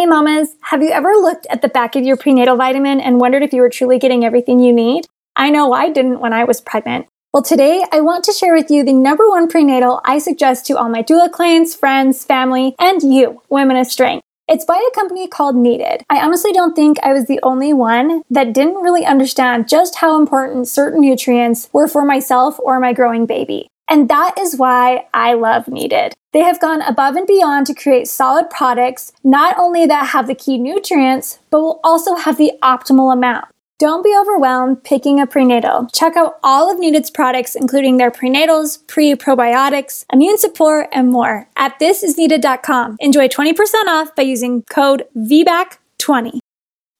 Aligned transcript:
Hey 0.00 0.06
mamas, 0.06 0.56
have 0.62 0.82
you 0.82 0.88
ever 0.92 1.10
looked 1.10 1.46
at 1.50 1.60
the 1.60 1.68
back 1.68 1.94
of 1.94 2.04
your 2.04 2.16
prenatal 2.16 2.56
vitamin 2.56 3.02
and 3.02 3.20
wondered 3.20 3.42
if 3.42 3.52
you 3.52 3.60
were 3.60 3.68
truly 3.68 3.98
getting 3.98 4.24
everything 4.24 4.58
you 4.58 4.72
need? 4.72 5.04
I 5.36 5.50
know 5.50 5.74
I 5.74 5.90
didn't 5.90 6.20
when 6.20 6.32
I 6.32 6.44
was 6.44 6.62
pregnant. 6.62 7.06
Well, 7.34 7.42
today 7.42 7.84
I 7.92 8.00
want 8.00 8.24
to 8.24 8.32
share 8.32 8.54
with 8.54 8.70
you 8.70 8.82
the 8.82 8.94
number 8.94 9.28
one 9.28 9.46
prenatal 9.46 10.00
I 10.06 10.18
suggest 10.18 10.64
to 10.68 10.78
all 10.78 10.88
my 10.88 11.02
doula 11.02 11.30
clients, 11.30 11.74
friends, 11.74 12.24
family, 12.24 12.74
and 12.78 13.02
you, 13.02 13.42
women 13.50 13.76
of 13.76 13.88
strength. 13.88 14.24
It's 14.48 14.64
by 14.64 14.78
a 14.78 14.94
company 14.94 15.28
called 15.28 15.54
Needed. 15.54 16.02
I 16.08 16.24
honestly 16.24 16.52
don't 16.52 16.74
think 16.74 16.96
I 17.02 17.12
was 17.12 17.26
the 17.26 17.40
only 17.42 17.74
one 17.74 18.22
that 18.30 18.54
didn't 18.54 18.82
really 18.82 19.04
understand 19.04 19.68
just 19.68 19.96
how 19.96 20.18
important 20.18 20.66
certain 20.66 21.02
nutrients 21.02 21.68
were 21.74 21.86
for 21.86 22.06
myself 22.06 22.58
or 22.60 22.80
my 22.80 22.94
growing 22.94 23.26
baby. 23.26 23.68
And 23.90 24.08
that 24.08 24.38
is 24.38 24.56
why 24.56 25.06
I 25.12 25.34
love 25.34 25.66
Needed. 25.66 26.14
They 26.32 26.40
have 26.40 26.60
gone 26.60 26.80
above 26.82 27.16
and 27.16 27.26
beyond 27.26 27.66
to 27.66 27.74
create 27.74 28.06
solid 28.06 28.48
products, 28.48 29.12
not 29.24 29.58
only 29.58 29.84
that 29.84 30.10
have 30.10 30.28
the 30.28 30.34
key 30.36 30.58
nutrients, 30.58 31.40
but 31.50 31.60
will 31.60 31.80
also 31.82 32.14
have 32.14 32.38
the 32.38 32.52
optimal 32.62 33.12
amount. 33.12 33.46
Don't 33.80 34.04
be 34.04 34.16
overwhelmed 34.16 34.84
picking 34.84 35.20
a 35.20 35.26
prenatal. 35.26 35.88
Check 35.92 36.14
out 36.14 36.38
all 36.44 36.70
of 36.70 36.78
Needed's 36.78 37.10
products, 37.10 37.56
including 37.56 37.96
their 37.96 38.12
prenatals, 38.12 38.86
pre 38.86 39.14
probiotics, 39.16 40.04
immune 40.12 40.38
support, 40.38 40.86
and 40.92 41.10
more 41.10 41.48
at 41.56 41.80
thisisneeded.com. 41.80 42.96
Enjoy 43.00 43.26
20% 43.26 43.54
off 43.88 44.14
by 44.14 44.22
using 44.22 44.62
code 44.70 45.04
VBAC20. 45.16 46.38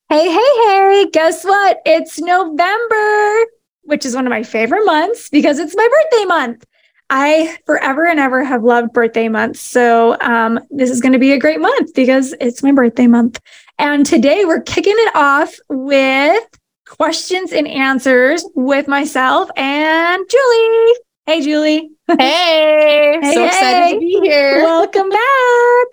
Hey, 0.09 0.29
hey, 0.29 0.67
Harry, 0.67 1.07
guess 1.13 1.45
what? 1.45 1.81
It's 1.85 2.19
November, 2.19 3.47
which 3.83 4.05
is 4.05 4.17
one 4.17 4.27
of 4.27 4.31
my 4.31 4.43
favorite 4.43 4.85
months 4.85 5.29
because 5.29 5.61
it's 5.61 5.77
my 5.77 5.89
birthday 5.89 6.25
month. 6.25 6.65
I 7.11 7.59
forever 7.67 8.07
and 8.07 8.21
ever 8.21 8.45
have 8.45 8.63
loved 8.63 8.93
birthday 8.93 9.29
months. 9.29 9.61
So 9.61 10.17
um, 10.21 10.61
this 10.71 10.91
is 10.91 11.01
going 11.01 11.13
to 11.13 11.19
be 11.19 11.33
a 11.33 11.39
great 11.39 11.61
month 11.61 11.93
because 11.93 12.35
it's 12.41 12.63
my 12.63 12.71
birthday 12.71 13.09
month. 13.09 13.41
And 13.79 14.07
today 14.07 14.45
we're 14.45 14.63
kicking 14.63 14.95
it 14.97 15.17
off 15.17 15.53
with 15.69 16.45
questions 16.87 17.53
and 17.53 17.67
answers 17.67 18.45
with 18.55 18.87
myself 18.87 19.51
and 19.57 20.25
Julie. 20.31 20.95
Hey, 21.27 21.41
Julie. 21.43 21.91
Hey, 22.07 23.19
hey 23.21 23.35
so 23.35 23.45
excited 23.45 23.95
to 23.95 24.01
be 24.01 24.21
here. 24.23 24.63
Welcome 24.63 25.09
back. 25.11 25.87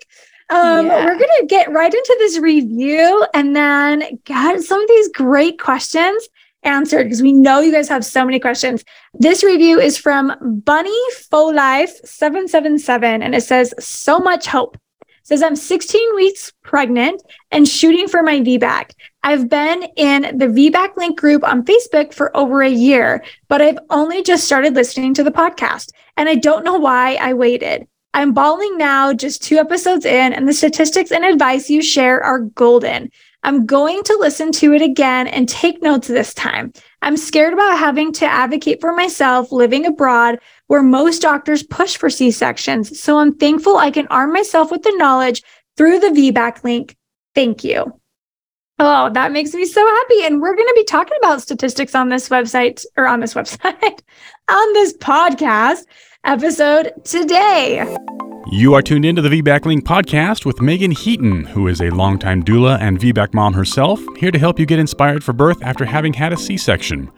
Um, 0.50 0.86
yeah. 0.86 1.04
We're 1.04 1.18
going 1.18 1.40
to 1.40 1.46
get 1.46 1.70
right 1.72 1.92
into 1.92 2.16
this 2.20 2.38
review 2.38 3.26
and 3.34 3.56
then 3.56 4.20
get 4.24 4.60
some 4.62 4.80
of 4.80 4.88
these 4.88 5.08
great 5.08 5.60
questions 5.60 6.28
answered 6.62 7.04
because 7.04 7.22
we 7.22 7.32
know 7.32 7.60
you 7.60 7.72
guys 7.72 7.88
have 7.88 8.04
so 8.04 8.24
many 8.24 8.40
questions. 8.40 8.84
This 9.14 9.44
review 9.44 9.80
is 9.80 9.96
from 9.96 10.32
Bunny 10.64 11.00
Faux 11.30 11.54
Life 11.54 11.94
777 12.04 13.22
and 13.22 13.34
it 13.34 13.42
says 13.42 13.74
so 13.78 14.18
much 14.18 14.46
hope. 14.46 14.76
It 15.00 15.06
says 15.22 15.42
I'm 15.42 15.56
16 15.56 16.14
weeks 16.14 16.52
pregnant 16.62 17.22
and 17.50 17.68
shooting 17.68 18.08
for 18.08 18.22
my 18.22 18.40
VBAC. 18.40 18.92
I've 19.22 19.48
been 19.48 19.84
in 19.96 20.38
the 20.38 20.46
VBAC 20.46 20.96
link 20.96 21.18
group 21.18 21.44
on 21.44 21.64
Facebook 21.64 22.12
for 22.14 22.34
over 22.36 22.62
a 22.62 22.70
year, 22.70 23.24
but 23.48 23.60
I've 23.60 23.78
only 23.90 24.22
just 24.22 24.44
started 24.44 24.74
listening 24.74 25.14
to 25.14 25.24
the 25.24 25.30
podcast 25.30 25.90
and 26.16 26.28
I 26.28 26.34
don't 26.34 26.64
know 26.64 26.78
why 26.78 27.14
I 27.16 27.34
waited. 27.34 27.86
I'm 28.14 28.32
bawling 28.32 28.78
now, 28.78 29.12
just 29.12 29.42
two 29.42 29.58
episodes 29.58 30.06
in, 30.06 30.32
and 30.32 30.48
the 30.48 30.52
statistics 30.52 31.12
and 31.12 31.24
advice 31.24 31.68
you 31.68 31.82
share 31.82 32.22
are 32.22 32.40
golden. 32.40 33.10
I'm 33.42 33.66
going 33.66 34.02
to 34.04 34.16
listen 34.18 34.52
to 34.52 34.72
it 34.72 34.82
again 34.82 35.28
and 35.28 35.48
take 35.48 35.82
notes 35.82 36.08
this 36.08 36.34
time. 36.34 36.72
I'm 37.02 37.16
scared 37.16 37.52
about 37.52 37.78
having 37.78 38.12
to 38.14 38.26
advocate 38.26 38.80
for 38.80 38.92
myself 38.92 39.52
living 39.52 39.86
abroad 39.86 40.40
where 40.66 40.82
most 40.82 41.22
doctors 41.22 41.62
push 41.62 41.96
for 41.96 42.10
C 42.10 42.30
sections. 42.30 43.00
So 43.00 43.18
I'm 43.18 43.34
thankful 43.34 43.76
I 43.76 43.90
can 43.90 44.06
arm 44.08 44.32
myself 44.32 44.70
with 44.70 44.82
the 44.82 44.94
knowledge 44.96 45.42
through 45.76 46.00
the 46.00 46.08
VBAC 46.08 46.64
link. 46.64 46.96
Thank 47.34 47.62
you. 47.62 48.00
Oh, 48.80 49.10
that 49.12 49.32
makes 49.32 49.54
me 49.54 49.64
so 49.64 49.84
happy. 49.84 50.24
And 50.24 50.40
we're 50.40 50.54
going 50.54 50.68
to 50.68 50.74
be 50.74 50.84
talking 50.84 51.16
about 51.18 51.42
statistics 51.42 51.94
on 51.94 52.08
this 52.08 52.28
website 52.28 52.84
or 52.96 53.06
on 53.06 53.20
this 53.20 53.34
website, 53.34 54.00
on 54.48 54.72
this 54.72 54.96
podcast 54.98 55.84
episode 56.24 56.92
today. 57.04 57.96
You 58.50 58.72
are 58.72 58.80
tuned 58.80 59.04
into 59.04 59.20
the 59.20 59.28
VBAC 59.28 59.66
Link 59.66 59.84
podcast 59.84 60.46
with 60.46 60.62
Meagan 60.62 60.90
Heaton, 60.90 61.44
who 61.44 61.68
is 61.68 61.82
a 61.82 61.90
longtime 61.90 62.42
doula 62.42 62.80
and 62.80 62.98
VBAC 62.98 63.34
mom 63.34 63.52
herself, 63.52 64.00
here 64.16 64.30
to 64.30 64.38
help 64.38 64.58
you 64.58 64.64
get 64.64 64.78
inspired 64.78 65.22
for 65.22 65.34
birth 65.34 65.62
after 65.62 65.84
having 65.84 66.14
had 66.14 66.32
a 66.32 66.36
C 66.38 66.56
section. 66.56 67.12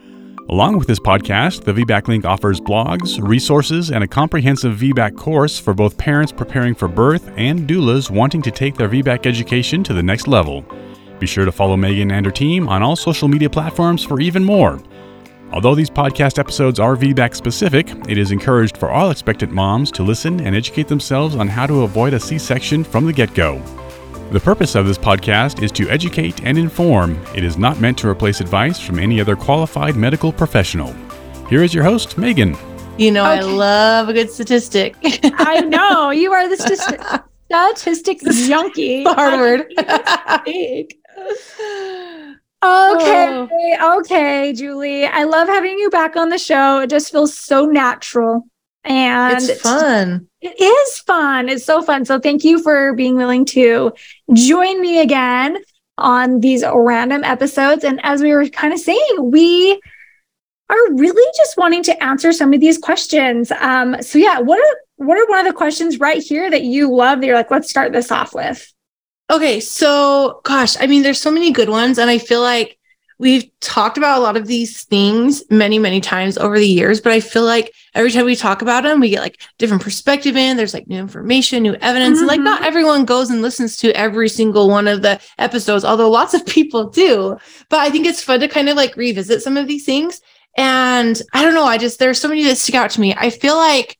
Along 0.48 0.76
with 0.76 0.88
this 0.88 0.98
podcast, 0.98 1.62
the 1.62 1.72
VBAC 1.72 2.08
Link 2.08 2.24
offers 2.24 2.60
blogs, 2.60 3.22
resources, 3.22 3.92
and 3.92 4.02
a 4.02 4.08
comprehensive 4.08 4.78
VBAC 4.78 5.16
course 5.16 5.56
for 5.56 5.72
both 5.72 5.96
parents 5.96 6.32
preparing 6.32 6.74
for 6.74 6.88
birth 6.88 7.30
and 7.36 7.69
doulas 7.69 8.10
wanting 8.10 8.42
to 8.42 8.50
take 8.50 8.74
their 8.74 8.88
VBAC 8.88 9.24
education 9.24 9.84
to 9.84 9.94
the 9.94 10.02
next 10.02 10.26
level. 10.26 10.64
Be 11.20 11.28
sure 11.28 11.44
to 11.44 11.52
follow 11.52 11.76
Meagan 11.76 12.10
and 12.10 12.26
her 12.26 12.32
team 12.32 12.69
on 12.69 12.82
all 12.82 12.96
social 12.96 13.28
media 13.28 13.48
platforms 13.48 14.02
for 14.02 14.20
even 14.20 14.44
more. 14.44 14.80
Although 15.53 15.75
these 15.75 15.91
podcast 15.91 16.38
episodes 16.38 16.78
are 16.78 16.94
VBAC 16.94 17.34
specific, 17.34 17.91
it 18.09 18.16
is 18.16 18.31
encouraged 18.31 18.77
for 18.77 18.88
all 18.88 19.11
expectant 19.11 19.50
moms 19.50 19.91
to 19.93 20.05
listen 20.05 20.41
and 20.47 20.55
educate 20.55 20.87
themselves 20.87 21.34
on 21.34 21.49
how 21.49 21.66
to 21.66 21.83
avoid 21.83 22.15
a 22.15 22.21
C 22.21 22.38
section 22.38 22.84
from 22.84 23.05
the 23.05 23.12
get 23.12 23.34
go. 23.34 23.59
The 24.31 24.38
purpose 24.38 24.77
of 24.77 24.87
this 24.87 24.97
podcast 24.97 25.61
is 25.61 25.72
to 25.72 25.91
educate 25.91 26.44
and 26.44 26.56
inform. 26.56 27.21
It 27.34 27.43
is 27.43 27.59
not 27.59 27.81
meant 27.81 27.99
to 27.99 28.09
replace 28.09 28.41
advice 28.41 28.78
from 28.78 29.00
any 29.00 29.21
other 29.21 29.34
qualified 29.34 29.97
medical 29.97 30.33
professional. 30.33 30.94
Here 31.49 31.65
is 31.65 31.75
your 31.75 31.82
host, 31.82 32.17
Meagan. 32.17 32.56
You 32.97 33.11
know, 33.11 33.25
okay. 33.25 33.41
I 33.41 33.43
love 33.43 34.09
a 34.09 34.12
good 34.12 34.31
statistic. 34.31 34.94
I 35.03 35.62
know. 35.62 36.11
You 36.11 36.32
are 36.32 36.49
the 36.49 36.56
statistic, 36.56 37.00
statistics 37.77 38.47
junkie. 38.47 39.03
Hard 39.03 39.67
Okay, 42.62 43.47
oh. 43.81 44.00
okay, 44.00 44.53
Julie. 44.53 45.06
I 45.06 45.25
love 45.25 45.48
having 45.48 45.78
you 45.78 45.88
back 45.88 46.16
on 46.16 46.28
the 46.28 46.38
show. 46.38 46.81
It 46.81 46.91
just 46.91 47.10
feels 47.10 47.37
so 47.37 47.65
natural. 47.65 48.44
And 48.84 49.43
it's 49.43 49.60
fun. 49.60 50.28
It 50.41 50.60
is 50.60 50.99
fun. 51.00 51.49
It's 51.49 51.65
so 51.65 51.82
fun. 51.82 52.04
So 52.04 52.19
thank 52.19 52.44
you 52.44 52.62
for 52.62 52.94
being 52.94 53.16
willing 53.16 53.44
to 53.47 53.93
join 54.32 54.81
me 54.81 55.00
again 55.00 55.59
on 55.99 56.41
these 56.41 56.65
random 56.75 57.25
episodes. 57.25 57.84
And 57.84 58.00
as 58.03 58.22
we 58.22 58.32
were 58.32 58.49
kind 58.49 58.72
of 58.72 58.81
saying, 58.81 59.16
we 59.19 59.81
are 60.70 60.94
really 60.94 61.32
just 61.37 61.56
wanting 61.56 61.82
to 61.84 62.03
answer 62.03 62.32
some 62.32 62.53
of 62.53 62.60
these 62.60 62.78
questions. 62.78 63.50
Um, 63.53 64.00
so 64.03 64.19
yeah, 64.19 64.38
what 64.38 64.59
are 64.59 64.76
what 64.97 65.19
are 65.19 65.26
one 65.28 65.47
of 65.47 65.47
the 65.47 65.56
questions 65.56 65.99
right 65.99 66.22
here 66.22 66.50
that 66.50 66.62
you 66.62 66.94
love 66.94 67.20
that 67.20 67.26
you're 67.26 67.37
like, 67.37 67.50
let's 67.50 67.70
start 67.70 67.93
this 67.93 68.10
off 68.10 68.34
with? 68.34 68.72
Okay, 69.30 69.60
so 69.60 70.41
gosh, 70.44 70.76
I 70.80 70.86
mean, 70.86 71.02
there's 71.02 71.20
so 71.20 71.30
many 71.30 71.52
good 71.52 71.68
ones, 71.68 71.98
and 71.98 72.10
I 72.10 72.18
feel 72.18 72.41
like 72.41 72.76
we've 73.20 73.48
talked 73.60 73.98
about 73.98 74.18
a 74.18 74.22
lot 74.22 74.36
of 74.36 74.46
these 74.46 74.84
things 74.84 75.44
many, 75.50 75.78
many 75.78 76.00
times 76.00 76.38
over 76.38 76.58
the 76.58 76.66
years, 76.66 77.02
but 77.02 77.12
I 77.12 77.20
feel 77.20 77.44
like 77.44 77.72
every 77.94 78.10
time 78.10 78.24
we 78.24 78.34
talk 78.34 78.62
about 78.62 78.82
them, 78.82 78.98
we 78.98 79.10
get 79.10 79.20
like 79.20 79.40
different 79.58 79.82
perspective 79.82 80.36
in. 80.36 80.56
There's 80.56 80.72
like 80.72 80.88
new 80.88 80.98
information, 80.98 81.62
new 81.62 81.74
evidence. 81.74 82.19
Mm-hmm. 82.19 82.28
Like 82.28 82.40
not 82.40 82.60
mm-hmm. 82.60 82.69
everyone 82.69 83.04
goes 83.04 83.28
and 83.28 83.42
listens 83.42 83.76
to 83.78 83.92
every 83.92 84.30
single 84.30 84.70
one 84.70 84.88
of 84.88 85.02
the 85.02 85.20
episodes, 85.38 85.84
although 85.84 86.10
lots 86.10 86.32
of 86.32 86.44
people 86.56 86.88
do. 86.88 87.36
But 87.69 87.80
I 87.80 87.90
think 87.90 88.06
it's 88.06 88.22
fun 88.22 88.40
to 88.40 88.48
kind 88.48 88.70
of 88.70 88.76
like 88.76 88.96
revisit 88.96 89.42
some 89.42 89.58
of 89.58 89.69
these 89.69 89.84
things. 89.84 90.20
And 90.56 91.20
I 91.34 91.42
don't 91.42 91.54
know, 91.54 91.64
I 91.64 91.76
just 91.76 91.98
there's 91.98 92.19
so 92.19 92.28
many 92.28 92.42
that 92.44 92.56
stick 92.56 92.74
out 92.74 92.90
to 92.92 93.00
me. 93.00 93.14
I 93.14 93.28
feel 93.28 93.56
like 93.56 93.96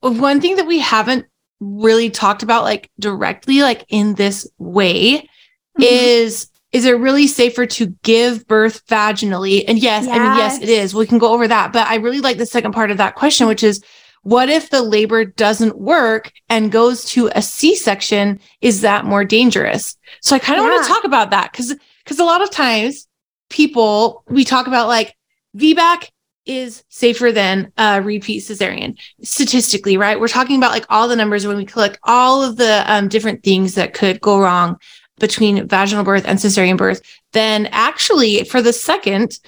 one 0.00 0.40
thing 0.40 0.56
that 0.56 0.66
we 0.66 0.78
haven't 0.78 1.26
really 1.60 2.10
talked 2.10 2.42
about 2.42 2.64
like 2.64 2.90
directly 2.98 3.62
like 3.62 3.84
in 3.88 4.14
this 4.14 4.48
way 4.58 5.18
mm-hmm. 5.18 5.82
is 5.82 6.50
is 6.72 6.84
it 6.84 6.98
really 6.98 7.28
safer 7.28 7.66
to 7.66 7.86
give 8.02 8.48
birth 8.48 8.84
vaginally? 8.88 9.64
And 9.68 9.78
yes, 9.78 10.06
yes 10.06 10.14
i 10.14 10.18
mean 10.18 10.36
yes 10.36 10.60
it 10.60 10.68
is. 10.68 10.92
We 10.92 11.06
can 11.06 11.18
go 11.18 11.32
over 11.32 11.46
that 11.48 11.72
but 11.72 11.86
i 11.86 11.96
really 11.96 12.20
like 12.20 12.38
the 12.38 12.46
second 12.46 12.72
part 12.72 12.90
of 12.90 12.96
that 12.98 13.14
question 13.14 13.46
which 13.46 13.62
is 13.62 13.82
what 14.22 14.48
if 14.48 14.70
the 14.70 14.82
labor 14.82 15.26
doesn't 15.26 15.78
work 15.78 16.32
and 16.48 16.72
goes 16.72 17.04
to 17.04 17.30
a 17.34 17.42
c-section? 17.42 18.40
Is 18.62 18.80
that 18.80 19.04
more 19.04 19.22
dangerous? 19.22 19.96
So 20.20 20.34
i 20.34 20.38
kind 20.38 20.58
of 20.58 20.64
yeah. 20.64 20.70
want 20.70 20.86
to 20.86 20.92
talk 20.92 21.04
about 21.04 21.30
that 21.30 21.52
because 21.52 21.74
because 22.02 22.18
a 22.18 22.24
lot 22.24 22.42
of 22.42 22.50
times 22.50 23.06
people 23.50 24.24
we 24.28 24.44
talk 24.44 24.66
about 24.66 24.88
like 24.88 25.14
vbac 25.56 26.08
is 26.46 26.84
safer 26.88 27.32
than 27.32 27.72
a 27.76 28.02
repeat 28.02 28.42
cesarean 28.42 28.98
statistically, 29.22 29.96
right? 29.96 30.18
We're 30.18 30.28
talking 30.28 30.56
about 30.56 30.72
like 30.72 30.86
all 30.90 31.08
the 31.08 31.16
numbers 31.16 31.46
when 31.46 31.56
we 31.56 31.64
collect 31.64 31.98
all 32.04 32.42
of 32.42 32.56
the 32.56 32.84
um, 32.86 33.08
different 33.08 33.42
things 33.42 33.74
that 33.74 33.94
could 33.94 34.20
go 34.20 34.40
wrong 34.40 34.76
between 35.18 35.66
vaginal 35.68 36.04
birth 36.04 36.24
and 36.26 36.38
cesarean 36.38 36.76
birth. 36.76 37.00
Then 37.32 37.66
actually, 37.66 38.44
for 38.44 38.60
the 38.60 38.72
second, 38.72 39.38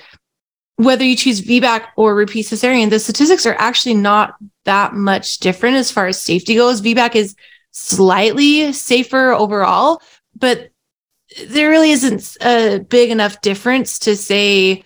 whether 0.76 1.04
you 1.04 1.16
choose 1.16 1.40
VBAC 1.40 1.86
or 1.96 2.14
repeat 2.14 2.46
cesarean, 2.46 2.90
the 2.90 3.00
statistics 3.00 3.46
are 3.46 3.56
actually 3.58 3.94
not 3.94 4.36
that 4.64 4.94
much 4.94 5.38
different 5.38 5.76
as 5.76 5.90
far 5.90 6.06
as 6.06 6.20
safety 6.20 6.54
goes. 6.54 6.80
VBAC 6.80 7.14
is 7.14 7.34
slightly 7.72 8.72
safer 8.72 9.32
overall, 9.32 10.00
but 10.34 10.70
there 11.48 11.70
really 11.70 11.90
isn't 11.90 12.36
a 12.40 12.78
big 12.88 13.10
enough 13.10 13.40
difference 13.40 13.98
to 14.00 14.16
say 14.16 14.84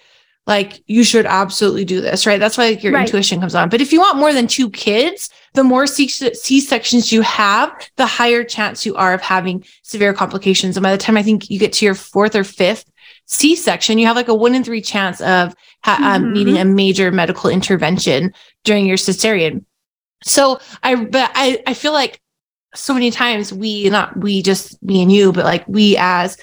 like 0.50 0.82
you 0.86 1.02
should 1.04 1.26
absolutely 1.26 1.84
do 1.84 2.00
this, 2.02 2.26
right? 2.26 2.40
That's 2.40 2.58
why 2.58 2.70
like, 2.70 2.82
your 2.82 2.92
Right. 2.92 3.06
intuition 3.06 3.40
comes 3.40 3.54
on. 3.54 3.68
But 3.70 3.80
if 3.80 3.92
you 3.92 4.00
want 4.00 4.18
more 4.18 4.32
than 4.34 4.46
two 4.46 4.68
kids, 4.70 5.30
the 5.54 5.64
more 5.64 5.86
C 5.86 6.08
sections 6.60 7.12
you 7.12 7.22
have, 7.22 7.72
the 7.96 8.06
higher 8.06 8.42
chance 8.44 8.84
you 8.84 8.94
are 8.96 9.14
of 9.14 9.22
having 9.22 9.64
severe 9.82 10.12
complications. 10.12 10.76
And 10.76 10.82
by 10.82 10.92
the 10.92 10.98
time 10.98 11.16
I 11.16 11.22
think 11.22 11.48
you 11.50 11.58
get 11.58 11.72
to 11.74 11.84
your 11.86 11.94
fourth 11.94 12.34
or 12.34 12.44
fifth 12.44 12.84
C 13.26 13.54
section, 13.56 13.98
you 13.98 14.06
have 14.06 14.16
like 14.16 14.28
a 14.28 14.34
one 14.34 14.54
in 14.54 14.64
three 14.64 14.82
chance 14.82 15.20
of 15.20 15.54
ha- 15.84 16.00
um, 16.02 16.24
Mhm. 16.24 16.32
needing 16.32 16.58
a 16.58 16.64
major 16.64 17.10
medical 17.12 17.48
intervention 17.48 18.34
during 18.64 18.86
your 18.86 18.98
cesarean. 18.98 19.64
So 20.24 20.60
I, 20.82 20.96
but 20.96 21.30
I, 21.34 21.62
I 21.66 21.74
feel 21.74 21.92
like 21.92 22.20
so 22.74 22.92
many 22.92 23.10
times 23.10 23.52
we, 23.52 23.88
not 23.88 24.16
we, 24.16 24.42
just 24.42 24.82
me 24.82 25.02
and 25.02 25.10
you, 25.10 25.32
but 25.32 25.44
like 25.44 25.64
we 25.66 25.96
as 25.96 26.36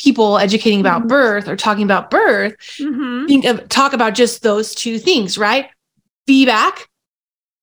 people 0.00 0.38
educating 0.38 0.80
about 0.80 1.02
Mhm. 1.04 1.08
birth 1.08 1.48
or 1.48 1.56
talking 1.56 1.84
about 1.84 2.10
birth, 2.10 2.54
Mhm. 2.78 3.28
think 3.28 3.44
of 3.44 3.68
talk 3.68 3.92
about 3.92 4.14
just 4.14 4.42
those 4.42 4.74
two 4.74 4.98
things, 4.98 5.36
right? 5.36 5.68
VBAC 6.26 6.86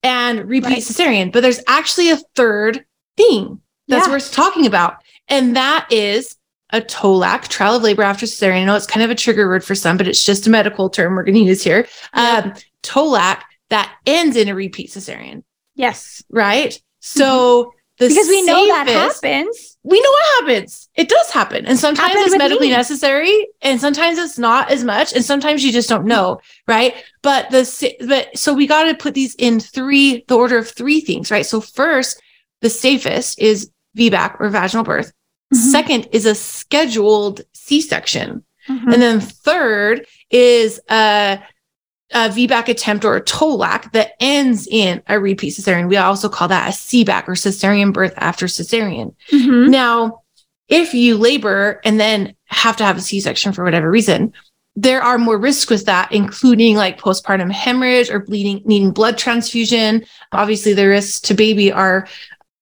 and 0.03 0.47
repeat 0.47 0.67
Right. 0.69 0.77
cesarean. 0.77 1.31
But 1.31 1.41
there's 1.41 1.61
actually 1.67 2.09
a 2.11 2.19
third 2.35 2.85
thing 3.17 3.59
that's 3.87 4.07
Yeah. 4.07 4.13
worth 4.13 4.31
talking 4.31 4.65
about. 4.65 4.97
And 5.27 5.55
that 5.55 5.87
is 5.91 6.35
a 6.71 6.81
TOLAC, 6.81 7.47
trial 7.47 7.75
of 7.75 7.83
labor 7.83 8.03
after 8.03 8.25
cesarean. 8.25 8.61
I 8.61 8.65
know 8.65 8.75
it's 8.75 8.85
kind 8.85 9.03
of 9.03 9.09
a 9.09 9.15
trigger 9.15 9.47
word 9.47 9.63
for 9.63 9.73
some, 9.75 9.97
but 9.97 10.07
it's 10.07 10.23
just 10.23 10.45
a 10.45 10.49
medical 10.49 10.89
term 10.89 11.15
we're 11.15 11.23
going 11.23 11.35
to 11.35 11.39
use 11.41 11.63
here. 11.63 11.87
Yeah. 12.15 12.41
Um, 12.45 12.53
TOLAC 12.83 13.41
that 13.69 13.91
ends 14.05 14.35
in 14.35 14.47
a 14.47 14.55
repeat 14.55 14.91
cesarean, 14.91 15.43
Yes. 15.75 16.23
right? 16.29 16.79
So 16.99 17.73
the 17.99 18.05
Mm-hmm. 18.05 18.13
Because 18.13 18.27
we 18.27 18.41
know 18.43 18.67
that 18.67 18.87
happens. 18.87 19.77
we 19.83 19.99
know 19.99 20.09
what 20.11 20.25
happens. 20.47 20.87
It 20.95 21.09
does 21.09 21.31
happen. 21.31 21.65
And 21.65 21.79
sometimes 21.79 22.09
Happened 22.13 22.27
it's 22.27 22.37
medically 22.37 22.67
me. 22.69 22.73
necessary 22.73 23.47
and 23.61 23.79
sometimes 23.81 24.17
it's 24.19 24.37
not 24.37 24.69
as 24.71 24.83
much 24.83 25.13
and 25.13 25.25
sometimes 25.25 25.63
you 25.63 25.71
just 25.71 25.89
don't 25.89 26.05
know, 26.05 26.39
right? 26.67 26.93
But 27.23 27.49
the 27.49 27.95
but 28.07 28.37
so 28.37 28.53
we 28.53 28.67
got 28.67 28.83
to 28.83 28.93
put 28.95 29.13
these 29.15 29.33
in 29.35 29.59
three 29.59 30.23
the 30.27 30.35
order 30.37 30.57
of 30.59 30.69
three 30.69 31.01
things, 31.01 31.31
right? 31.31 31.45
So 31.45 31.59
first, 31.61 32.21
the 32.61 32.69
safest 32.69 33.39
is 33.39 33.71
VBAC 33.97 34.39
or 34.39 34.49
vaginal 34.49 34.83
birth. 34.85 35.11
Mhm. 35.53 35.57
Second 35.71 36.07
is 36.11 36.25
a 36.25 36.35
scheduled 36.35 37.41
C-section. 37.53 38.43
Mhm. 38.69 38.93
And 38.93 39.01
then 39.01 39.19
third 39.21 40.05
is 40.29 40.79
a, 40.89 41.39
a 42.11 42.29
VBAC 42.29 42.69
attempt 42.69 43.03
or 43.03 43.15
a 43.15 43.21
TOLAC 43.21 43.91
that 43.91 44.11
ends 44.19 44.67
in 44.69 45.01
a 45.07 45.19
repeat 45.19 45.53
cesarean. 45.53 45.89
We 45.89 45.97
also 45.97 46.29
call 46.29 46.47
that 46.47 46.69
a 46.69 46.71
CBAC 46.71 47.27
or 47.27 47.33
cesarean 47.33 47.91
birth 47.91 48.13
after 48.17 48.45
cesarean. 48.45 49.13
Mhm. 49.31 49.69
Now, 49.69 50.21
if 50.69 50.93
you 50.93 51.17
labor 51.17 51.81
and 51.83 51.99
then 51.99 52.33
have 52.45 52.77
to 52.77 52.83
have 52.85 52.97
a 52.97 53.01
C 53.01 53.19
section 53.19 53.51
for 53.51 53.63
whatever 53.63 53.89
reason, 53.91 54.33
there 54.75 55.01
are 55.01 55.17
more 55.17 55.37
risks 55.37 55.71
with 55.71 55.85
that, 55.85 56.11
including 56.11 56.75
like 56.75 56.99
postpartum 56.99 57.51
hemorrhage 57.51 58.09
or 58.09 58.19
bleeding, 58.19 58.61
needing 58.63 58.91
blood 58.91 59.17
transfusion. 59.17 60.05
Obviously, 60.31 60.73
the 60.73 60.87
risks 60.87 61.19
to 61.21 61.33
baby 61.33 61.71
are 61.71 62.07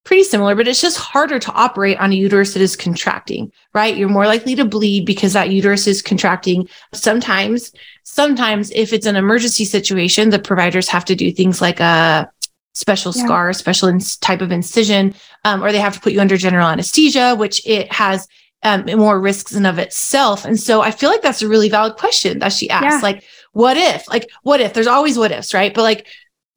pretty 0.05 0.23
similar, 0.23 0.55
but 0.55 0.67
it's 0.67 0.81
just 0.81 0.97
harder 0.97 1.39
to 1.39 1.51
operate 1.51 1.97
on 1.99 2.11
a 2.11 2.15
uterus 2.15 2.53
that 2.53 2.61
is 2.61 2.75
contracting, 2.75 3.51
right? 3.73 3.97
You're 3.97 4.07
more 4.07 4.27
likely 4.27 4.55
to 4.55 4.63
bleed 4.63 5.05
because 5.05 5.33
that 5.33 5.49
uterus 5.49 5.87
is 5.87 6.01
contracting. 6.01 6.69
Sometimes, 6.93 7.71
sometimes 8.03 8.71
if 8.71 8.93
it's 8.93 9.05
an 9.07 9.15
emergency 9.15 9.65
situation, 9.65 10.29
the 10.29 10.39
providers 10.39 10.87
have 10.87 11.05
to 11.05 11.15
do 11.15 11.31
things 11.31 11.59
like 11.61 11.79
a 11.79 12.29
special 12.75 13.13
Yeah. 13.15 13.23
scar, 13.25 13.53
special 13.53 13.89
ins- 13.89 14.17
type 14.17 14.41
of 14.41 14.51
incision, 14.51 15.15
um, 15.43 15.63
or 15.63 15.71
they 15.71 15.79
have 15.79 15.93
to 15.95 15.99
put 15.99 16.13
you 16.13 16.21
under 16.21 16.37
general 16.37 16.67
anesthesia, 16.69 17.35
which 17.35 17.65
it 17.67 17.91
has 17.91 18.27
um, 18.63 18.85
more 18.95 19.19
risks 19.19 19.53
in 19.53 19.65
of 19.65 19.77
itself. 19.77 20.43
And 20.43 20.59
so 20.59 20.81
I 20.81 20.89
feel 20.89 21.09
like 21.11 21.21
that's 21.21 21.41
a 21.43 21.47
really 21.47 21.69
valid 21.69 21.97
question 21.97 22.39
that 22.39 22.51
she 22.51 22.67
asked. 22.69 22.83
Yeah. 22.85 22.99
Like, 23.01 23.23
what 23.53 23.77
if? 23.77 24.07
Like, 24.09 24.27
what 24.41 24.59
if? 24.59 24.73
There's 24.73 24.87
always 24.87 25.17
what 25.19 25.31
ifs, 25.31 25.53
right? 25.53 25.71
But 25.73 25.83
like, 25.83 26.07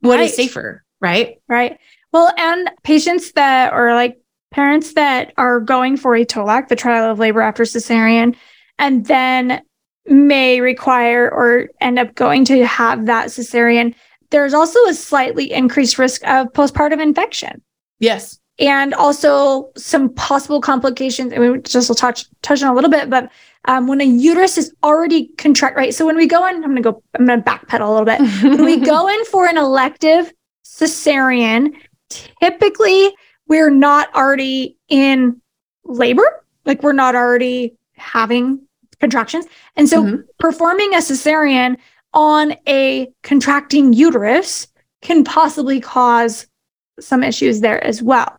what 0.01 0.19
is 0.21 0.31
Right. 0.31 0.35
safer, 0.37 0.85
right? 1.03 1.35
Right. 1.49 1.79
Well, 2.13 2.33
and 2.39 2.71
patients 2.85 3.33
that 3.33 3.73
or 3.73 3.95
like 3.95 4.19
parents 4.51 4.95
that 4.95 5.33
are 5.37 5.61
going 5.61 5.97
for 5.97 6.15
a 6.17 6.25
TOLAC, 6.25 6.69
the 6.69 6.77
trial 6.77 7.11
of 7.11 7.19
labor 7.19 7.41
after 7.43 7.65
cesarean, 7.65 8.35
and 8.79 9.05
then 9.07 9.61
may 10.07 10.61
require 10.61 11.31
or 11.31 11.69
end 11.81 11.99
up 11.99 12.15
going 12.15 12.45
to 12.47 12.65
have 12.67 13.07
that 13.07 13.29
cesarean, 13.29 13.95
there's 14.31 14.55
also 14.55 14.79
a 14.87 14.95
slightly 14.95 15.53
increased 15.53 15.99
risk 15.99 16.27
of 16.27 16.47
postpartum 16.53 17.01
infection. 17.03 17.63
Yes. 18.01 18.39
and 18.61 18.95
also 18.95 19.71
some 19.77 20.09
possible 20.15 20.61
complications. 20.61 21.33
And 21.33 21.53
we 21.53 21.61
just 21.61 21.89
will 21.89 21.95
touch 21.95 22.25
touch 22.43 22.63
on 22.63 22.71
a 22.71 22.75
little 22.75 22.91
bit, 22.91 23.11
but 23.11 23.31
um, 23.67 23.87
when 23.87 24.01
a 24.01 24.05
uterus 24.05 24.57
is 24.57 24.73
already 24.83 25.29
contract, 25.37 25.77
right? 25.77 25.95
So 25.95 26.07
when 26.07 26.17
we 26.17 26.27
go 26.27 26.47
in, 26.47 26.57
I'm 26.57 26.63
gonna 26.63 26.81
go, 26.81 27.03
I'm 27.19 27.27
gonna 27.27 27.43
backpedal 27.43 27.87
a 27.87 27.91
little 27.91 28.05
bit. 28.07 28.21
when 28.43 28.65
we 28.65 28.79
go 28.79 29.09
in 29.15 29.25
for 29.27 29.47
an 29.47 29.59
elective 29.59 30.33
cesarean, 30.65 31.75
typically 32.09 33.15
we're 33.47 33.71
not 33.71 34.15
already 34.15 34.77
in 34.89 35.41
labor, 35.85 36.45
like 36.65 36.83
we're 36.83 36.93
not 36.93 37.15
already 37.15 37.75
having 37.97 38.61
contractions, 39.01 39.47
and 39.77 39.89
so 39.89 40.05
Mhm. 40.05 40.25
performing 40.39 40.93
a 40.95 40.99
cesarean 40.99 41.77
on 42.15 42.55
a 42.67 43.11
contracting 43.23 43.93
uterus 43.93 44.67
can 45.03 45.25
possibly 45.25 45.81
cause 45.81 46.47
some 47.01 47.23
issues 47.23 47.61
there 47.61 47.83
as 47.85 48.03
well. 48.03 48.37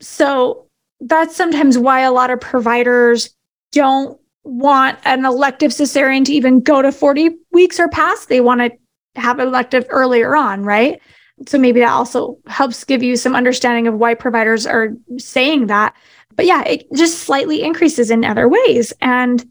So 0.00 0.66
that's 1.00 1.36
sometimes 1.36 1.78
why 1.78 2.00
a 2.00 2.12
lot 2.12 2.30
of 2.30 2.40
providers 2.40 3.30
don't 3.72 4.18
want 4.42 4.98
an 5.04 5.24
elective 5.24 5.70
cesarean 5.70 6.24
to 6.24 6.32
even 6.32 6.60
go 6.60 6.82
to 6.82 6.90
40 6.90 7.30
weeks 7.52 7.78
or 7.78 7.88
past. 7.88 8.28
They 8.28 8.40
want 8.40 8.60
to 8.62 9.20
have 9.20 9.38
elective 9.38 9.86
earlier 9.90 10.34
on, 10.34 10.64
right? 10.64 11.00
So 11.46 11.58
maybe 11.58 11.80
that 11.80 11.92
also 11.92 12.38
helps 12.46 12.84
give 12.84 13.02
you 13.02 13.16
some 13.16 13.34
understanding 13.34 13.86
of 13.86 13.94
why 13.94 14.14
providers 14.14 14.66
are 14.66 14.90
saying 15.18 15.68
that. 15.68 15.94
But 16.36 16.46
yeah, 16.46 16.62
it 16.64 16.86
just 16.94 17.20
slightly 17.20 17.62
increases 17.62 18.10
in 18.10 18.24
other 18.24 18.48
ways. 18.48 18.92
And 19.00 19.44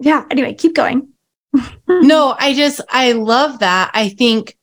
yeah, 0.00 0.24
anyway, 0.30 0.54
keep 0.54 0.74
going. 0.74 1.08
no, 1.88 2.34
I 2.38 2.54
just 2.54 2.80
I 2.90 3.12
love 3.12 3.60
that. 3.60 3.90
I 3.94 4.08
think 4.08 4.56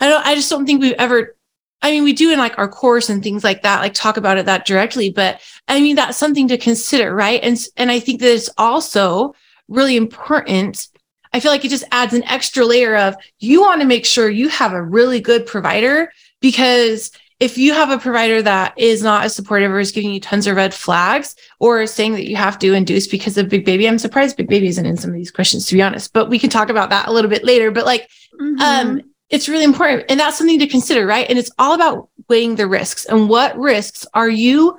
I 0.00 0.08
don't 0.08 0.26
I 0.26 0.34
just 0.34 0.50
don't 0.50 0.66
think 0.66 0.80
we've 0.80 0.94
ever 0.98 1.36
I 1.82 1.90
mean, 1.90 2.04
we 2.04 2.14
do 2.14 2.32
in 2.32 2.38
like 2.38 2.58
our 2.58 2.68
course 2.68 3.08
and 3.10 3.22
things 3.22 3.44
like 3.44 3.62
that, 3.62 3.80
like 3.80 3.94
talk 3.94 4.16
about 4.16 4.38
it 4.38 4.46
that 4.46 4.66
directly, 4.66 5.10
but 5.10 5.40
I 5.68 5.80
mean, 5.80 5.96
that's 5.96 6.18
something 6.18 6.48
to 6.48 6.58
consider, 6.58 7.14
right? 7.14 7.40
And, 7.42 7.64
and 7.76 7.90
I 7.90 8.00
think 8.00 8.20
that 8.20 8.34
it's 8.34 8.50
also 8.58 9.34
really 9.68 9.96
important. 9.96 10.88
I 11.36 11.40
feel 11.40 11.52
like 11.52 11.64
it 11.64 11.70
just 11.70 11.84
adds 11.92 12.14
an 12.14 12.24
extra 12.24 12.64
layer 12.64 12.96
of 12.96 13.14
you 13.38 13.60
want 13.60 13.80
to 13.80 13.86
make 13.86 14.04
sure 14.04 14.28
you 14.28 14.48
have 14.48 14.72
a 14.72 14.82
really 14.82 15.20
good 15.20 15.46
provider 15.46 16.10
because 16.40 17.10
if 17.38 17.58
you 17.58 17.74
have 17.74 17.90
a 17.90 17.98
provider 17.98 18.40
that 18.40 18.72
is 18.78 19.02
not 19.02 19.24
as 19.24 19.34
supportive 19.34 19.70
or 19.70 19.78
is 19.78 19.92
giving 19.92 20.10
you 20.10 20.20
tons 20.20 20.46
of 20.46 20.56
red 20.56 20.72
flags 20.72 21.36
or 21.60 21.82
is 21.82 21.92
saying 21.92 22.12
that 22.12 22.28
you 22.28 22.34
have 22.36 22.58
to 22.60 22.72
induce 22.72 23.06
because 23.06 23.36
of 23.36 23.50
big 23.50 23.64
baby, 23.64 23.86
I'm 23.86 23.98
surprised 23.98 24.38
big 24.38 24.48
baby 24.48 24.68
isn't 24.68 24.86
in 24.86 24.96
some 24.96 25.10
of 25.10 25.16
these 25.16 25.30
questions, 25.30 25.66
to 25.66 25.74
be 25.74 25.82
honest, 25.82 26.14
but 26.14 26.30
we 26.30 26.38
can 26.38 26.48
talk 26.48 26.70
about 26.70 26.88
that 26.90 27.08
a 27.08 27.12
little 27.12 27.30
bit 27.30 27.44
later. 27.44 27.70
But 27.70 27.84
like, 27.84 28.08
Mm-hmm. 28.40 28.60
um, 28.60 29.02
it's 29.30 29.48
really 29.48 29.64
important. 29.64 30.04
And 30.08 30.20
that's 30.20 30.38
something 30.38 30.58
to 30.58 30.66
consider, 30.66 31.06
right? 31.06 31.28
And 31.28 31.38
it's 31.38 31.50
all 31.58 31.74
about 31.74 32.08
weighing 32.28 32.56
the 32.56 32.66
risks 32.66 33.04
and 33.06 33.28
what 33.28 33.58
risks 33.58 34.06
are 34.14 34.28
you 34.28 34.78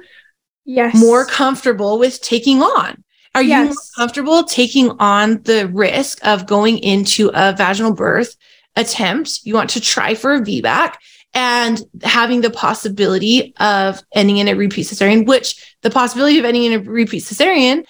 yes. 0.66 0.96
more 0.96 1.26
comfortable 1.26 2.00
with 2.00 2.22
taking 2.22 2.62
on? 2.62 3.04
Are 3.36 3.44
you 3.44 3.66
more 3.66 3.74
comfortable 3.96 4.44
taking 4.44 4.92
on 5.00 5.42
the 5.44 5.68
risk 5.68 6.26
of 6.26 6.48
going 6.48 6.80
into 6.80 7.30
a 7.34 7.54
vaginal 7.54 7.94
birth 7.94 8.36
attempt? 8.76 9.42
You 9.44 9.54
want 9.54 9.70
to 9.72 9.82
try 9.82 10.16
for 10.16 10.34
a 10.34 10.42
VBAC 10.42 10.96
and 11.34 11.84
having 12.04 12.42
the 12.42 12.50
possibility 12.50 13.54
of 13.60 14.02
ending 14.14 14.38
in 14.38 14.48
a 14.48 14.56
repeat 14.56 14.88
cesarean, 14.88 15.28
which 15.28 15.76
the 15.84 15.90
possibility 15.90 16.40
of 16.40 16.46
ending 16.46 16.64
in 16.64 16.74
a 16.74 16.80
repeat 16.80 17.24
cesarean 17.24 17.86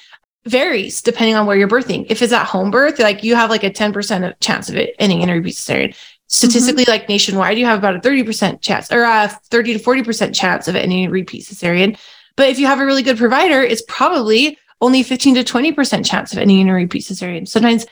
varies 0.45 1.01
depending 1.01 1.35
on 1.35 1.45
where 1.45 1.55
you're 1.55 1.67
birthing. 1.67 2.05
If 2.09 2.21
it's 2.21 2.33
at 2.33 2.45
home 2.45 2.71
birth, 2.71 2.99
like 2.99 3.23
you 3.23 3.35
have 3.35 3.49
like 3.49 3.63
a 3.63 3.69
10% 3.69 4.27
of 4.27 4.39
chance 4.39 4.69
of 4.69 4.75
it 4.75 4.95
ending 4.99 5.21
in 5.21 5.29
a 5.29 5.33
repeat 5.33 5.55
cesarean. 5.55 5.95
Statistically, 6.29 6.83
mm-hmm. 6.83 6.91
like 6.91 7.07
nationwide, 7.07 7.57
you 7.57 7.65
have 7.65 7.79
about 7.79 7.95
a 7.95 7.99
30% 7.99 8.61
chance 8.61 8.91
or 8.91 9.03
a 9.03 9.29
30 9.45 9.77
to 9.77 9.79
40% 9.79 10.35
chance 10.35 10.67
of 10.67 10.75
ending 10.75 11.03
in 11.03 11.09
a 11.09 11.11
repeat 11.11 11.45
cesarean. 11.45 11.97
But 12.35 12.49
if 12.49 12.59
you 12.59 12.67
have 12.67 12.79
a 12.79 12.85
really 12.85 13.01
good 13.01 13.17
provider, 13.17 13.61
it's 13.61 13.81
probably 13.87 14.57
only 14.81 15.03
15 15.03 15.35
to 15.35 15.43
20% 15.43 16.05
chance 16.05 16.31
of 16.33 16.39
ending 16.39 16.59
in 16.59 16.69
a 16.69 16.73
repeat 16.73 17.03
cesarean. 17.03 17.47
Sometimes 17.47 17.85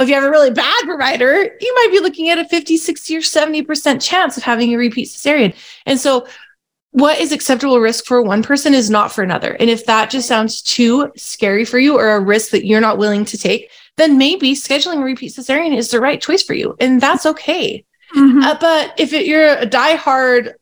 if 0.00 0.08
you 0.08 0.14
have 0.14 0.24
a 0.24 0.30
really 0.30 0.50
bad 0.50 0.84
provider, 0.84 1.42
you 1.60 1.74
might 1.74 1.88
be 1.92 2.00
looking 2.00 2.28
at 2.28 2.38
a 2.38 2.44
50, 2.46 2.76
60, 2.76 3.16
or 3.16 3.20
70% 3.20 4.02
chance 4.02 4.36
of 4.36 4.42
having 4.42 4.72
a 4.72 4.76
repeat 4.76 5.08
cesarean. 5.08 5.54
And 5.86 6.00
so 6.00 6.26
what 6.90 7.18
is 7.20 7.32
acceptable 7.32 7.80
risk 7.80 8.04
for 8.06 8.22
one 8.22 8.42
person 8.42 8.72
is 8.74 8.88
not 8.90 9.12
for 9.12 9.22
another. 9.22 9.52
And 9.54 9.68
if 9.68 9.84
that 9.86 10.10
just 10.10 10.28
sounds 10.28 10.62
too 10.62 11.12
scary 11.16 11.64
for 11.64 11.78
you 11.78 11.98
or 11.98 12.16
a 12.16 12.20
risk 12.20 12.50
that 12.50 12.66
you're 12.66 12.80
not 12.80 12.98
willing 12.98 13.24
to 13.26 13.38
take, 13.38 13.70
then 13.96 14.18
maybe 14.18 14.52
scheduling 14.54 15.00
a 15.00 15.04
repeat 15.04 15.32
cesarean 15.32 15.76
is 15.76 15.90
the 15.90 16.00
right 16.00 16.20
choice 16.20 16.42
for 16.42 16.54
you. 16.54 16.74
And 16.80 17.00
that's 17.00 17.26
okay. 17.26 17.84
Mhm. 18.16 18.42
Uh, 18.42 18.56
but 18.60 18.94
if 18.98 19.12
it, 19.12 19.26
you're 19.26 19.48
a 19.54 19.66
diehard, 19.66 20.54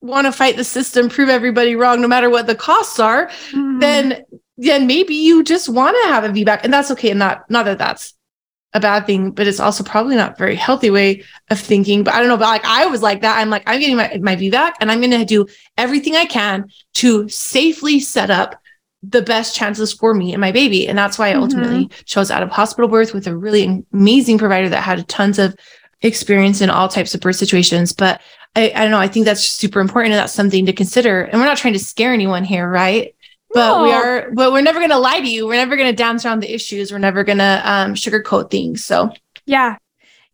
want 0.00 0.26
to 0.26 0.32
fight 0.32 0.56
the 0.56 0.64
system, 0.64 1.08
prove 1.08 1.28
everybody 1.28 1.76
wrong, 1.76 2.00
no 2.00 2.08
matter 2.08 2.30
what 2.30 2.46
the 2.46 2.54
costs 2.54 2.98
are, 2.98 3.28
Mhm. 3.52 3.80
then 3.80 4.24
then 4.60 4.86
maybe 4.86 5.14
you 5.14 5.42
just 5.42 5.68
want 5.68 5.96
to 6.02 6.08
have 6.08 6.24
a 6.24 6.28
VBAC, 6.28 6.60
and 6.64 6.72
that's 6.72 6.90
okay. 6.92 7.10
And 7.10 7.18
not 7.18 7.50
not 7.50 7.64
that 7.64 7.78
that's 7.78 8.14
a 8.72 8.80
bad 8.80 9.06
thing, 9.06 9.32
but 9.32 9.46
it's 9.46 9.58
also 9.58 9.82
probably 9.82 10.14
not 10.14 10.38
very 10.38 10.54
healthy 10.54 10.90
way 10.90 11.24
of 11.50 11.58
thinking. 11.58 12.04
But 12.04 12.14
I 12.14 12.20
don't 12.20 12.28
know, 12.28 12.36
but 12.36 12.46
like 12.46 12.64
I 12.64 12.86
was 12.86 13.02
like 13.02 13.22
that. 13.22 13.38
I'm 13.38 13.50
like, 13.50 13.64
I'm 13.66 13.80
getting 13.80 13.96
my, 13.96 14.18
my 14.22 14.36
VBAC 14.36 14.74
and 14.80 14.92
I'm 14.92 15.00
gonna 15.00 15.24
do 15.24 15.46
everything 15.76 16.14
I 16.14 16.26
can 16.26 16.68
to 16.94 17.28
safely 17.28 17.98
set 18.00 18.30
up 18.30 18.60
the 19.02 19.22
best 19.22 19.56
chances 19.56 19.92
for 19.92 20.12
me 20.14 20.32
and 20.32 20.40
my 20.40 20.52
baby. 20.52 20.86
And 20.86 20.96
that's 20.96 21.18
why 21.18 21.30
I 21.30 21.34
ultimately 21.34 21.86
mm-hmm. 21.86 22.02
chose 22.04 22.30
out 22.30 22.42
of 22.42 22.50
hospital 22.50 22.88
birth 22.88 23.14
with 23.14 23.26
a 23.26 23.36
really 23.36 23.84
amazing 23.92 24.38
provider 24.38 24.68
that 24.68 24.82
had 24.82 25.08
tons 25.08 25.38
of 25.38 25.56
experience 26.02 26.60
in 26.60 26.70
all 26.70 26.88
types 26.88 27.14
of 27.14 27.20
birth 27.20 27.36
situations. 27.36 27.92
But 27.92 28.20
I, 28.56 28.72
I 28.74 28.82
don't 28.82 28.90
know, 28.90 28.98
I 28.98 29.08
think 29.08 29.24
that's 29.24 29.42
super 29.42 29.80
important 29.80 30.12
and 30.12 30.20
that's 30.20 30.34
something 30.34 30.66
to 30.66 30.72
consider. 30.72 31.22
And 31.22 31.40
we're 31.40 31.46
not 31.46 31.56
trying 31.56 31.72
to 31.72 31.78
scare 31.78 32.12
anyone 32.12 32.44
here, 32.44 32.68
right? 32.68 33.14
But 33.52 33.78
no. 33.78 33.82
we 33.82 33.92
are 33.92 34.30
but 34.32 34.52
we're 34.52 34.62
never 34.62 34.78
going 34.78 34.90
to 34.90 34.98
lie 34.98 35.20
to 35.20 35.28
you. 35.28 35.46
We're 35.46 35.54
never 35.54 35.76
going 35.76 35.90
to 35.90 35.96
dance 35.96 36.24
around 36.24 36.40
the 36.40 36.52
issues. 36.52 36.92
We're 36.92 36.98
never 36.98 37.24
going 37.24 37.38
to 37.38 37.62
um, 37.64 37.94
sugarcoat 37.94 38.50
things 38.50 38.84
so. 38.84 39.12
Yeah. 39.46 39.76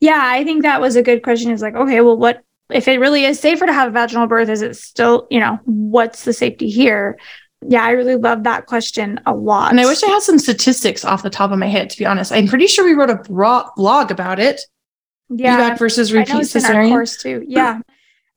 Yeah 0.00 0.20
i 0.23 0.44
think 0.44 0.62
that 0.62 0.80
was 0.80 0.96
a 0.96 1.02
good 1.02 1.23
question. 1.23 1.50
Is 1.50 1.62
like 1.62 1.75
okay 1.75 2.00
well 2.00 2.16
what 2.16 2.42
if 2.70 2.88
it 2.88 2.99
really 2.99 3.25
is 3.25 3.38
safer 3.38 3.66
to 3.66 3.73
have 3.73 3.88
a 3.88 3.92
vaginal 3.92 4.26
birth 4.26 4.49
is 4.49 4.61
it 4.62 4.76
still 4.76 5.26
you 5.30 5.40
know 5.40 5.58
what's 5.64 6.25
the 6.25 6.32
safety 6.32 6.68
here? 6.68 7.18
Yeah 7.66 7.85
i 7.85 7.90
really 7.90 8.16
love 8.16 8.44
that 8.44 8.66
question 8.66 9.20
a 9.26 9.35
lot. 9.35 9.70
And 9.70 9.80
i 9.80 9.87
wish 9.87 10.02
i 10.02 10.08
had 10.08 10.23
some 10.23 10.38
statistics 10.38 11.04
off 11.04 11.23
the 11.23 11.30
top 11.30 11.50
of 11.50 11.58
my 11.58 11.68
head 11.68 11.90
to 11.90 11.99
be 11.99 12.06
honest. 12.06 12.32
I'm 12.32 12.49
pretty 12.49 12.66
sure 12.66 12.85
we 12.85 12.94
wrote 12.94 13.11
a 13.11 13.23
blog 13.76 14.11
about 14.11 14.38
it. 14.38 14.61
Yeah. 15.28 15.75
Versus 15.76 16.12
repeat 16.12 16.42
cesarean. 16.42 16.90
course 16.90 17.16
too. 17.16 17.44
Yeah 17.49 17.80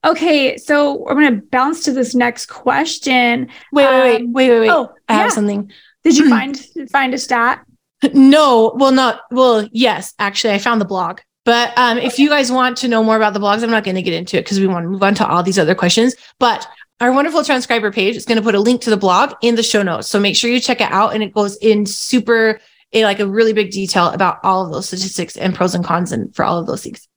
Okay, 0.06 0.58
so 0.58 1.08
I'm 1.10 1.20
going 1.20 1.36
to 1.36 1.46
bounce 1.48 1.84
to 1.84 1.92
this 1.92 2.16
next 2.16 2.46
question. 2.46 3.50
Wait, 3.74 3.86
um, 3.86 4.02
wait, 4.02 4.28
wait, 4.28 4.50
wait, 4.50 4.60
wait. 4.62 4.70
Oh, 4.70 4.94
I 5.10 5.14
yeah. 5.14 5.24
have 5.24 5.34
something. 5.34 5.72
Did 6.04 6.18
you 6.18 6.30
find 6.30 6.58
find 6.90 7.14
a 7.14 7.18
stat? 7.18 7.66
No, 8.14 8.74
well, 8.76 8.92
not 8.92 9.22
well. 9.32 9.68
Yes, 9.74 10.14
actually, 10.20 10.54
I 10.54 10.58
found 10.60 10.80
the 10.80 10.86
blog. 10.86 11.20
But 11.44 11.78
um, 11.78 11.98
if 11.98 12.20
you 12.20 12.30
guys 12.30 12.52
want 12.52 12.78
to 12.78 12.88
know 12.88 13.04
more 13.04 13.18
about 13.18 13.34
the 13.34 13.40
blogs, 13.40 13.64
I'm 13.64 13.72
not 13.72 13.84
going 13.84 13.96
to 13.96 14.02
get 14.02 14.14
into 14.14 14.38
it 14.38 14.44
because 14.44 14.60
we 14.60 14.68
want 14.68 14.86
to 14.86 14.90
move 14.90 15.04
on 15.04 15.16
to 15.16 15.28
all 15.28 15.44
these 15.44 15.60
other 15.60 15.76
questions. 15.76 16.16
But 16.40 16.66
our 17.02 17.12
wonderful 17.12 17.44
transcriber 17.44 17.92
page 17.92 18.16
is 18.16 18.26
going 18.26 18.38
to 18.38 18.42
put 18.42 18.56
a 18.56 18.60
link 18.60 18.82
to 18.82 18.90
the 18.90 18.98
blog 18.98 19.34
in 19.42 19.56
the 19.56 19.64
show 19.64 19.82
notes. 19.82 20.08
So 20.08 20.20
make 20.20 20.36
sure 20.38 20.50
you 20.50 20.60
check 20.62 20.80
it 20.80 20.92
out, 20.92 21.14
and 21.14 21.24
it 21.24 21.34
goes 21.34 21.58
in 21.58 21.86
super, 21.86 22.62
in 22.94 23.04
like 23.04 23.20
a 23.20 23.28
really 23.28 23.52
big 23.52 23.72
detail 23.72 24.08
about 24.08 24.40
all 24.44 24.66
of 24.66 24.72
those 24.72 24.88
statistics 24.88 25.36
and 25.36 25.54
pros 25.54 25.76
and 25.76 25.84
cons, 25.84 26.14
and 26.14 26.34
for 26.34 26.46
all 26.46 26.58
of 26.58 26.68
those 26.68 26.84
things. 26.84 27.09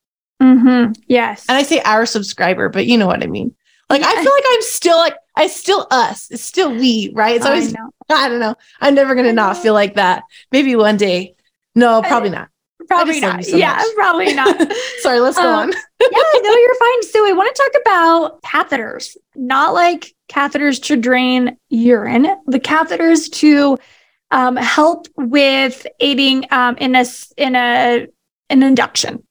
Mm-hmm. 0.42 0.92
Yes. 1.06 1.46
And 1.48 1.56
I 1.56 1.62
say 1.62 1.80
our 1.82 2.04
subscriber, 2.04 2.68
but 2.68 2.86
you 2.86 2.98
know 2.98 3.06
what 3.06 3.22
I 3.22 3.26
mean. 3.26 3.54
Like 3.88 4.02
I 4.02 4.14
feel 4.14 4.32
like 4.32 4.44
I'm 4.48 4.62
still 4.62 4.96
like 4.96 5.16
I 5.36 5.46
still 5.46 5.86
us. 5.90 6.30
It's 6.30 6.42
still 6.42 6.70
we, 6.70 7.12
right? 7.14 7.36
It's 7.36 7.46
always 7.46 7.74
I, 7.74 7.78
I 8.10 8.28
don't 8.28 8.40
know. 8.40 8.54
I'm 8.80 8.94
never 8.94 9.14
gonna 9.14 9.32
not 9.32 9.58
feel 9.58 9.74
like 9.74 9.94
that. 9.94 10.24
Maybe 10.50 10.74
one 10.74 10.96
day. 10.96 11.34
No, 11.74 12.02
probably 12.02 12.30
not. 12.30 12.48
Probably 12.88 13.20
not. 13.20 13.44
So 13.44 13.56
yeah, 13.56 13.76
much. 13.76 13.94
probably 13.94 14.34
not. 14.34 14.72
Sorry, 15.00 15.20
let's 15.20 15.36
go 15.36 15.46
um, 15.46 15.70
on. 15.70 15.72
yeah, 15.72 16.40
no, 16.42 16.54
you're 16.56 16.74
fine. 16.74 17.02
So 17.04 17.22
we 17.22 17.32
want 17.32 17.54
to 17.54 17.62
talk 17.62 17.82
about 17.82 18.42
catheters, 18.42 19.16
not 19.36 19.74
like 19.74 20.14
catheters 20.28 20.82
to 20.84 20.96
drain 20.96 21.56
urine, 21.68 22.26
the 22.46 22.60
catheters 22.60 23.30
to 23.32 23.78
um, 24.30 24.56
help 24.56 25.06
with 25.16 25.86
aiding 26.00 26.46
um, 26.50 26.76
in 26.78 26.96
a 26.96 27.04
in 27.36 27.54
a 27.54 28.06
an 28.50 28.62
induction. 28.62 29.22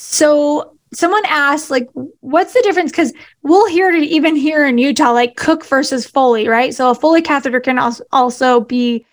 So 0.00 0.74
someone 0.94 1.24
asked, 1.26 1.70
like, 1.70 1.88
what's 2.20 2.54
the 2.54 2.62
difference? 2.62 2.90
Because 2.90 3.12
we'll 3.42 3.68
hear 3.68 3.90
it 3.90 4.04
even 4.04 4.36
here 4.36 4.66
in 4.66 4.78
Utah, 4.78 5.12
like 5.12 5.36
Cook 5.36 5.64
versus 5.66 6.06
Foley, 6.06 6.48
right? 6.48 6.74
So 6.74 6.90
a 6.90 6.94
Foley 6.94 7.20
catheter 7.20 7.60
can 7.60 7.78
also 8.12 8.60
be 8.60 9.04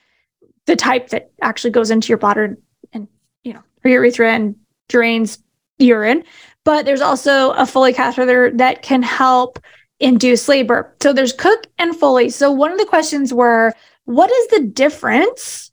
the 0.65 0.75
type 0.75 1.09
that 1.09 1.31
actually 1.41 1.71
goes 1.71 1.91
into 1.91 2.09
your 2.09 2.17
bladder 2.17 2.57
and, 2.93 3.07
you 3.43 3.53
know, 3.53 3.63
your 3.83 4.03
urethra 4.03 4.31
and 4.31 4.55
drains 4.87 5.37
urine. 5.77 6.23
But 6.63 6.85
there's 6.85 7.01
also 7.01 7.51
a 7.51 7.65
Foley 7.65 7.93
catheter 7.93 8.51
that 8.55 8.81
can 8.81 9.03
help 9.03 9.59
induce 9.99 10.47
labor. 10.47 10.95
So 11.01 11.13
there's 11.13 11.33
Cook 11.33 11.67
and 11.77 11.95
Foley. 11.95 12.29
So 12.29 12.51
one 12.51 12.71
of 12.71 12.77
the 12.79 12.85
questions 12.85 13.33
were, 13.33 13.73
what 14.05 14.31
is 14.31 14.47
the 14.47 14.67
difference 14.67 15.71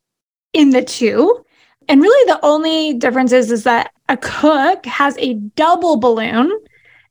in 0.52 0.70
the 0.70 0.82
two? 0.82 1.44
And 1.88 2.00
really 2.00 2.32
the 2.32 2.44
only 2.44 2.94
difference 2.94 3.32
is, 3.32 3.50
is 3.50 3.64
that 3.64 3.92
a 4.12 4.16
cook 4.18 4.84
has 4.84 5.16
a 5.16 5.34
double 5.34 5.96
balloon, 5.96 6.52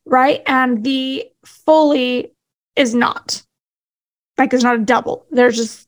right? 0.05 0.43
And 0.45 0.83
the 0.83 1.25
Foley 1.43 2.31
is 2.75 2.93
not. 2.93 3.41
Like 4.37 4.53
it's 4.53 4.63
not 4.63 4.75
a 4.75 4.85
double. 4.85 5.25
There's 5.31 5.57
just 5.57 5.87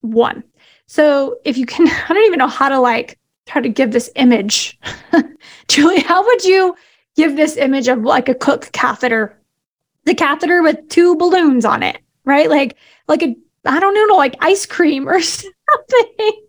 one. 0.00 0.42
So 0.86 1.36
if 1.44 1.56
you 1.56 1.64
can, 1.64 1.86
I 2.08 2.12
don't 2.12 2.26
even 2.26 2.40
know 2.40 2.48
how 2.48 2.68
to 2.68 2.80
like 2.80 3.18
try 3.46 3.62
to 3.62 3.68
give 3.68 3.92
this 3.92 4.10
image. 4.16 4.78
Julie, 5.68 6.00
how 6.00 6.24
would 6.24 6.44
you 6.44 6.74
give 7.14 7.36
this 7.36 7.56
image 7.56 7.86
of 7.86 8.02
like 8.02 8.28
a 8.28 8.34
cook 8.34 8.70
catheter? 8.72 9.40
The 10.06 10.14
catheter 10.14 10.62
with 10.62 10.88
two 10.88 11.14
balloons 11.16 11.64
on 11.64 11.84
it, 11.84 11.98
right? 12.24 12.50
Like 12.50 12.76
like 13.06 13.22
a 13.22 13.36
I 13.64 13.78
don't 13.78 13.94
know, 13.94 14.16
like 14.16 14.34
ice 14.40 14.66
cream 14.66 15.08
or 15.08 15.20
something. 15.20 16.42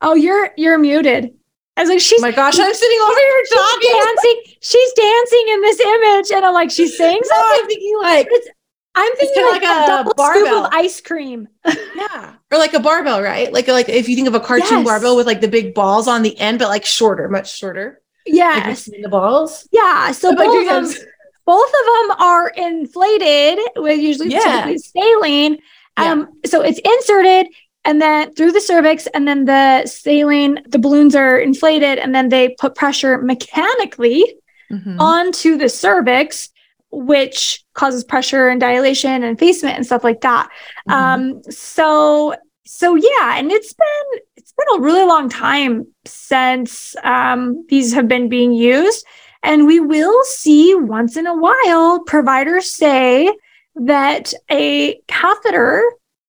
Oh, 0.00 0.14
you're 0.14 0.52
you're 0.56 0.78
muted. 0.78 1.34
I 1.80 1.82
was 1.84 1.88
like, 1.88 2.00
she's 2.00 2.20
oh 2.20 2.26
my 2.26 2.30
gosh, 2.30 2.58
I'm 2.58 2.74
sitting 2.74 2.98
over 3.00 3.18
here 3.18 3.44
talking. 3.54 3.90
dancing. 3.90 4.42
She's 4.60 4.92
dancing 4.92 5.44
in 5.48 5.60
this 5.62 5.80
image. 5.80 6.30
And 6.30 6.44
I'm 6.44 6.52
like, 6.52 6.70
she's 6.70 6.94
saying 6.94 7.20
something. 7.24 7.38
No, 7.38 7.58
I'm 7.58 7.66
thinking 7.66 7.98
like 8.02 8.26
it's, 8.30 8.48
I'm 8.94 9.16
thinking 9.16 9.44
like, 9.44 9.62
like, 9.62 9.84
a, 9.84 9.86
double 9.86 10.12
barbell. 10.14 10.44
scoop 10.44 10.64
of 10.66 10.70
ice 10.74 11.00
cream. 11.00 11.48
yeah. 11.96 12.34
Or 12.52 12.58
like 12.58 12.74
a 12.74 12.80
barbell, 12.80 13.22
right? 13.22 13.50
Like 13.50 13.66
like 13.68 13.88
if 13.88 14.10
you 14.10 14.14
think 14.14 14.28
of 14.28 14.34
a 14.34 14.40
cartoon 14.40 14.80
yes. 14.80 14.84
barbell 14.84 15.16
with 15.16 15.26
like 15.26 15.40
the 15.40 15.48
big 15.48 15.72
balls 15.72 16.06
on 16.06 16.20
the 16.20 16.38
end, 16.38 16.58
but 16.58 16.68
like 16.68 16.84
shorter, 16.84 17.30
much 17.30 17.56
shorter. 17.56 18.02
Yes. 18.26 18.86
Like 18.86 19.00
the 19.00 19.08
balls. 19.08 19.66
Yeah. 19.72 20.12
So 20.12 20.36
both 20.36 20.60
of, 20.60 20.66
them, 20.66 21.06
both 21.46 21.68
of 21.68 22.08
them 22.10 22.16
are 22.18 22.48
inflated 22.50 23.58
with 23.76 23.98
usually 24.00 24.32
yeah. 24.32 24.76
saline. 24.76 25.60
Um, 25.96 26.28
yeah. 26.44 26.50
so 26.50 26.60
it's 26.60 26.78
inserted 26.78 27.46
and 27.84 28.00
then 28.00 28.32
through 28.34 28.52
the 28.52 28.60
cervix 28.60 29.06
and 29.08 29.26
then 29.26 29.44
the 29.44 29.86
saline 29.86 30.60
the 30.68 30.78
balloons 30.78 31.14
are 31.14 31.38
inflated 31.38 31.98
and 31.98 32.14
then 32.14 32.28
they 32.28 32.50
put 32.58 32.74
pressure 32.74 33.18
mechanically 33.22 34.24
mm-hmm. 34.70 35.00
onto 35.00 35.56
the 35.56 35.68
cervix 35.68 36.50
which 36.92 37.64
causes 37.74 38.02
pressure 38.02 38.48
and 38.48 38.60
dilation 38.60 39.22
and 39.22 39.36
effacement 39.36 39.76
and 39.76 39.86
stuff 39.86 40.04
like 40.04 40.20
that 40.20 40.48
mm-hmm. 40.88 40.92
um 40.92 41.42
so 41.50 42.34
so 42.66 42.94
yeah 42.94 43.38
and 43.38 43.50
it's 43.50 43.72
been 43.72 44.20
it's 44.36 44.52
been 44.52 44.80
a 44.80 44.82
really 44.82 45.04
long 45.04 45.28
time 45.28 45.86
since 46.04 46.94
um 47.04 47.64
these 47.68 47.92
have 47.92 48.08
been 48.08 48.28
being 48.28 48.52
used 48.52 49.04
and 49.42 49.66
we 49.66 49.80
will 49.80 50.22
see 50.24 50.74
once 50.74 51.16
in 51.16 51.26
a 51.26 51.34
while 51.34 52.00
providers 52.04 52.70
say 52.70 53.32
that 53.74 54.34
a 54.50 55.00
catheter 55.06 55.82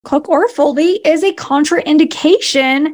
Cook 0.04 0.30
or 0.30 0.48
Foley 0.50 1.00
is 1.06 1.24
a 1.24 1.34
contraindication 1.34 2.94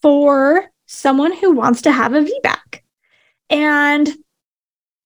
for 0.00 0.66
someone 0.86 1.32
who 1.32 1.52
wants 1.52 1.82
to 1.82 1.92
have 1.92 2.14
a 2.14 2.20
VBAC. 2.20 2.80
And 3.50 4.08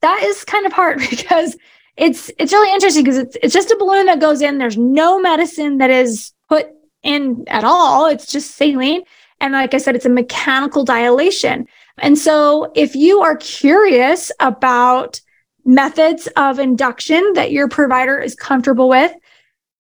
that 0.03 0.23
is 0.25 0.45
kind 0.45 0.67
of 0.67 0.73
hard 0.73 0.99
because 1.11 1.57
it's 1.97 2.31
it's 2.39 2.53
really 2.53 2.73
interesting 2.73 3.05
because 3.05 3.19
it's 3.19 3.37
it's 3.43 3.55
just 3.55 3.71
a 3.71 3.77
balloon 3.79 4.07
that 4.07 4.21
goes 4.21 4.41
in. 4.41 4.59
There's 4.59 4.79
no 4.79 5.21
medicine 5.21 5.79
that 5.79 5.91
is 5.91 6.33
put 6.49 6.69
in 7.03 7.45
at 7.49 7.65
all. 7.65 8.07
It's 8.07 8.31
just 8.31 8.57
saline. 8.57 9.03
And 9.41 9.53
like 9.55 9.75
I 9.75 9.79
said, 9.79 9.97
it's 9.97 10.07
a 10.07 10.11
mechanical 10.11 10.85
dilation. 10.85 11.67
And 11.99 12.19
so 12.19 12.71
if 12.75 12.95
you 12.95 13.21
are 13.21 13.37
curious 13.37 14.31
about 14.41 15.21
methods 15.65 16.27
of 16.37 16.59
induction 16.59 17.33
that 17.35 17.53
your 17.53 17.69
provider 17.69 18.19
is 18.19 18.35
comfortable 18.35 18.89
with, 18.89 19.13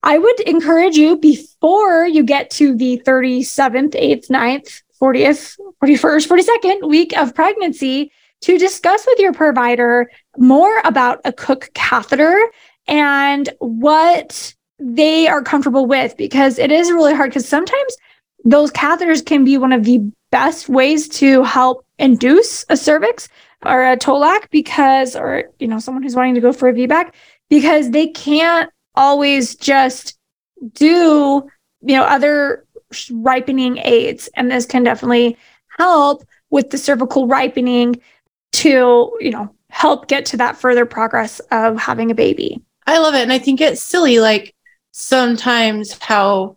I 0.02 0.18
would 0.18 0.40
encourage 0.40 0.96
you 0.96 1.16
before 1.16 2.06
you 2.06 2.22
get 2.22 2.50
to 2.52 2.74
the 2.74 3.02
37th, 3.06 3.92
8th, 3.92 4.28
9th, 4.28 4.82
40th, 5.00 5.58
41st, 5.82 6.28
42nd 6.28 6.88
week 6.88 7.16
of 7.16 7.34
pregnancy 7.34 8.10
to 8.42 8.58
discuss 8.58 9.06
with 9.06 9.18
your 9.18 9.32
provider 9.32 10.10
more 10.38 10.80
about 10.84 11.20
a 11.24 11.32
Cook 11.32 11.70
catheter 11.74 12.38
and 12.86 13.50
what 13.58 14.54
they 14.78 15.28
are 15.28 15.42
comfortable 15.42 15.86
with 15.86 16.16
because 16.16 16.58
it 16.58 16.72
is 16.72 16.90
really 16.90 17.14
hard 17.14 17.30
because 17.30 17.46
sometimes 17.46 17.96
those 18.44 18.70
catheters 18.70 19.24
can 19.24 19.44
be 19.44 19.58
one 19.58 19.72
of 19.72 19.84
the 19.84 20.00
best 20.30 20.68
ways 20.70 21.08
to 21.08 21.42
help 21.42 21.84
induce 21.98 22.64
a 22.70 22.76
cervix 22.76 23.28
or 23.66 23.84
a 23.84 23.96
TOLAC 23.96 24.48
because 24.50 25.14
or 25.14 25.44
you 25.58 25.68
know 25.68 25.78
someone 25.78 26.02
who's 26.02 26.16
wanting 26.16 26.34
to 26.34 26.40
go 26.40 26.52
for 26.52 26.68
a 26.68 26.72
VBAC 26.72 27.12
because 27.50 27.90
they 27.90 28.06
can't 28.06 28.70
always 28.94 29.54
just 29.54 30.18
do, 30.72 31.48
you 31.82 31.96
know, 31.96 32.04
other 32.04 32.64
ripening 33.10 33.78
aids. 33.78 34.28
And 34.36 34.50
this 34.50 34.66
can 34.66 34.82
definitely 34.82 35.36
help 35.78 36.24
with 36.50 36.70
the 36.70 36.78
cervical 36.78 37.26
ripening 37.26 38.00
to, 38.52 39.16
you 39.20 39.30
know, 39.30 39.54
help 39.70 40.08
get 40.08 40.26
to 40.26 40.36
that 40.36 40.56
further 40.56 40.84
progress 40.84 41.40
of 41.50 41.78
having 41.78 42.10
a 42.10 42.14
baby. 42.14 42.60
I 42.86 42.98
love 42.98 43.14
it. 43.14 43.22
And 43.22 43.32
I 43.32 43.38
think 43.38 43.60
it's 43.60 43.80
silly, 43.80 44.18
like 44.18 44.54
sometimes 44.90 45.96
how 46.00 46.56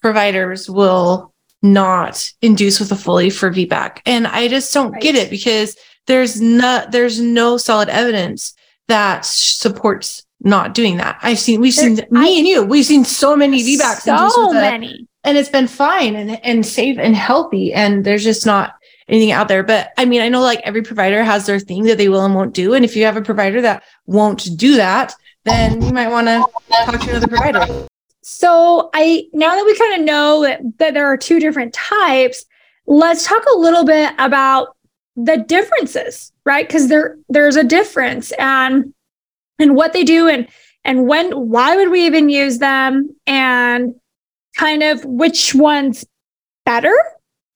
providers 0.00 0.70
will 0.70 1.34
not 1.62 2.32
induce 2.40 2.80
with 2.80 2.92
a 2.92 2.96
Foley 2.96 3.30
for 3.30 3.50
VBAC. 3.50 4.00
And 4.06 4.26
I 4.26 4.48
just 4.48 4.72
don't 4.72 4.92
right. 4.92 5.02
get 5.02 5.14
it 5.14 5.28
because 5.28 5.76
there's 6.06 6.40
not 6.40 6.92
there's 6.92 7.20
no 7.20 7.56
solid 7.56 7.88
evidence 7.88 8.54
that 8.86 9.24
supports 9.24 10.24
not 10.40 10.74
doing 10.74 10.96
that. 10.98 11.18
I've 11.22 11.38
seen 11.38 11.60
we've 11.60 11.74
seen 11.74 11.96
me 11.96 12.04
I, 12.14 12.28
and 12.28 12.46
you, 12.46 12.62
we've 12.62 12.84
seen 12.84 13.04
so 13.04 13.36
many 13.36 13.62
VBACs 13.62 14.30
so 14.30 14.52
many. 14.52 15.08
and 15.24 15.36
it's 15.36 15.48
been 15.48 15.66
fine 15.66 16.14
and, 16.14 16.44
and 16.44 16.64
safe 16.64 16.96
and 16.98 17.16
healthy. 17.16 17.72
And 17.72 18.04
there's 18.04 18.24
just 18.24 18.46
not 18.46 18.74
anything 19.08 19.32
out 19.32 19.48
there. 19.48 19.62
But 19.62 19.90
I 19.96 20.04
mean, 20.04 20.20
I 20.20 20.28
know 20.28 20.40
like 20.40 20.60
every 20.64 20.82
provider 20.82 21.24
has 21.24 21.46
their 21.46 21.58
thing 21.58 21.84
that 21.84 21.98
they 21.98 22.08
will 22.08 22.24
and 22.24 22.34
won't 22.34 22.54
do. 22.54 22.74
And 22.74 22.84
if 22.84 22.94
you 22.94 23.04
have 23.04 23.16
a 23.16 23.22
provider 23.22 23.60
that 23.62 23.82
won't 24.06 24.56
do 24.56 24.76
that, 24.76 25.14
then 25.44 25.82
you 25.82 25.92
might 25.92 26.08
want 26.08 26.28
to 26.28 26.44
talk 26.84 27.00
to 27.00 27.10
another 27.10 27.26
provider. 27.26 27.86
So 28.22 28.90
I 28.92 29.24
now 29.32 29.54
that 29.54 29.64
we 29.64 29.76
kind 29.76 30.00
of 30.00 30.06
know 30.06 30.42
that, 30.42 30.60
that 30.78 30.94
there 30.94 31.06
are 31.06 31.16
two 31.16 31.40
different 31.40 31.72
types, 31.72 32.44
let's 32.86 33.26
talk 33.26 33.42
a 33.46 33.58
little 33.58 33.84
bit 33.84 34.12
about 34.18 34.76
the 35.16 35.38
differences, 35.38 36.32
right? 36.44 36.66
Because 36.66 36.88
there 36.88 37.16
there's 37.28 37.56
a 37.56 37.64
difference 37.64 38.30
and 38.32 38.92
and 39.58 39.74
what 39.74 39.92
they 39.92 40.04
do 40.04 40.28
and 40.28 40.48
and 40.84 41.06
when 41.06 41.32
why 41.32 41.76
would 41.76 41.90
we 41.90 42.06
even 42.06 42.28
use 42.28 42.58
them 42.58 43.14
and 43.26 43.94
kind 44.56 44.82
of 44.82 45.04
which 45.04 45.54
one's 45.54 46.04
better 46.64 46.94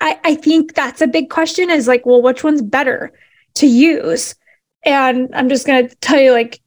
I, 0.02 0.18
I 0.24 0.34
think 0.34 0.74
that's 0.74 1.00
a 1.00 1.06
big 1.06 1.30
question 1.30 1.70
is 1.70 1.86
like, 1.86 2.04
well, 2.04 2.20
which 2.20 2.42
one's 2.42 2.60
better 2.60 3.12
to 3.54 3.68
use? 3.68 4.34
And 4.84 5.30
I'm 5.32 5.48
just 5.48 5.64
going 5.64 5.88
to 5.88 5.94
tell 5.96 6.20
you, 6.20 6.32
like, 6.32 6.60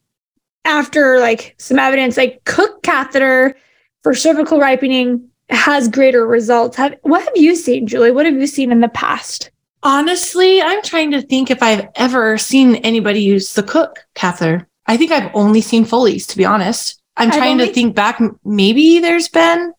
after 0.63 1.19
like 1.19 1.53
some 1.59 1.77
evidence, 1.77 2.15
like 2.15 2.41
Cook 2.45 2.81
catheter 2.81 3.55
for 4.03 4.13
cervical 4.13 4.59
ripening 4.59 5.29
has 5.49 5.89
greater 5.89 6.25
results. 6.25 6.77
Have, 6.77 6.95
what 7.01 7.23
have 7.25 7.35
you 7.35 7.55
seen, 7.55 7.87
Julie? 7.87 8.11
What 8.11 8.25
have 8.25 8.35
you 8.35 8.47
seen 8.47 8.71
in 8.71 8.79
the 8.79 8.87
past? 8.87 9.51
Honestly, 9.83 10.61
I'm 10.61 10.81
trying 10.81 11.11
to 11.11 11.21
think 11.21 11.51
if 11.51 11.61
I've 11.61 11.89
ever 11.95 12.37
seen 12.37 12.77
anybody 12.77 13.19
use 13.19 13.53
the 13.53 13.63
Cook 13.63 13.99
catheter. 14.15 14.65
I 14.87 14.97
think 14.97 15.11
I've 15.11 15.31
only 15.33 15.61
seen 15.61 15.85
Foley's, 15.85 16.27
to 16.27 16.37
be 16.37 16.45
honest. 16.45 17.01
I'm 17.17 17.29
I've 17.29 17.37
trying 17.37 17.51
only, 17.53 17.67
to 17.67 17.73
think 17.73 17.95
back. 17.95 18.21
Maybe 18.43 18.99
there's 18.99 19.29
been. 19.29 19.73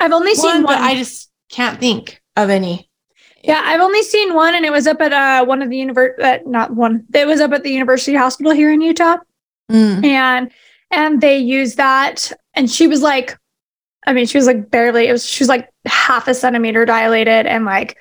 I've 0.00 0.12
only 0.12 0.32
one, 0.32 0.36
seen 0.36 0.62
one, 0.62 0.64
but 0.64 0.78
I 0.78 0.94
just 0.94 1.30
can't 1.48 1.80
think 1.80 2.20
of 2.36 2.50
any. 2.50 2.90
Yeah, 3.42 3.62
I've 3.64 3.80
only 3.80 4.02
seen 4.02 4.34
one, 4.34 4.54
and 4.54 4.64
it 4.64 4.72
was 4.72 4.86
up 4.86 5.00
at 5.00 5.12
uh, 5.12 5.44
one 5.44 5.62
of 5.62 5.70
the 5.70 5.76
university. 5.76 6.22
Uh, 6.22 6.38
not 6.46 6.74
one. 6.74 7.04
It 7.12 7.26
was 7.26 7.40
up 7.40 7.52
at 7.52 7.62
the 7.62 7.70
University 7.70 8.16
Hospital 8.16 8.52
here 8.52 8.72
in 8.72 8.80
Utah, 8.80 9.18
mm. 9.70 10.04
and 10.04 10.50
and 10.90 11.20
they 11.20 11.38
used 11.38 11.76
that, 11.76 12.32
and 12.54 12.70
she 12.70 12.86
was 12.86 13.02
like, 13.02 13.38
I 14.06 14.12
mean, 14.12 14.26
she 14.26 14.38
was 14.38 14.46
like 14.46 14.70
barely. 14.70 15.08
It 15.08 15.12
was 15.12 15.26
she 15.26 15.42
was 15.42 15.48
like 15.48 15.68
half 15.84 16.26
a 16.28 16.34
centimeter 16.34 16.84
dilated, 16.84 17.46
and 17.46 17.64
like, 17.64 17.98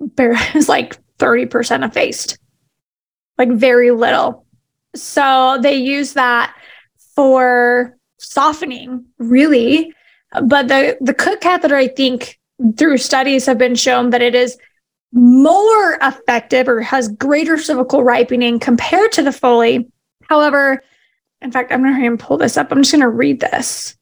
bare, 0.00 0.32
it 0.36 0.54
was 0.54 0.68
like 0.68 0.96
thirty 1.18 1.46
percent 1.46 1.84
effaced, 1.84 2.38
like 3.38 3.50
very 3.50 3.90
little. 3.90 4.45
So 5.02 5.58
they 5.62 5.76
use 5.76 6.14
that 6.14 6.54
for 7.14 7.96
softening, 8.18 9.04
really. 9.18 9.92
But 10.42 10.68
the 10.68 10.96
the 11.00 11.14
Cook 11.14 11.40
catheter, 11.40 11.76
I 11.76 11.88
think, 11.88 12.38
through 12.76 12.98
studies 12.98 13.46
have 13.46 13.58
been 13.58 13.74
shown 13.74 14.10
that 14.10 14.22
it 14.22 14.34
is 14.34 14.58
more 15.12 15.98
effective 16.02 16.68
or 16.68 16.80
has 16.82 17.08
greater 17.08 17.56
cervical 17.58 18.04
ripening 18.04 18.58
compared 18.58 19.12
to 19.12 19.22
the 19.22 19.32
Foley. 19.32 19.88
However, 20.28 20.82
in 21.40 21.52
fact, 21.52 21.72
I'm 21.72 21.82
going 21.82 22.18
to 22.18 22.24
pull 22.24 22.36
this 22.36 22.56
up. 22.56 22.72
I'm 22.72 22.82
just 22.82 22.92
going 22.92 23.02
to 23.02 23.08
read 23.08 23.40
this. 23.40 23.96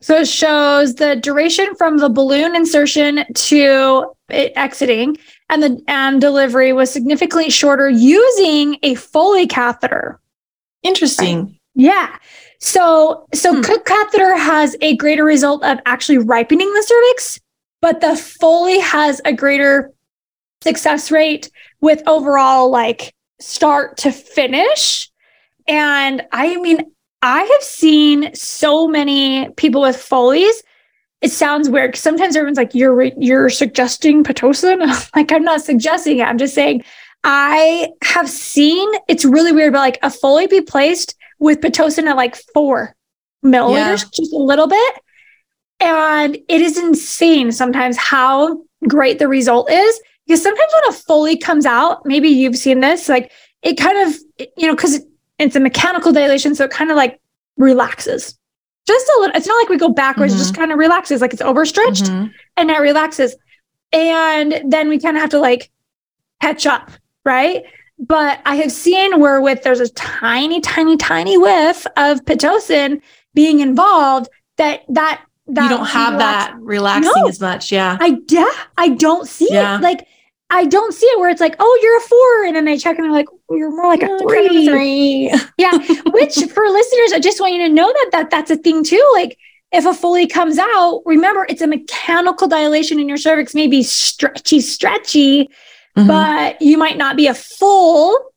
So 0.00 0.16
it 0.16 0.28
shows 0.28 0.96
the 0.96 1.16
duration 1.16 1.74
from 1.76 1.98
the 1.98 2.08
balloon 2.08 2.56
insertion 2.56 3.24
to 3.32 4.12
it 4.28 4.52
exiting 4.56 5.16
and 5.48 5.62
the 5.62 5.80
and 5.86 6.20
delivery 6.20 6.72
was 6.72 6.90
significantly 6.90 7.50
shorter 7.50 7.88
using 7.88 8.78
a 8.82 8.94
Foley 8.94 9.46
catheter. 9.46 10.18
Interesting. 10.82 11.58
Yeah. 11.74 12.16
So 12.58 13.26
so 13.34 13.54
hmm. 13.54 13.62
Cook 13.62 13.84
catheter 13.84 14.36
has 14.36 14.76
a 14.80 14.96
greater 14.96 15.24
result 15.24 15.64
of 15.64 15.78
actually 15.86 16.18
ripening 16.18 16.72
the 16.72 16.82
cervix, 16.82 17.40
but 17.80 18.00
the 18.00 18.16
Foley 18.16 18.78
has 18.80 19.20
a 19.24 19.32
greater 19.32 19.92
success 20.62 21.10
rate 21.10 21.50
with 21.80 22.02
overall 22.06 22.70
like 22.70 23.14
start 23.40 23.96
to 23.98 24.12
finish. 24.12 25.10
And 25.66 26.22
I 26.32 26.56
mean, 26.56 26.92
I 27.22 27.42
have 27.42 27.62
seen 27.62 28.34
so 28.34 28.88
many 28.88 29.48
people 29.56 29.80
with 29.80 29.96
Foley's. 29.96 30.62
It 31.20 31.30
sounds 31.30 31.70
weird. 31.70 31.94
Sometimes 31.96 32.34
everyone's 32.34 32.58
like, 32.58 32.74
"You're 32.74 33.02
you're 33.02 33.48
suggesting 33.48 34.24
pitocin." 34.24 34.80
like 35.16 35.30
I'm 35.32 35.44
not 35.44 35.62
suggesting 35.62 36.18
it. 36.18 36.24
I'm 36.24 36.38
just 36.38 36.54
saying 36.54 36.84
I 37.24 37.90
have 38.02 38.28
seen. 38.28 38.88
It's 39.08 39.24
really 39.24 39.52
weird, 39.52 39.72
but 39.72 39.80
like 39.80 39.98
a 40.02 40.10
Foley 40.10 40.46
be 40.46 40.60
placed 40.60 41.14
with 41.38 41.60
pitocin 41.60 42.06
at 42.06 42.16
like 42.16 42.36
four 42.54 42.94
milliliters, 43.44 44.02
yeah. 44.02 44.10
just 44.12 44.32
a 44.32 44.38
little 44.38 44.66
bit, 44.68 44.94
and 45.80 46.36
it 46.36 46.60
is 46.60 46.78
insane 46.78 47.52
sometimes 47.52 47.96
how 47.96 48.62
great 48.88 49.18
the 49.18 49.28
result 49.28 49.70
is 49.70 50.00
because 50.26 50.42
sometimes 50.42 50.72
when 50.74 50.88
a 50.88 50.92
Foley 50.92 51.36
comes 51.36 51.66
out, 51.66 52.04
maybe 52.06 52.28
you've 52.28 52.56
seen 52.56 52.80
this, 52.80 53.08
like 53.08 53.32
it 53.62 53.74
kind 53.74 54.08
of, 54.08 54.16
you 54.56 54.66
know, 54.66 54.74
because 54.74 55.04
it's 55.38 55.56
a 55.56 55.60
mechanical 55.60 56.12
dilation. 56.12 56.54
So 56.54 56.64
it 56.64 56.70
kind 56.70 56.90
of 56.90 56.96
like 56.96 57.20
relaxes 57.56 58.38
just 58.86 59.06
a 59.08 59.20
little. 59.20 59.36
It's 59.36 59.46
not 59.46 59.56
like 59.56 59.68
we 59.68 59.76
go 59.76 59.88
backwards, 59.88 60.32
mm-hmm. 60.32 60.42
just 60.42 60.56
kind 60.56 60.72
of 60.72 60.78
relaxes, 60.78 61.20
like 61.20 61.32
it's 61.32 61.42
overstretched 61.42 62.04
mm-hmm. 62.04 62.28
and 62.56 62.70
it 62.70 62.78
relaxes. 62.78 63.36
And 63.92 64.62
then 64.66 64.88
we 64.88 64.98
kind 64.98 65.16
of 65.16 65.20
have 65.20 65.30
to 65.30 65.38
like 65.38 65.70
catch 66.40 66.66
up, 66.66 66.90
right? 67.24 67.64
But 67.98 68.40
I 68.44 68.56
have 68.56 68.72
seen 68.72 69.20
where 69.20 69.40
with 69.40 69.62
there's 69.62 69.80
a 69.80 69.88
tiny, 69.90 70.60
tiny, 70.60 70.96
tiny 70.96 71.38
whiff 71.38 71.86
of 71.96 72.24
pitocin 72.24 73.00
being 73.34 73.60
involved 73.60 74.28
that 74.56 74.82
that 74.88 75.24
that 75.48 75.62
you 75.64 75.68
don't 75.68 75.86
have 75.86 76.18
that 76.18 76.54
relaxing 76.58 77.12
no, 77.16 77.28
as 77.28 77.40
much. 77.40 77.70
Yeah. 77.70 77.96
I 78.00 78.18
yeah, 78.28 78.50
I 78.76 78.90
don't 78.90 79.28
see 79.28 79.48
yeah. 79.50 79.76
it. 79.76 79.82
Like 79.82 80.06
I 80.50 80.66
don't 80.66 80.92
see 80.92 81.06
it 81.06 81.18
where 81.18 81.30
it's 81.30 81.40
like, 81.40 81.56
oh, 81.58 81.80
you're 81.82 81.96
a 81.96 82.00
four. 82.00 82.44
And 82.44 82.56
then 82.56 82.68
I 82.68 82.76
check 82.76 82.98
and 82.98 83.06
I'm 83.06 83.12
like, 83.12 83.28
oh, 83.48 83.56
you're 83.56 83.70
more 83.70 83.86
like 83.86 84.02
a 84.02 84.18
three. 84.18 84.66
three. 84.66 85.34
yeah. 85.58 85.78
Which 86.06 86.34
for 86.34 86.68
listeners, 86.68 87.12
I 87.12 87.20
just 87.20 87.40
want 87.40 87.54
you 87.54 87.66
to 87.66 87.68
know 87.68 87.86
that, 87.90 88.08
that 88.12 88.30
that's 88.30 88.50
a 88.50 88.56
thing 88.56 88.84
too. 88.84 89.04
Like 89.14 89.38
if 89.72 89.86
a 89.86 89.94
Foley 89.94 90.26
comes 90.26 90.58
out, 90.58 91.02
remember 91.06 91.46
it's 91.48 91.62
a 91.62 91.66
mechanical 91.66 92.48
dilation 92.48 93.00
in 93.00 93.08
your 93.08 93.16
cervix, 93.16 93.54
maybe 93.54 93.82
stretchy, 93.82 94.60
stretchy, 94.60 95.48
mm-hmm. 95.96 96.06
but 96.06 96.60
you 96.60 96.78
might 96.78 96.96
not 96.96 97.16
be 97.16 97.26
a 97.26 97.34
full 97.34 98.32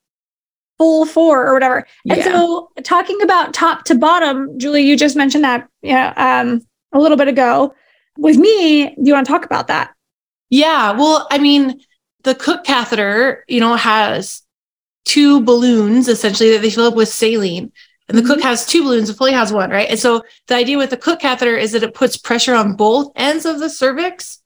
full 0.78 1.06
four 1.06 1.48
or 1.48 1.54
whatever. 1.54 1.88
Yeah. 2.04 2.16
And 2.16 2.24
so 2.24 2.70
talking 2.84 3.22
about 3.22 3.54
top 3.54 3.86
to 3.86 3.96
bottom, 3.96 4.58
Julie, 4.60 4.84
you 4.84 4.98
just 4.98 5.16
mentioned 5.16 5.44
that 5.44 5.68
yeah, 5.82 6.14
um, 6.18 6.62
a 6.92 7.00
little 7.00 7.18
bit 7.18 7.28
ago. 7.28 7.74
With 8.18 8.38
me, 8.38 8.90
do 8.90 9.02
you 9.04 9.14
want 9.14 9.26
to 9.26 9.32
talk 9.32 9.46
about 9.46 9.68
that? 9.68 9.94
Yeah. 10.50 10.92
Well, 10.92 11.28
I 11.32 11.38
mean, 11.38 11.82
the 12.24 12.36
Cook 12.36 12.64
catheter, 12.64 13.44
you 13.48 13.60
know, 13.60 13.76
has 13.76 14.42
two 15.06 15.42
balloons 15.42 16.08
essentially 16.08 16.52
that 16.52 16.62
they 16.62 16.70
fill 16.70 16.88
up 16.88 16.96
with 16.96 17.10
saline. 17.10 17.72
And 18.08 18.18
the 18.18 18.22
mm-hmm. 18.22 18.34
Cook 18.34 18.42
has 18.44 18.66
two 18.66 18.84
balloons, 18.84 19.08
the 19.08 19.14
Foley 19.14 19.32
has 19.32 19.52
one, 19.52 19.72
right? 19.72 19.90
And 19.90 20.00
so 20.00 20.24
the 20.48 20.56
idea 20.56 20.78
with 20.78 20.92
the 20.92 20.98
Cook 20.98 21.22
catheter 21.22 21.56
is 21.56 21.72
that 21.72 21.84
it 21.84 21.94
puts 21.94 22.18
pressure 22.18 22.54
on 22.54 22.76
both 22.76 23.12
ends 23.16 23.46
of 23.46 23.60
the 23.60 23.70
cervix. 23.70 24.42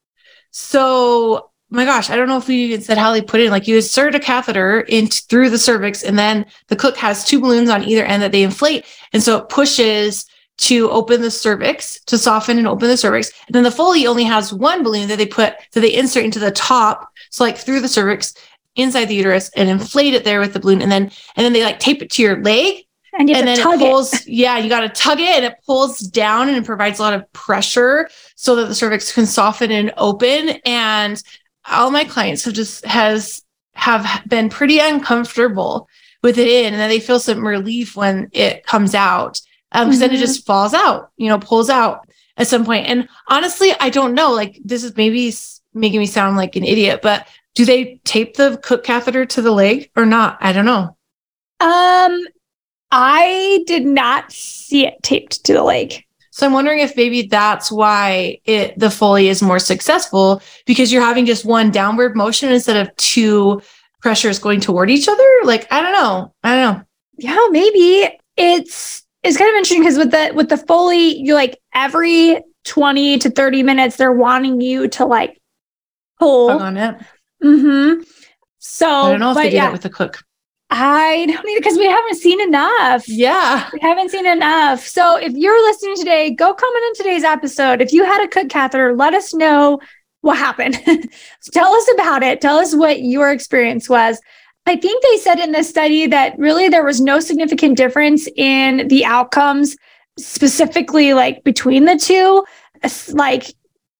So, 0.51 1.48
my 1.69 1.86
gosh, 1.86 2.10
I 2.10 2.15
don't 2.15 2.27
know 2.27 2.38
if 2.38 2.47
we 2.47 2.55
even 2.55 2.82
said 2.82 2.97
how 2.97 3.12
they 3.12 3.21
put 3.21 3.39
it 3.39 3.45
in. 3.45 3.51
Like 3.51 3.67
you 3.67 3.75
insert 3.75 4.15
a 4.15 4.19
catheter 4.19 4.82
in 4.82 5.08
through 5.08 5.49
the 5.49 5.60
cervix, 5.60 6.03
and 6.03 6.17
then 6.17 6.45
the 6.67 6.75
Cook 6.75 6.97
has 6.97 7.25
two 7.25 7.39
balloons 7.39 7.69
on 7.69 7.84
either 7.84 8.05
end 8.05 8.23
that 8.23 8.32
they 8.32 8.43
inflate. 8.43 8.86
And 9.13 9.21
so 9.21 9.38
it 9.38 9.49
pushes 9.49 10.25
to 10.58 10.89
open 10.89 11.21
the 11.21 11.32
cervix, 11.32 12.01
to 12.05 12.17
soften 12.17 12.58
and 12.58 12.67
open 12.67 12.89
the 12.89 12.97
cervix. 12.97 13.32
And 13.47 13.55
then 13.55 13.63
the 13.63 13.71
Foley 13.71 14.08
only 14.08 14.25
has 14.25 14.53
one 14.53 14.84
balloon 14.84 15.08
that 15.08 15.17
they 15.17 15.25
put, 15.25 15.53
that 15.73 15.79
they 15.79 15.93
insert 15.93 16.25
into 16.25 16.39
the 16.39 16.51
top. 16.51 17.10
So 17.29 17.43
like 17.43 17.58
through 17.58 17.79
the 17.79 17.88
cervix, 17.88 18.34
inside 18.75 19.05
the 19.05 19.15
uterus 19.15 19.49
and 19.55 19.69
inflate 19.69 20.13
it 20.13 20.23
there 20.23 20.39
with 20.39 20.53
the 20.53 20.60
balloon. 20.60 20.82
And 20.82 20.91
then, 20.91 21.03
and 21.03 21.45
then 21.45 21.53
they 21.53 21.63
like 21.63 21.79
tape 21.79 22.01
it 22.01 22.10
to 22.12 22.21
your 22.21 22.41
leg. 22.41 22.86
And, 23.17 23.29
and 23.29 23.47
then 23.47 23.60
it 23.60 23.63
pulls, 23.63 24.13
it. 24.13 24.27
yeah, 24.27 24.58
you 24.58 24.69
got 24.69 24.82
to 24.82 24.89
tug 24.89 25.19
it 25.19 25.29
and 25.29 25.45
it 25.45 25.55
pulls 25.65 25.99
down 25.99 26.47
and 26.47 26.58
it 26.58 26.65
provides 26.65 26.99
a 26.99 27.01
lot 27.01 27.13
of 27.13 27.32
pressure 27.34 28.08
so 28.36 28.55
that 28.55 28.67
the 28.67 28.75
cervix 28.75 29.12
can 29.13 29.25
soften 29.25 29.71
and 29.71 29.91
open. 29.97 30.49
And 30.65 31.21
all 31.69 31.91
my 31.91 32.03
clients 32.03 32.45
have 32.45 32.53
just 32.53 32.86
has 32.86 33.43
have 33.73 34.23
been 34.27 34.49
pretty 34.49 34.79
uncomfortable 34.79 35.88
with 36.21 36.38
it 36.38 36.47
in 36.47 36.73
and 36.73 36.82
then 36.82 36.89
they 36.89 36.99
feel 36.99 37.19
some 37.19 37.45
relief 37.45 37.95
when 37.95 38.29
it 38.34 38.65
comes 38.65 38.93
out 38.93 39.41
because 39.71 39.86
um, 39.86 39.91
mm-hmm. 39.91 39.99
then 39.99 40.10
it 40.10 40.13
mm-hmm. 40.13 40.21
just 40.21 40.45
falls 40.45 40.73
out, 40.73 41.12
you 41.17 41.27
know, 41.27 41.39
pulls 41.39 41.69
out 41.69 42.08
at 42.38 42.47
some 42.47 42.65
point. 42.65 42.88
And 42.88 43.08
honestly, 43.27 43.71
I 43.79 43.89
don't 43.89 44.15
know. 44.15 44.32
Like 44.32 44.60
this 44.63 44.84
is 44.84 44.95
maybe 44.97 45.34
making 45.73 45.99
me 45.99 46.08
sound 46.08 46.38
like 46.38 46.55
an 46.55 46.63
idiot, 46.63 47.01
but 47.01 47.27
do 47.55 47.65
they 47.65 47.99
tape 48.03 48.36
the 48.36 48.60
Cook 48.63 48.84
catheter 48.84 49.25
to 49.25 49.41
the 49.41 49.51
leg 49.51 49.91
or 49.95 50.05
not? 50.05 50.38
I 50.41 50.51
don't 50.51 50.65
know. 50.65 50.95
Um, 51.60 52.19
I 52.91 53.63
did 53.67 53.86
not 53.86 54.32
see 54.32 54.86
it 54.88 54.95
taped 55.03 55.45
to 55.45 55.53
the 55.53 55.63
leg. 55.63 56.03
So 56.39 56.45
I'm 56.45 56.54
wondering 56.54 56.80
if 56.80 56.95
maybe 56.95 57.23
that's 57.23 57.69
why 57.69 58.39
it 58.45 58.80
the 58.80 58.89
Foley 58.89 59.28
is 59.28 59.41
more 59.41 59.60
successful 59.60 60.41
because 60.65 60.89
you're 60.89 61.02
having 61.02 61.25
just 61.25 61.43
one 61.43 61.69
downward 61.69 62.15
motion 62.15 62.49
instead 62.49 62.78
of 62.78 62.95
two 62.95 63.62
pressures 63.99 64.39
going 64.39 64.62
toward 64.62 64.89
each 64.89 65.10
other. 65.10 65.28
Like 65.43 65.69
I 65.69 65.82
don't 65.82 65.91
know, 65.91 66.34
I 66.41 66.56
don't 66.56 66.78
know. 66.78 66.84
Yeah, 67.17 67.45
maybe 67.52 68.17
it's 68.38 69.06
it's 69.21 69.38
kind 69.38 69.49
of 69.49 69.56
interesting 69.56 69.82
because 69.82 69.97
with 69.97 70.12
the 70.12 70.32
with 70.34 70.47
the 70.47 70.56
Foley, 70.56 71.17
you 71.17 71.34
like 71.34 71.60
every 71.73 72.41
20 72.63 73.17
to 73.17 73.30
30 73.30 73.63
minutes 73.63 73.97
they're 73.97 74.13
wanting 74.13 74.62
you 74.62 74.88
to 74.88 75.06
like 75.06 75.41
pull 76.19 76.52
on 76.52 76.78
it. 76.78 76.95
Mm-hmm. 77.43 78.02
So 78.60 78.88
I 78.89 79.12
don't 79.12 79.19
know 79.19 79.32
if 79.32 79.36
they 79.36 79.49
do 79.49 79.58
yeah, 79.58 79.65
that 79.65 79.73
with 79.73 79.82
the 79.82 79.89
cook. 79.89 80.23
I 80.69 81.25
don't 81.27 81.45
need 81.45 81.58
because 81.58 81.77
we 81.77 81.88
haven't 81.88 82.17
seen 82.17 82.39
enough. 82.41 83.08
Yeah. 83.08 83.69
We 83.73 83.79
haven't 83.79 84.10
seen 84.10 84.27
enough. 84.27 84.86
So 84.86 85.15
if 85.15 85.34
you're 85.34 85.62
listening 85.63 85.95
today, 85.95 86.32
go 86.32 86.53
comment 86.53 86.84
on 86.86 86.93
today's 86.95 87.23
episode. 87.23 87.82
If 87.82 87.91
you 87.91 88.05
had 88.05 88.23
a 88.23 88.27
cook 88.27 88.49
catheter, 88.49 88.95
let 88.95 89.13
us 89.13 89.34
know 89.34 89.79
what 90.21 90.38
happened. 90.38 90.79
Tell 91.51 91.73
us 91.73 91.89
about 91.93 92.21
it. 92.21 92.39
Tell 92.39 92.58
us 92.58 92.75
what 92.75 93.01
your 93.01 93.32
experience 93.32 93.89
was. 93.89 94.21
I 94.67 94.75
think 94.75 95.01
they 95.01 95.17
said 95.17 95.39
in 95.39 95.53
this 95.53 95.69
study 95.69 96.05
that 96.08 96.38
really 96.38 96.69
there 96.69 96.86
was 96.86 97.01
no 97.01 97.19
significant 97.19 97.75
difference 97.75 98.27
in 98.36 98.88
the 98.89 99.05
outcomes, 99.05 99.75
specifically 100.19 101.13
like 101.13 101.43
between 101.43 101.86
the 101.86 101.97
two. 101.97 102.45
Like 103.12 103.53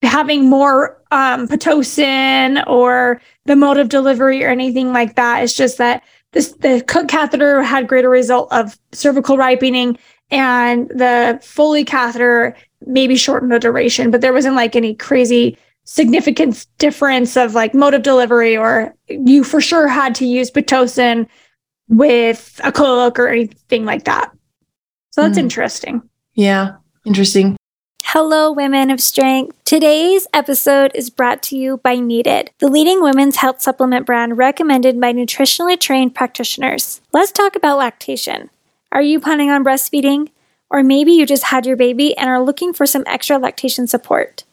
having 0.04 0.50
more 0.50 1.02
um, 1.12 1.48
pitocin 1.48 2.64
or 2.68 3.22
the 3.46 3.56
mode 3.56 3.78
of 3.78 3.90
delivery 3.90 4.44
or 4.44 4.50
anything 4.50 4.94
like 4.94 5.16
that. 5.16 5.44
It's 5.44 5.56
just 5.56 5.78
that 5.80 6.04
this, 6.32 6.52
the 6.54 6.84
Cook 6.88 7.08
catheter 7.08 7.62
had 7.64 7.88
greater 7.88 8.10
result 8.10 8.52
of 8.52 8.78
cervical 8.92 9.38
ripening, 9.38 9.98
and 10.32 10.88
the 10.90 11.40
Foley 11.44 11.84
catheter 11.84 12.56
maybe 12.86 13.16
shortened 13.16 13.52
the 13.52 13.60
duration, 13.60 14.12
but 14.12 14.22
there 14.22 14.34
wasn't 14.34 14.56
like 14.56 14.76
any 14.76 14.94
crazy 14.96 15.58
significant 15.86 16.68
difference 16.78 17.36
of 17.36 17.56
like 17.56 17.74
mode 17.74 17.94
of 17.94 18.04
delivery, 18.04 18.56
or 18.56 18.96
you 19.08 19.44
for 19.44 19.60
sure 19.60 19.88
had 19.88 20.14
to 20.16 20.26
use 20.26 20.52
pitocin 20.52 21.28
with 21.88 22.62
a 22.64 22.72
cook 22.72 23.18
or 23.18 23.28
anything 23.28 23.86
like 23.86 24.06
that. 24.06 24.32
So 25.12 25.24
that's 25.24 25.38
mm. 25.38 25.44
interesting. 25.44 26.02
Yeah, 26.36 26.76
interesting. 27.06 27.58
Hello, 28.14 28.52
women 28.52 28.90
of 28.90 29.00
strength. 29.00 29.56
Today's 29.66 30.26
episode 30.34 30.92
is 30.96 31.12
brought 31.12 31.44
to 31.44 31.56
you 31.56 31.78
by 31.78 31.98
Needed, 31.98 32.50
the 32.58 32.68
leading 32.68 33.04
women's 33.04 33.36
health 33.36 33.62
supplement 33.62 34.08
brand 34.08 34.36
recommended 34.36 35.00
by 35.00 35.14
nutritionally 35.14 35.80
trained 35.80 36.16
practitioners. 36.16 37.02
Let's 37.14 37.32
talk 37.32 37.56
about 37.56 37.78
lactation. 37.78 38.50
Are 38.92 39.04
you 39.04 39.20
planning 39.20 39.52
on 39.52 39.64
breastfeeding? 39.64 40.30
Or 40.72 40.82
maybe 40.82 41.12
you 41.12 41.28
just 41.28 41.44
had 41.44 41.68
your 41.68 41.76
baby 41.78 42.18
and 42.18 42.28
are 42.32 42.42
looking 42.42 42.74
for 42.74 42.88
some 42.88 43.04
extra 43.06 43.38
lactation 43.38 43.86
support. 43.86 44.44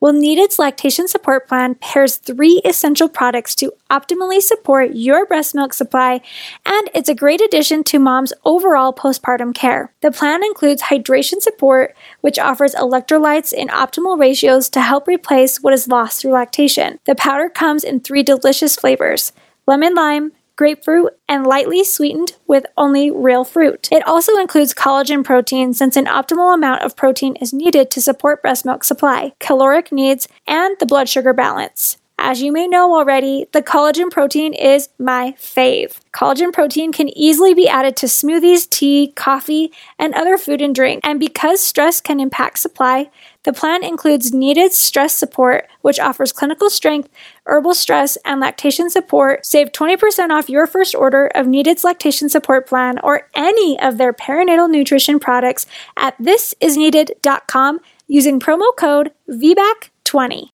Well, 0.00 0.12
Needed's 0.12 0.58
lactation 0.58 1.08
support 1.08 1.48
plan 1.48 1.76
pairs 1.76 2.16
three 2.16 2.60
essential 2.64 3.08
products 3.08 3.54
to 3.54 3.72
optimally 3.90 4.42
support 4.42 4.94
your 4.94 5.24
breast 5.24 5.54
milk 5.54 5.72
supply, 5.72 6.20
and 6.66 6.90
it's 6.94 7.08
a 7.08 7.14
great 7.14 7.40
addition 7.40 7.84
to 7.84 7.98
mom's 7.98 8.32
overall 8.44 8.92
postpartum 8.92 9.54
care. 9.54 9.94
The 10.02 10.10
plan 10.10 10.44
includes 10.44 10.82
hydration 10.82 11.40
support, 11.40 11.96
which 12.20 12.38
offers 12.38 12.74
electrolytes 12.74 13.52
in 13.52 13.68
optimal 13.68 14.18
ratios 14.18 14.68
to 14.70 14.82
help 14.82 15.08
replace 15.08 15.62
what 15.62 15.72
is 15.72 15.88
lost 15.88 16.20
through 16.20 16.32
lactation. 16.32 16.98
The 17.06 17.14
powder 17.14 17.48
comes 17.48 17.82
in 17.82 18.00
three 18.00 18.22
delicious 18.22 18.76
flavors 18.76 19.32
lemon 19.66 19.94
lime, 19.94 20.32
grapefruit, 20.56 21.12
and 21.28 21.46
lightly 21.46 21.84
sweetened 21.84 22.36
with 22.46 22.66
only 22.76 23.10
real 23.10 23.44
fruit. 23.44 23.88
It 23.90 24.06
also 24.06 24.36
includes 24.38 24.74
collagen 24.74 25.24
protein 25.24 25.74
since 25.74 25.96
an 25.96 26.06
optimal 26.06 26.54
amount 26.54 26.82
of 26.82 26.96
protein 26.96 27.36
is 27.36 27.52
needed 27.52 27.90
to 27.90 28.00
support 28.00 28.42
breast 28.42 28.64
milk 28.64 28.84
supply, 28.84 29.32
caloric 29.40 29.90
needs, 29.92 30.28
and 30.46 30.76
the 30.78 30.86
blood 30.86 31.08
sugar 31.08 31.32
balance. 31.32 31.98
As 32.16 32.40
you 32.40 32.52
may 32.52 32.68
know 32.68 32.94
already, 32.94 33.46
the 33.52 33.60
collagen 33.60 34.10
protein 34.10 34.54
is 34.54 34.88
my 34.98 35.34
fave. 35.36 35.98
Collagen 36.12 36.52
protein 36.52 36.92
can 36.92 37.08
easily 37.18 37.54
be 37.54 37.68
added 37.68 37.96
to 37.96 38.06
smoothies, 38.06 38.70
tea, 38.70 39.12
coffee, 39.16 39.72
and 39.98 40.14
other 40.14 40.38
food 40.38 40.62
and 40.62 40.74
drink. 40.74 41.00
And 41.04 41.18
because 41.18 41.60
stress 41.60 42.00
can 42.00 42.20
impact 42.20 42.60
supply, 42.60 43.10
the 43.44 43.52
plan 43.52 43.84
includes 43.84 44.32
needed 44.32 44.72
stress 44.72 45.14
support, 45.14 45.68
which 45.82 46.00
offers 46.00 46.32
clinical 46.32 46.70
strength, 46.70 47.10
herbal 47.46 47.74
stress, 47.74 48.16
and 48.24 48.40
lactation 48.40 48.90
support. 48.90 49.44
Save 49.46 49.72
20% 49.72 50.30
off 50.30 50.48
your 50.48 50.66
first 50.66 50.94
order 50.94 51.26
of 51.34 51.46
Needed's 51.46 51.84
lactation 51.84 52.28
support 52.28 52.66
plan 52.66 52.98
or 53.00 53.28
any 53.34 53.78
of 53.80 53.98
their 53.98 54.12
perinatal 54.12 54.70
nutrition 54.70 55.20
products 55.20 55.66
at 55.96 56.16
thisisneeded.com 56.18 57.80
using 58.06 58.40
promo 58.40 58.74
code 58.76 59.12
VBAC20. 59.30 60.48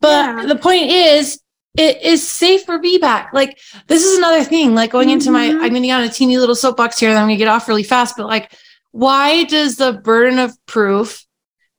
But 0.00 0.08
yeah. 0.08 0.44
the 0.46 0.56
point 0.56 0.90
is, 0.90 1.40
it 1.78 2.02
is 2.02 2.26
safe 2.26 2.64
for 2.64 2.78
VBAC. 2.78 3.32
Like 3.32 3.58
this 3.86 4.04
is 4.04 4.18
another 4.18 4.44
thing. 4.44 4.74
Like 4.74 4.90
going 4.90 5.08
mm-hmm. 5.08 5.14
into 5.14 5.30
my, 5.30 5.48
mm-hmm. 5.48 5.62
I'm 5.62 5.70
going 5.70 5.82
to 5.82 5.88
get 5.88 6.00
on 6.00 6.04
a 6.04 6.10
teeny 6.10 6.36
little 6.36 6.54
soapbox 6.54 6.98
here, 6.98 7.10
and 7.10 7.18
I'm 7.18 7.26
going 7.26 7.38
to 7.38 7.44
get 7.44 7.48
off 7.48 7.68
really 7.68 7.82
fast. 7.82 8.16
But 8.16 8.26
like, 8.26 8.52
why 8.90 9.44
does 9.44 9.76
the 9.76 9.92
burden 9.92 10.38
of 10.38 10.52
proof 10.66 11.24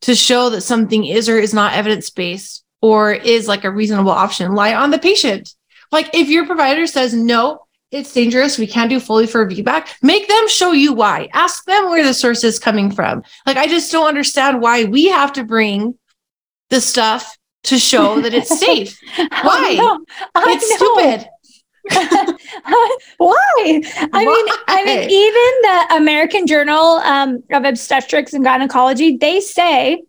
to 0.02 0.16
show 0.16 0.50
that 0.50 0.62
something 0.62 1.06
is 1.06 1.30
or 1.30 1.38
is 1.38 1.54
not 1.54 1.74
evidence 1.74 2.10
based 2.10 2.64
or 2.82 3.12
is 3.14 3.48
like 3.48 3.64
a 3.64 3.72
reasonable 3.72 4.12
option 4.12 4.54
lie 4.54 4.74
on 4.74 4.92
the 4.92 5.00
patient. 5.00 5.54
Like 5.92 6.10
if 6.14 6.30
your 6.30 6.46
provider 6.46 6.88
says 6.88 7.14
no, 7.14 7.66
it's 7.92 8.14
dangerous, 8.14 8.58
we 8.58 8.68
can't 8.68 8.90
do 8.90 9.00
Foley 9.00 9.28
for 9.28 9.46
VBAC, 9.46 9.88
make 10.02 10.28
them 10.28 10.48
show 10.48 10.72
you 10.72 10.94
why. 10.94 11.28
Ask 11.34 11.66
them 11.66 11.90
where 11.90 12.04
the 12.04 12.14
source 12.14 12.44
is 12.44 12.58
coming 12.58 12.90
from. 12.90 13.24
Like 13.46 13.58
I 13.58 13.68
just 13.68 13.92
don't 13.92 14.08
understand 14.08 14.62
why 14.62 14.86
we 14.86 15.08
have 15.08 15.34
to 15.34 15.44
bring 15.44 15.98
the 16.70 16.80
stuff 16.82 17.38
to 17.64 17.78
show 17.78 18.22
that 18.22 18.34
it's 18.34 18.58
safe. 18.60 18.98
Why? 19.18 19.28
I 19.44 19.98
I 20.34 20.54
it's 20.58 20.82
know. 20.82 20.96
stupid. 20.96 21.30
Why? 21.90 22.38
I 23.18 24.10
Why? 24.12 24.26
mean, 24.26 24.56
I 24.68 24.84
mean, 24.86 25.10
even 25.10 25.52
the 25.62 25.96
American 25.98 26.46
Journal 26.46 26.98
um, 26.98 27.44
of 27.52 27.66
Obstetrics 27.66 28.34
and 28.34 28.44
Gynecology, 28.44 29.18
they 29.18 29.40
say 29.40 30.04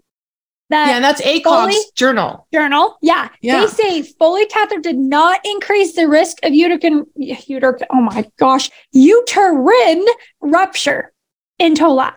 that 0.68 0.88
yeah, 0.88 1.00
that's 1.00 1.20
ACOG's 1.22 1.92
journal. 1.92 2.46
Journal, 2.52 2.96
yeah, 3.02 3.28
yeah. 3.40 3.60
They 3.60 3.66
say 3.68 4.02
Foley 4.02 4.46
catheter 4.46 4.80
did 4.80 4.98
not 4.98 5.40
increase 5.44 5.94
the 5.94 6.08
risk 6.08 6.38
of 6.42 6.54
uterine, 6.54 7.06
uterine. 7.16 7.78
Oh 7.90 8.00
my 8.00 8.30
gosh, 8.38 8.70
uterine 8.92 10.06
rupture 10.40 11.12
in 11.58 11.74
TOLAC. 11.74 12.14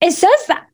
It 0.00 0.12
says 0.12 0.46
that. 0.48 0.66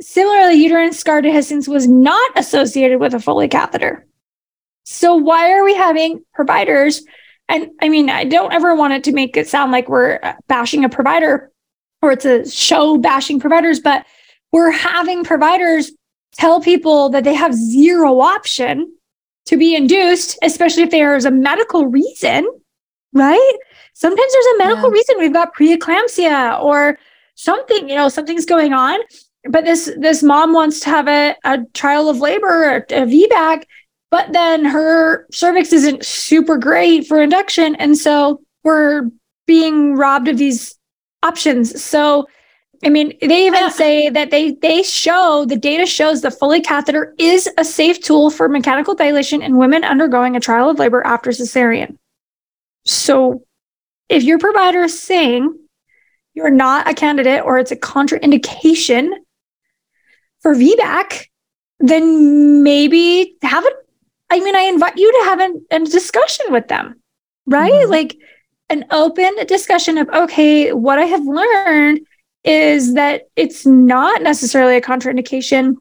Similarly, 0.00 0.54
uterine 0.54 0.92
scar 0.92 1.22
dehiscence 1.22 1.68
was 1.68 1.86
not 1.86 2.32
associated 2.36 2.98
with 2.98 3.14
a 3.14 3.20
Foley 3.20 3.46
catheter. 3.46 4.04
So 4.84 5.16
why 5.16 5.52
are 5.52 5.64
we 5.64 5.74
having 5.74 6.24
providers? 6.34 7.02
And 7.48 7.70
I 7.82 7.88
mean, 7.88 8.08
I 8.10 8.24
don't 8.24 8.52
ever 8.52 8.74
want 8.74 8.94
it 8.94 9.04
to 9.04 9.12
make 9.12 9.36
it 9.36 9.48
sound 9.48 9.72
like 9.72 9.88
we're 9.88 10.18
uh, 10.22 10.34
bashing 10.46 10.84
a 10.84 10.88
provider 10.88 11.50
or 12.02 12.12
it's 12.12 12.24
a 12.24 12.48
show 12.48 12.98
bashing 12.98 13.40
providers, 13.40 13.80
but 13.80 14.06
we're 14.52 14.70
having 14.70 15.24
providers 15.24 15.90
tell 16.36 16.60
people 16.60 17.08
that 17.10 17.24
they 17.24 17.34
have 17.34 17.54
zero 17.54 18.20
option 18.20 18.92
to 19.46 19.56
be 19.56 19.74
induced, 19.74 20.38
especially 20.42 20.82
if 20.82 20.90
there's 20.90 21.24
a 21.24 21.30
medical 21.30 21.86
reason, 21.86 22.48
right? 23.12 23.58
Sometimes 23.94 24.32
there's 24.32 24.46
a 24.46 24.58
medical 24.58 24.90
yeah. 24.90 24.94
reason. 24.94 25.16
We've 25.18 25.32
got 25.32 25.54
preeclampsia 25.54 26.60
or 26.62 26.98
something, 27.34 27.88
you 27.88 27.94
know, 27.94 28.08
something's 28.08 28.46
going 28.46 28.72
on. 28.72 29.00
But 29.48 29.64
this 29.64 29.92
this 29.98 30.22
mom 30.22 30.54
wants 30.54 30.80
to 30.80 30.88
have 30.88 31.06
a, 31.06 31.36
a 31.44 31.58
trial 31.74 32.08
of 32.08 32.18
labor, 32.18 32.76
a 32.76 32.82
VBAC, 32.82 33.64
but 34.14 34.32
then 34.32 34.64
her 34.64 35.26
cervix 35.32 35.72
isn't 35.72 36.06
super 36.06 36.56
great 36.56 37.04
for 37.04 37.20
induction. 37.20 37.74
And 37.74 37.98
so 37.98 38.40
we're 38.62 39.10
being 39.44 39.96
robbed 39.96 40.28
of 40.28 40.38
these 40.38 40.78
options. 41.24 41.82
So, 41.82 42.28
I 42.84 42.90
mean, 42.90 43.18
they 43.20 43.48
even 43.48 43.72
say 43.72 44.10
that 44.10 44.30
they 44.30 44.52
they 44.52 44.84
show 44.84 45.46
the 45.48 45.56
data 45.56 45.84
shows 45.84 46.22
the 46.22 46.30
Foley 46.30 46.60
catheter 46.60 47.12
is 47.18 47.48
a 47.58 47.64
safe 47.64 48.00
tool 48.04 48.30
for 48.30 48.48
mechanical 48.48 48.94
dilation 48.94 49.42
in 49.42 49.56
women 49.56 49.82
undergoing 49.82 50.36
a 50.36 50.40
trial 50.40 50.70
of 50.70 50.78
labor 50.78 51.04
after 51.04 51.30
cesarean. 51.30 51.98
So, 52.84 53.42
if 54.08 54.22
your 54.22 54.38
provider 54.38 54.82
is 54.82 54.96
saying 54.96 55.58
you're 56.34 56.50
not 56.50 56.88
a 56.88 56.94
candidate 56.94 57.42
or 57.44 57.58
it's 57.58 57.72
a 57.72 57.76
contraindication 57.76 59.08
for 60.40 60.54
VBAC, 60.54 61.24
then 61.80 62.62
maybe 62.62 63.36
have 63.42 63.64
a 63.64 63.83
I 64.34 64.40
mean, 64.40 64.56
I 64.56 64.62
invite 64.62 64.96
you 64.96 65.12
to 65.12 65.24
have 65.26 65.38
an, 65.38 65.64
a 65.70 65.78
discussion 65.78 66.46
with 66.50 66.66
them, 66.66 67.00
right? 67.46 67.72
Mm-hmm. 67.72 67.90
Like 67.90 68.16
an 68.68 68.84
open 68.90 69.32
discussion 69.46 69.96
of, 69.96 70.08
okay, 70.08 70.72
what 70.72 70.98
I 70.98 71.04
have 71.04 71.24
learned 71.24 72.00
is 72.42 72.94
that 72.94 73.28
it's 73.36 73.64
not 73.64 74.22
necessarily 74.22 74.76
a 74.76 74.80
contraindication. 74.80 75.76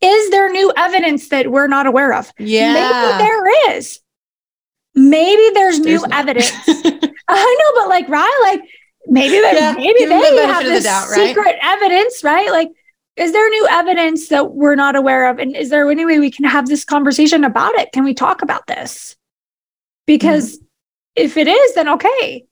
Is 0.00 0.30
there 0.30 0.50
new 0.50 0.72
evidence 0.74 1.28
that 1.28 1.52
we're 1.52 1.66
not 1.66 1.86
aware 1.86 2.14
of? 2.14 2.32
Yeah. 2.38 2.72
Maybe 2.72 3.24
there 3.24 3.76
is. 3.76 4.00
Maybe 4.94 5.50
there's, 5.52 5.80
there's 5.80 6.02
new 6.02 6.08
not. 6.08 6.18
evidence. 6.18 6.50
I 7.28 7.56
know, 7.60 7.82
but 7.82 7.90
like, 7.90 8.08
right? 8.08 8.40
Like 8.42 8.62
maybe, 9.06 9.34
yeah, 9.34 9.74
maybe 9.76 10.06
they 10.06 10.36
the 10.36 10.46
have 10.46 10.64
this 10.64 10.82
the 10.82 10.88
doubt, 10.88 11.10
right? 11.10 11.28
secret 11.28 11.56
evidence, 11.60 12.24
right? 12.24 12.50
Like 12.50 12.70
is 13.16 13.32
there 13.32 13.48
new 13.48 13.66
evidence 13.70 14.28
that 14.28 14.52
we're 14.52 14.74
not 14.74 14.96
aware 14.96 15.28
of? 15.28 15.38
And 15.38 15.54
is 15.54 15.70
there 15.70 15.90
any 15.90 16.06
way 16.06 16.18
we 16.18 16.30
can 16.30 16.44
have 16.44 16.68
this 16.68 16.84
conversation 16.84 17.44
about 17.44 17.74
it? 17.74 17.92
Can 17.92 18.04
we 18.04 18.14
talk 18.14 18.42
about 18.42 18.66
this? 18.66 19.16
Because 20.06 20.56
mm-hmm. 20.56 20.64
if 21.16 21.36
it 21.36 21.48
is, 21.48 21.74
then 21.74 21.88
okay. 21.90 22.46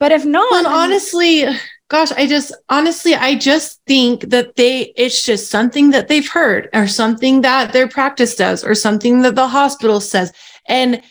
But 0.00 0.12
if 0.12 0.24
not, 0.24 0.50
well, 0.50 0.66
honestly, 0.66 1.44
gosh, 1.88 2.10
I 2.12 2.26
just 2.26 2.52
honestly, 2.68 3.14
I 3.14 3.36
just 3.36 3.80
think 3.86 4.22
that 4.30 4.56
they, 4.56 4.92
it's 4.96 5.22
just 5.22 5.50
something 5.50 5.90
that 5.90 6.08
they've 6.08 6.28
heard 6.28 6.68
or 6.72 6.88
something 6.88 7.42
that 7.42 7.72
their 7.72 7.86
practice 7.86 8.34
does 8.34 8.64
or 8.64 8.74
something 8.74 9.22
that 9.22 9.36
the 9.36 9.46
hospital 9.46 10.00
says. 10.00 10.32
And, 10.66 11.02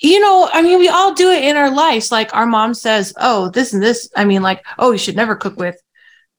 you 0.00 0.20
know, 0.20 0.48
I 0.52 0.62
mean, 0.62 0.78
we 0.78 0.88
all 0.88 1.14
do 1.14 1.30
it 1.30 1.42
in 1.42 1.56
our 1.56 1.70
lives. 1.70 2.12
Like 2.12 2.32
our 2.34 2.46
mom 2.46 2.74
says, 2.74 3.14
oh, 3.16 3.48
this 3.48 3.72
and 3.72 3.82
this. 3.82 4.08
I 4.14 4.24
mean, 4.24 4.42
like, 4.42 4.64
oh, 4.78 4.92
you 4.92 4.98
should 4.98 5.16
never 5.16 5.34
cook 5.34 5.56
with 5.56 5.80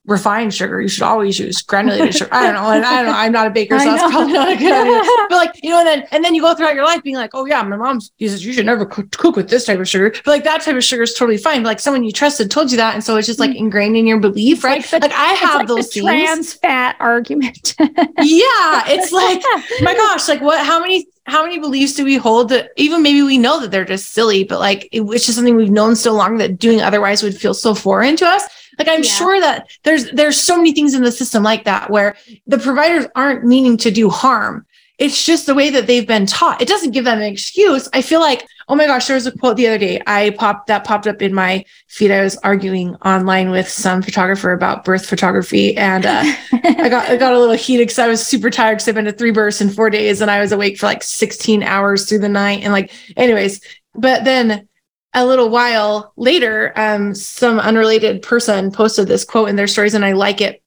refined 0.08 0.54
sugar. 0.54 0.82
You 0.82 0.88
should 0.88 1.04
always 1.04 1.38
use 1.38 1.62
granulated 1.62 2.15
sugar. 2.15 2.34
I 2.34 2.43
don't 2.43 2.56
know. 2.56 2.72
And 2.72 2.84
I 2.84 3.04
don't 3.04 3.12
know. 3.12 3.17
I'm 3.17 3.32
not 3.32 3.48
a 3.48 3.50
baker, 3.50 3.78
so 3.78 3.86
that's 3.86 4.12
probably 4.12 4.34
not 4.34 4.50
a 4.50 4.56
good 4.56 4.72
idea. 4.72 5.12
But 5.30 5.36
like, 5.36 5.63
you 5.63 5.70
know, 5.70 5.80
and 5.80 5.88
then 5.88 6.08
and 6.12 6.24
then 6.24 6.34
you 6.34 6.41
go 6.41 6.56
throughout 6.56 6.74
your 6.74 6.86
life 6.86 7.04
being 7.04 7.17
like, 7.17 7.32
oh 7.34 7.46
yeah, 7.46 7.62
my 7.62 7.76
mom 7.76 8.00
uses 8.17 8.46
you 8.46 8.54
should 8.54 8.65
never 8.65 8.86
cook, 8.86 9.12
cook 9.12 9.36
with 9.36 9.50
this 9.50 9.65
type 9.65 9.80
of 9.80 9.88
sugar. 9.88 10.10
But 10.10 10.28
like 10.28 10.43
that 10.46 10.62
type 10.62 10.76
of 10.76 10.84
sugar 10.84 11.04
is 11.04 11.13
totally 11.13 11.38
fine. 11.38 11.62
But 11.62 11.67
like 11.67 11.80
someone 11.80 12.04
you 12.04 12.12
trusted 12.12 12.50
told 12.50 12.72
you 12.72 12.78
that. 12.78 12.96
And 12.96 13.04
so 13.04 13.17
it's 13.17 13.28
just 13.28 13.39
like 13.39 13.52
mm. 13.52 13.58
ingrained 13.58 13.98
in 13.98 14.08
your 14.08 14.20
belief, 14.20 14.63
right? 14.63 14.82
Like, 14.82 14.89
the, 14.89 15.00
like 15.00 15.12
I 15.12 15.34
have 15.34 15.56
like 15.56 15.67
those 15.67 15.93
trans 15.93 16.54
fat 16.54 16.96
argument. 17.00 17.76
yeah. 17.80 18.84
It's 18.88 19.12
like, 19.12 19.43
my 19.82 19.93
gosh, 19.93 20.28
like 20.28 20.41
what 20.41 20.65
how 20.65 20.80
many 20.80 21.08
how 21.26 21.43
many 21.43 21.60
beliefs 21.60 21.93
do 21.93 22.06
we 22.06 22.15
hold 22.15 22.50
that 22.50 22.72
even 22.78 23.04
maybe 23.04 23.22
we 23.22 23.38
know 23.38 23.60
that 23.60 23.70
they're 23.70 23.84
just 23.84 24.13
silly, 24.13 24.46
but 24.46 24.60
like 24.60 24.88
it, 24.93 25.02
it's 25.02 25.26
just 25.26 25.36
something 25.36 25.58
we've 25.58 25.70
known 25.70 25.96
so 25.96 26.13
long 26.13 26.38
that 26.38 26.58
doing 26.58 26.82
otherwise 26.82 27.22
would 27.22 27.36
feel 27.36 27.54
so 27.54 27.76
foreign 27.76 28.15
to 28.15 28.26
us. 28.26 28.48
Like 28.77 28.87
I'm 28.87 29.03
yeah. 29.03 29.11
sure 29.11 29.39
that 29.39 29.69
there's 29.83 30.11
there's 30.11 30.39
so 30.39 30.57
many 30.57 30.73
things 30.73 30.93
in 30.93 31.03
the 31.03 31.11
system 31.11 31.43
like 31.43 31.65
that 31.65 31.89
where 31.89 32.15
the 32.45 32.57
providers 32.57 33.05
aren't 33.15 33.45
meaning 33.45 33.77
to 33.77 33.91
do 33.91 34.09
harm. 34.09 34.65
It's 34.97 35.23
just 35.23 35.45
the 35.45 35.53
way 35.53 35.69
that 35.69 35.85
they've 35.85 36.07
been 36.07 36.25
taught. 36.25 36.61
It 36.61 36.67
doesn't 36.67 36.91
give 36.91 37.05
them 37.05 37.19
an 37.19 37.23
excuse. 37.23 37.87
I 37.93 38.01
feel 38.01 38.19
like, 38.19 38.47
oh 38.67 38.75
my 38.75 38.87
gosh, 38.87 39.05
there 39.05 39.15
was 39.15 39.27
a 39.27 39.37
quote 39.37 39.55
the 39.55 39.67
other 39.67 39.77
day. 39.77 40.01
I 40.07 40.31
popped 40.31 40.67
that 40.67 40.85
popped 40.85 41.05
up 41.05 41.21
in 41.21 41.35
my 41.35 41.63
feed. 41.87 42.09
I 42.09 42.23
was 42.23 42.35
arguing 42.37 42.95
online 42.95 43.51
with 43.51 43.69
some 43.69 44.01
photographer 44.01 44.51
about 44.51 44.83
birth 44.83 45.05
photography, 45.05 45.77
and 45.77 46.05
uh, 46.05 46.23
I 46.51 46.89
got 46.89 47.09
I 47.09 47.15
got 47.15 47.33
a 47.33 47.39
little 47.39 47.55
heated 47.55 47.87
because 47.87 47.99
I 47.99 48.07
was 48.07 48.25
super 48.25 48.49
tired 48.49 48.75
because 48.75 48.87
I've 48.87 48.95
been 48.95 49.05
to 49.05 49.11
three 49.11 49.31
births 49.31 49.61
in 49.61 49.69
four 49.69 49.91
days, 49.91 50.19
and 50.21 50.31
I 50.31 50.39
was 50.39 50.51
awake 50.51 50.79
for 50.79 50.87
like 50.87 51.03
16 51.03 51.61
hours 51.61 52.09
through 52.09 52.19
the 52.19 52.29
night. 52.29 52.63
And 52.63 52.73
like, 52.73 52.91
anyways, 53.15 53.61
but 53.93 54.23
then 54.23 54.67
a 55.13 55.26
little 55.26 55.50
while 55.50 56.13
later, 56.17 56.74
um, 56.76 57.15
some 57.15 57.60
unrelated 57.60 58.22
person 58.22 58.72
posted 58.72 59.08
this 59.08 59.26
quote 59.26 59.50
in 59.50 59.56
their 59.56 59.67
stories, 59.67 59.93
and 59.93 60.06
I 60.06 60.12
like 60.12 60.41
it 60.41 60.62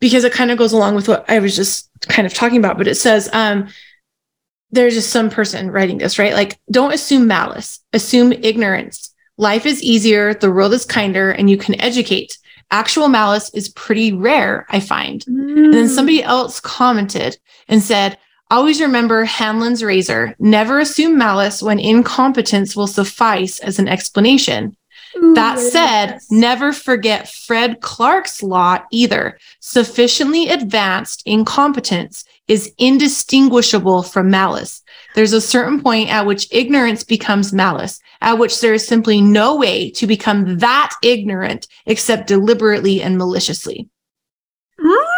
because 0.00 0.24
it 0.24 0.32
kind 0.32 0.50
of 0.50 0.58
goes 0.58 0.72
along 0.72 0.94
with 0.94 1.08
what 1.08 1.28
I 1.28 1.38
was 1.38 1.56
just 1.56 1.90
kind 2.02 2.26
of 2.26 2.34
talking 2.34 2.58
about. 2.58 2.78
But 2.78 2.88
it 2.88 2.96
says, 2.96 3.28
um, 3.32 3.68
there's 4.70 4.94
just 4.94 5.10
some 5.10 5.30
person 5.30 5.70
writing 5.70 5.98
this, 5.98 6.18
right? 6.18 6.34
Like, 6.34 6.58
don't 6.70 6.92
assume 6.92 7.26
malice, 7.26 7.80
assume 7.92 8.32
ignorance. 8.32 9.14
Life 9.36 9.66
is 9.66 9.82
easier, 9.82 10.34
the 10.34 10.50
world 10.50 10.72
is 10.74 10.84
kinder, 10.84 11.30
and 11.30 11.48
you 11.48 11.56
can 11.56 11.80
educate. 11.80 12.36
Actual 12.70 13.08
malice 13.08 13.50
is 13.54 13.70
pretty 13.70 14.12
rare, 14.12 14.66
I 14.68 14.80
find. 14.80 15.24
Mm. 15.24 15.64
And 15.64 15.74
then 15.74 15.88
somebody 15.88 16.22
else 16.22 16.60
commented 16.60 17.38
and 17.68 17.82
said, 17.82 18.18
Always 18.50 18.80
remember 18.80 19.24
Hanlon's 19.24 19.84
razor. 19.84 20.34
Never 20.38 20.78
assume 20.78 21.18
malice 21.18 21.62
when 21.62 21.78
incompetence 21.78 22.74
will 22.74 22.86
suffice 22.86 23.58
as 23.58 23.78
an 23.78 23.88
explanation. 23.88 24.74
Ooh, 25.16 25.34
that 25.34 25.58
said, 25.58 26.10
yes. 26.12 26.30
never 26.30 26.72
forget 26.72 27.28
Fred 27.28 27.80
Clark's 27.80 28.42
law 28.42 28.78
either. 28.90 29.38
Sufficiently 29.60 30.48
advanced 30.48 31.22
incompetence 31.26 32.24
is 32.46 32.72
indistinguishable 32.78 34.02
from 34.02 34.30
malice. 34.30 34.82
There's 35.14 35.34
a 35.34 35.40
certain 35.40 35.82
point 35.82 36.08
at 36.08 36.24
which 36.24 36.48
ignorance 36.50 37.04
becomes 37.04 37.52
malice, 37.52 38.00
at 38.22 38.38
which 38.38 38.60
there 38.60 38.74
is 38.74 38.86
simply 38.86 39.20
no 39.20 39.56
way 39.56 39.90
to 39.90 40.06
become 40.06 40.58
that 40.58 40.94
ignorant 41.02 41.68
except 41.84 42.26
deliberately 42.26 43.02
and 43.02 43.18
maliciously. 43.18 43.88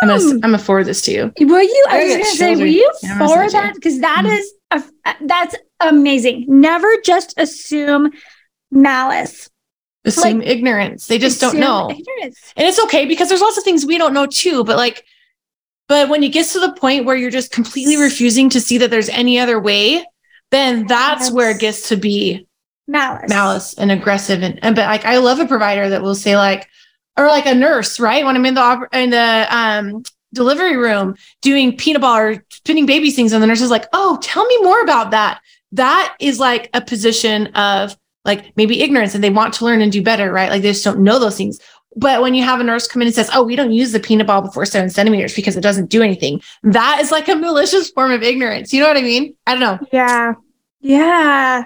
I'm 0.02 0.08
gonna 0.08 0.30
I'm 0.30 0.40
gonna 0.40 0.58
forward 0.58 0.84
this 0.84 1.02
to 1.02 1.12
you. 1.12 1.32
Were 1.46 1.60
you? 1.60 1.84
I, 1.88 2.00
I 2.00 2.04
was 2.04 2.12
gonna 2.12 2.24
say, 2.24 2.56
were 2.56 2.66
you 2.66 2.90
for 3.18 3.50
that? 3.50 3.72
Because 3.74 4.00
that 4.00 4.24
mm. 4.24 4.38
is 4.38 4.52
a, 4.70 4.82
that's 5.22 5.56
amazing. 5.80 6.46
Never 6.48 6.88
just 7.04 7.34
assume 7.38 8.12
malice. 8.70 9.50
Assume 10.04 10.38
like, 10.38 10.48
ignorance. 10.48 11.06
They 11.06 11.18
just 11.18 11.40
don't 11.40 11.58
know. 11.58 11.90
Ignorance. 11.90 12.54
And 12.56 12.66
it's 12.66 12.80
okay 12.84 13.04
because 13.04 13.28
there's 13.28 13.42
lots 13.42 13.58
of 13.58 13.64
things 13.64 13.84
we 13.84 13.98
don't 13.98 14.14
know 14.14 14.26
too. 14.26 14.64
But 14.64 14.78
like, 14.78 15.04
but 15.88 16.08
when 16.08 16.22
it 16.22 16.32
gets 16.32 16.54
to 16.54 16.60
the 16.60 16.72
point 16.72 17.04
where 17.04 17.16
you're 17.16 17.30
just 17.30 17.52
completely 17.52 17.98
refusing 17.98 18.48
to 18.50 18.60
see 18.60 18.78
that 18.78 18.90
there's 18.90 19.10
any 19.10 19.38
other 19.38 19.60
way, 19.60 20.04
then 20.50 20.86
that's 20.86 21.26
yes. 21.26 21.32
where 21.32 21.50
it 21.50 21.60
gets 21.60 21.90
to 21.90 21.96
be 21.96 22.46
malice, 22.88 23.28
malice 23.28 23.74
and 23.74 23.92
aggressive. 23.92 24.42
And, 24.42 24.58
and 24.64 24.74
but 24.74 24.86
like, 24.86 25.04
I 25.04 25.18
love 25.18 25.38
a 25.38 25.46
provider 25.46 25.90
that 25.90 26.00
will 26.00 26.14
say 26.14 26.36
like, 26.36 26.66
or 27.16 27.26
like 27.26 27.46
a 27.46 27.54
nurse, 27.54 28.00
right? 28.00 28.24
When 28.24 28.36
I'm 28.36 28.46
in 28.46 28.54
the 28.54 28.88
in 28.92 29.10
the 29.10 29.46
um, 29.50 30.02
delivery 30.32 30.76
room 30.76 31.16
doing 31.42 31.76
peanut 31.76 32.02
ball 32.02 32.16
or 32.16 32.44
spinning 32.50 32.86
baby 32.86 33.10
things, 33.10 33.32
and 33.32 33.42
the 33.42 33.46
nurse 33.46 33.60
is 33.60 33.70
like, 33.70 33.86
"Oh, 33.92 34.18
tell 34.22 34.46
me 34.46 34.58
more 34.62 34.80
about 34.82 35.10
that." 35.10 35.40
That 35.72 36.16
is 36.20 36.40
like 36.40 36.70
a 36.74 36.80
position 36.80 37.48
of 37.48 37.96
like 38.24 38.56
maybe 38.56 38.82
ignorance, 38.82 39.14
and 39.14 39.22
they 39.22 39.30
want 39.30 39.54
to 39.54 39.64
learn 39.64 39.80
and 39.80 39.92
do 39.92 40.02
better, 40.02 40.32
right? 40.32 40.50
Like 40.50 40.62
they 40.62 40.72
just 40.72 40.84
don't 40.84 41.00
know 41.00 41.18
those 41.18 41.36
things. 41.36 41.58
But 41.96 42.22
when 42.22 42.34
you 42.34 42.44
have 42.44 42.60
a 42.60 42.64
nurse 42.64 42.86
come 42.86 43.02
in 43.02 43.08
and 43.08 43.14
says, 43.14 43.30
"Oh, 43.34 43.42
we 43.42 43.56
don't 43.56 43.72
use 43.72 43.92
the 43.92 44.00
peanut 44.00 44.26
ball 44.26 44.42
before 44.42 44.64
seven 44.64 44.90
centimeters 44.90 45.34
because 45.34 45.56
it 45.56 45.62
doesn't 45.62 45.90
do 45.90 46.02
anything," 46.02 46.40
that 46.62 47.00
is 47.00 47.10
like 47.10 47.28
a 47.28 47.34
malicious 47.34 47.90
form 47.90 48.12
of 48.12 48.22
ignorance. 48.22 48.72
You 48.72 48.80
know 48.80 48.88
what 48.88 48.96
I 48.96 49.02
mean? 49.02 49.34
I 49.46 49.52
don't 49.54 49.60
know. 49.60 49.86
Yeah, 49.92 50.34
yeah. 50.80 51.64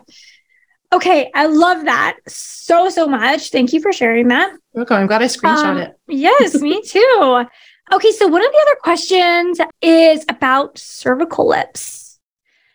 Okay, 0.93 1.31
I 1.35 1.47
love 1.47 1.85
that 1.87 2.19
so 2.27 2.89
so 2.89 3.07
much. 3.07 3.51
Thank 3.51 3.73
you 3.73 3.81
for 3.81 3.93
sharing 3.93 4.29
that. 4.29 4.57
Okay, 4.77 4.95
I'm 4.95 5.07
glad 5.07 5.23
I 5.23 5.27
screenshot 5.27 5.65
um, 5.65 5.79
it. 5.79 5.99
yes, 6.09 6.61
me 6.61 6.83
too. 6.87 7.45
Okay, 7.93 8.11
so 8.13 8.29
one 8.29 8.45
of 8.45 8.51
the 8.51 8.67
other 8.67 8.79
questions 8.83 9.61
is 9.83 10.25
about 10.29 10.79
cervical 10.79 11.49
lips. 11.49 12.19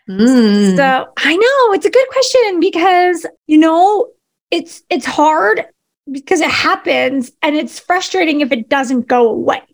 Mm. 0.09 0.75
So 0.75 1.13
I 1.17 1.35
know 1.35 1.73
it's 1.73 1.85
a 1.85 1.91
good 1.91 2.07
question 2.09 2.59
because 2.59 3.25
you 3.47 3.57
know 3.57 4.09
it's 4.51 4.81
it's 4.89 5.05
hard 5.05 5.65
because 6.11 6.41
it 6.41 6.49
happens 6.49 7.31
and 7.41 7.55
it's 7.55 7.79
frustrating 7.79 8.41
if 8.41 8.51
it 8.51 8.69
doesn't 8.69 9.07
go 9.07 9.29
away. 9.29 9.61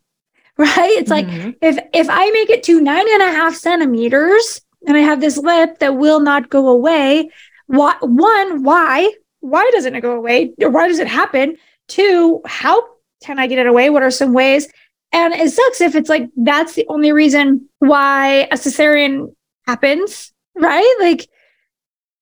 Right? 0.58 0.96
It's 1.00 1.12
mm-hmm. 1.12 1.48
like 1.48 1.58
if 1.62 1.78
if 1.94 2.08
I 2.10 2.32
make 2.32 2.50
it 2.50 2.64
to 2.64 2.80
nine 2.80 3.06
and 3.12 3.22
a 3.22 3.32
half 3.32 3.56
centimeters 3.56 4.62
and 4.88 4.96
I 4.96 5.02
have 5.02 5.20
this 5.20 5.38
lip 5.38 5.80
that 5.80 5.98
will 5.98 6.22
not 6.22 6.50
go 6.50 6.70
away, 6.70 7.30
why, 7.68 7.96
one, 8.02 8.64
why? 8.64 9.12
Why 9.40 9.70
doesn't 9.74 9.96
it 9.96 10.02
go 10.02 10.16
away? 10.16 10.54
Or 10.62 10.70
why 10.70 10.88
does 10.88 11.00
it 11.00 11.08
happen? 11.08 11.58
Two, 11.88 12.42
how 12.46 12.84
can 13.24 13.40
I 13.40 13.48
get 13.48 13.60
it 13.60 13.68
away? 13.68 13.90
What 13.90 14.04
are 14.04 14.12
some 14.12 14.34
ways? 14.34 14.68
And 15.12 15.34
it 15.34 15.52
sucks 15.52 15.82
if 15.82 15.96
it's 15.96 16.10
like 16.10 16.30
that's 16.36 16.74
the 16.74 16.86
only 16.90 17.12
reason 17.12 17.70
why 17.80 18.48
a 18.52 18.56
cesarean 18.56 19.34
happens, 19.66 20.34
right? 20.56 20.96
Like, 21.00 21.30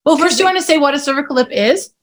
well, 0.06 0.18
first, 0.18 0.38
you 0.38 0.46
want 0.46 0.58
to 0.58 0.64
say 0.64 0.78
what 0.78 0.94
a 0.94 1.00
cervical 1.00 1.36
lip 1.36 1.48
is? 1.50 1.94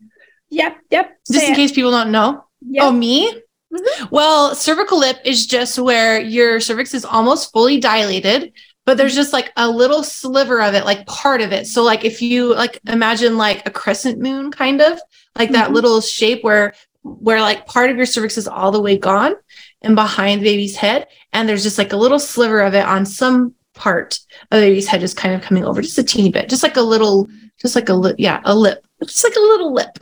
Yep, 0.49 0.79
yep. 0.91 1.19
Just 1.31 1.45
in 1.45 1.53
it. 1.53 1.57
case 1.57 1.73
people 1.73 1.91
don't 1.91 2.11
know. 2.11 2.45
Yep. 2.63 2.83
Oh, 2.83 2.93
me? 2.93 3.31
Mm-hmm. 3.73 4.07
Well, 4.11 4.55
cervical 4.55 4.99
lip 4.99 5.19
is 5.25 5.47
just 5.47 5.79
where 5.79 6.21
your 6.21 6.61
cervix 6.61 6.93
is 6.93 7.05
almost 7.05 7.53
fully 7.53 7.79
dilated 7.79 8.53
but 8.87 8.97
there's 8.97 9.15
just 9.15 9.33
like 9.33 9.53
a 9.57 9.69
little 9.69 10.03
sliver 10.03 10.61
of 10.61 10.75
it, 10.75 10.85
like 10.85 11.07
part 11.07 11.41
of 11.41 11.53
it. 11.53 11.67
So 11.67 11.83
like 11.83 12.05
if 12.05 12.23
you 12.23 12.55
like 12.55 12.81
imagine 12.87 13.37
like 13.37 13.67
a 13.67 13.71
crescent 13.71 14.19
moon 14.19 14.51
kind 14.51 14.81
of 14.81 15.01
like 15.37 15.51
that 15.53 15.67
mm-hmm. 15.67 15.75
little 15.75 16.01
shape 16.01 16.43
where 16.43 16.75
where 17.03 17.41
like 17.41 17.67
part 17.67 17.91
of 17.91 17.97
your 17.97 18.07
cervix 18.07 18.37
is 18.37 18.49
all 18.49 18.71
the 18.71 18.81
way 18.81 18.97
gone 18.97 19.35
and 19.83 19.95
behind 19.95 20.41
the 20.41 20.45
baby's 20.45 20.77
head 20.77 21.07
and 21.33 21.49
there's 21.49 21.63
just 21.63 21.79
like 21.79 21.93
a 21.93 21.97
little 21.97 22.19
sliver 22.19 22.61
of 22.61 22.75
it 22.75 22.85
on 22.85 23.07
some 23.07 23.55
part 23.75 24.19
of 24.51 24.61
the 24.61 24.67
baby's 24.67 24.87
head 24.87 25.01
just 25.01 25.17
kind 25.17 25.35
of 25.35 25.41
coming 25.41 25.65
over 25.65 25.81
just 25.81 25.99
a 25.99 26.03
teeny 26.03 26.31
bit 26.31 26.49
just 26.51 26.63
like 26.63 26.77
a 26.77 26.83
little 26.83 27.27
just 27.59 27.75
like 27.75 27.89
a 27.89 27.95
lip 27.95 28.17
yeah 28.19 28.41
a 28.45 28.55
lip 28.55 28.87
just 29.03 29.25
like 29.25 29.37
a 29.37 29.41
little 29.41 29.73
lip 29.73 29.97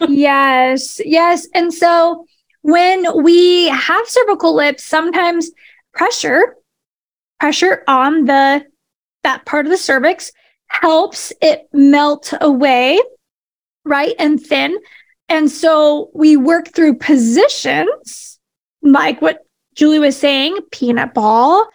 yes 0.08 1.00
yes 1.04 1.46
and 1.54 1.72
so 1.72 2.26
when 2.62 3.22
we 3.22 3.68
have 3.68 4.08
cervical 4.08 4.54
lips 4.54 4.82
sometimes 4.82 5.50
pressure 5.92 6.56
pressure 7.42 7.82
on 7.88 8.24
the 8.26 8.64
that 9.24 9.44
part 9.46 9.66
of 9.66 9.72
the 9.72 9.76
cervix 9.76 10.30
helps 10.68 11.32
it 11.42 11.68
melt 11.72 12.32
away, 12.40 13.00
right? 13.84 14.14
And 14.20 14.40
thin. 14.40 14.78
And 15.28 15.50
so 15.50 16.12
we 16.14 16.36
work 16.36 16.72
through 16.72 16.98
positions 16.98 18.38
like 18.80 19.20
what 19.20 19.40
Julie 19.74 19.98
was 19.98 20.16
saying, 20.16 20.56
peanut 20.70 21.14
ball, 21.14 21.66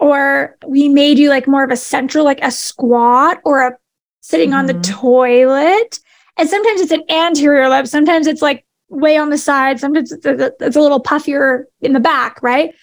or 0.00 0.56
we 0.66 0.88
may 0.88 1.14
do 1.14 1.28
like 1.28 1.46
more 1.46 1.62
of 1.62 1.70
a 1.70 1.76
central, 1.76 2.24
like 2.24 2.42
a 2.42 2.50
squat 2.50 3.38
or 3.44 3.66
a 3.66 3.76
sitting 4.22 4.50
mm-hmm. 4.50 4.60
on 4.60 4.66
the 4.66 4.72
mm-hmm. 4.72 4.98
toilet. 4.98 6.00
And 6.38 6.48
sometimes 6.48 6.80
it's 6.80 6.90
an 6.90 7.04
anterior 7.10 7.68
lip, 7.68 7.86
sometimes 7.86 8.26
it's 8.26 8.40
like 8.40 8.64
way 8.88 9.18
on 9.18 9.28
the 9.28 9.36
side, 9.36 9.78
sometimes 9.78 10.10
it's 10.10 10.24
a, 10.24 10.52
it's 10.58 10.76
a 10.76 10.80
little 10.80 11.02
puffier 11.02 11.64
in 11.82 11.92
the 11.92 12.00
back, 12.00 12.42
right? 12.42 12.74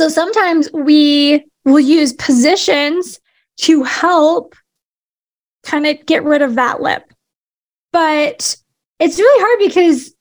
So 0.00 0.08
sometimes 0.08 0.72
we 0.72 1.44
will 1.72 1.80
use 1.80 2.12
positions 2.12 3.20
to 3.58 3.82
help 3.82 4.54
kind 5.64 5.86
of 5.86 6.04
get 6.06 6.24
rid 6.24 6.42
of 6.42 6.54
that 6.56 6.80
lip. 6.80 7.02
But 7.92 8.56
it's 8.98 9.18
really 9.18 9.42
hard 9.44 9.58
because 9.70 10.14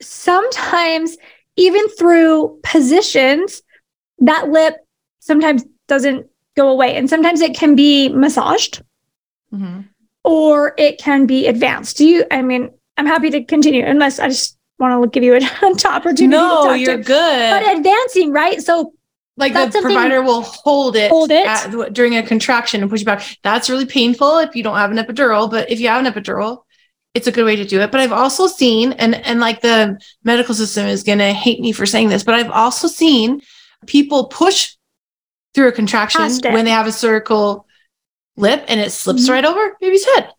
sometimes, 0.00 1.16
even 1.56 1.88
through 1.90 2.58
positions, 2.62 3.62
that 4.18 4.48
lip 4.50 4.76
sometimes 5.20 5.64
doesn't 5.88 6.26
go 6.56 6.68
away. 6.68 6.96
And 6.96 7.08
sometimes 7.08 7.40
it 7.40 7.54
can 7.56 7.74
be 7.74 8.08
massaged 8.08 8.82
Mm-hmm. 9.54 9.80
or 10.24 10.72
it 10.78 10.96
can 10.98 11.26
be 11.26 11.46
advanced. 11.46 11.98
Do 11.98 12.06
you, 12.06 12.24
I 12.30 12.40
mean, 12.40 12.70
I'm 12.96 13.04
happy 13.04 13.28
to 13.30 13.44
continue 13.44 13.84
unless 13.84 14.18
I 14.18 14.28
just 14.28 14.56
want 14.78 15.02
to 15.02 15.08
give 15.10 15.22
you 15.22 15.34
a 15.34 15.40
top 15.76 15.84
opportunity. 16.00 16.22
to 16.22 16.28
No, 16.28 16.64
talk 16.64 16.80
you're 16.80 16.96
to. 16.96 17.02
good. 17.02 17.50
But 17.50 17.76
advancing, 17.76 18.32
right? 18.32 18.62
So 18.62 18.94
like 19.36 19.52
That's 19.54 19.74
the 19.74 19.82
provider 19.82 20.22
will 20.22 20.42
hold 20.42 20.94
it, 20.96 21.10
Hold 21.10 21.30
it. 21.30 21.46
at- 21.46 21.92
during 21.92 22.16
a 22.16 22.22
contraction 22.22 22.82
and 22.82 22.90
push 22.90 23.00
you 23.00 23.06
back. 23.06 23.22
That's 23.42 23.70
really 23.70 23.86
painful 23.86 24.38
if 24.38 24.54
you 24.54 24.62
don't 24.62 24.76
have 24.76 24.90
an 24.90 24.98
epidural, 24.98 25.50
but 25.50 25.70
if 25.70 25.80
you 25.80 25.88
have 25.88 26.04
an 26.04 26.12
epidural, 26.12 26.62
it's 27.14 27.26
a 27.26 27.32
good 27.32 27.44
way 27.44 27.56
to 27.56 27.64
do 27.64 27.80
it. 27.80 27.90
But 27.90 28.00
I've 28.00 28.12
also 28.12 28.46
seen, 28.46 28.92
and 28.92 29.14
and 29.14 29.40
like 29.40 29.60
the 29.62 29.98
medical 30.24 30.54
system 30.54 30.86
is 30.86 31.02
gonna 31.02 31.32
hate 31.32 31.60
me 31.60 31.72
for 31.72 31.86
saying 31.86 32.08
this, 32.10 32.22
but 32.24 32.34
I've 32.34 32.50
also 32.50 32.88
seen 32.88 33.40
people 33.86 34.26
push 34.26 34.74
through 35.54 35.68
a 35.68 35.72
contraction 35.72 36.22
when 36.52 36.64
they 36.64 36.70
have 36.70 36.86
a 36.86 36.92
cervical 36.92 37.66
lip 38.36 38.64
and 38.68 38.80
it 38.80 38.90
slips 38.92 39.26
Mhm. 39.28 39.30
right 39.30 39.44
over 39.44 39.76
baby's 39.80 40.04
head. 40.14 40.30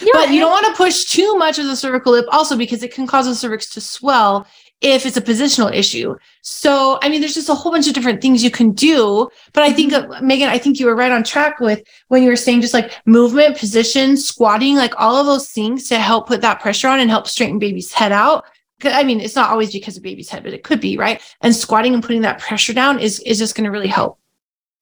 yeah, 0.00 0.08
But 0.14 0.30
you 0.30 0.40
don't 0.40 0.50
want 0.50 0.66
to 0.66 0.72
push 0.72 1.04
too 1.04 1.36
much 1.36 1.58
of 1.58 1.66
the 1.66 1.76
cervical 1.76 2.12
lip 2.12 2.24
also 2.32 2.56
because 2.56 2.82
it 2.82 2.94
can 2.94 3.06
cause 3.06 3.26
the 3.26 3.34
cervix 3.34 3.68
to 3.70 3.80
swell 3.82 4.46
if 4.84 5.06
it's 5.06 5.16
a 5.16 5.22
positional 5.22 5.72
issue. 5.72 6.14
So, 6.42 6.98
I 7.02 7.08
mean, 7.08 7.20
there's 7.20 7.34
just 7.34 7.48
a 7.48 7.54
whole 7.54 7.72
bunch 7.72 7.88
of 7.88 7.94
different 7.94 8.20
things 8.20 8.44
you 8.44 8.50
can 8.50 8.72
do. 8.72 9.28
But 9.52 9.62
I 9.62 9.72
think, 9.72 9.94
Mm-hmm. 9.94 10.26
Meagan, 10.26 10.48
I 10.48 10.58
think 10.58 10.80
you 10.80 10.86
were 10.86 10.96
right 10.96 11.12
on 11.12 11.22
track 11.22 11.60
with 11.60 11.82
when 12.08 12.22
you 12.22 12.28
were 12.28 12.36
saying 12.36 12.60
just 12.60 12.74
like 12.74 12.92
movement, 13.06 13.56
position, 13.56 14.16
squatting, 14.16 14.76
like 14.76 14.94
all 14.98 15.16
of 15.16 15.26
those 15.26 15.50
things 15.50 15.88
to 15.88 15.98
help 15.98 16.26
put 16.26 16.40
that 16.40 16.60
pressure 16.60 16.88
on 16.88 17.00
and 17.00 17.10
help 17.10 17.26
straighten 17.26 17.58
baby's 17.58 17.92
head 17.92 18.12
out. 18.12 18.44
I 18.82 19.04
mean, 19.04 19.20
it's 19.20 19.36
not 19.36 19.50
always 19.50 19.72
because 19.72 19.96
of 19.96 20.02
baby's 20.02 20.28
head, 20.28 20.42
but 20.42 20.52
it 20.52 20.64
could 20.64 20.80
be, 20.80 20.98
right? 20.98 21.22
And 21.40 21.54
squatting 21.54 21.94
and 21.94 22.02
putting 22.02 22.22
that 22.22 22.40
pressure 22.40 22.74
down 22.74 22.98
is, 22.98 23.20
is 23.20 23.38
just 23.38 23.54
going 23.54 23.64
to 23.64 23.70
really 23.70 23.88
help. 23.88 24.18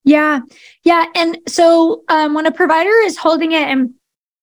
Yeah. 0.05 0.41
Yeah. 0.83 1.05
And 1.15 1.39
so 1.47 2.03
um, 2.09 2.35
when 2.35 2.47
a 2.47 2.53
provider 2.53 2.91
is 3.05 3.17
holding 3.17 3.53
it 3.53 3.63
and 3.63 3.95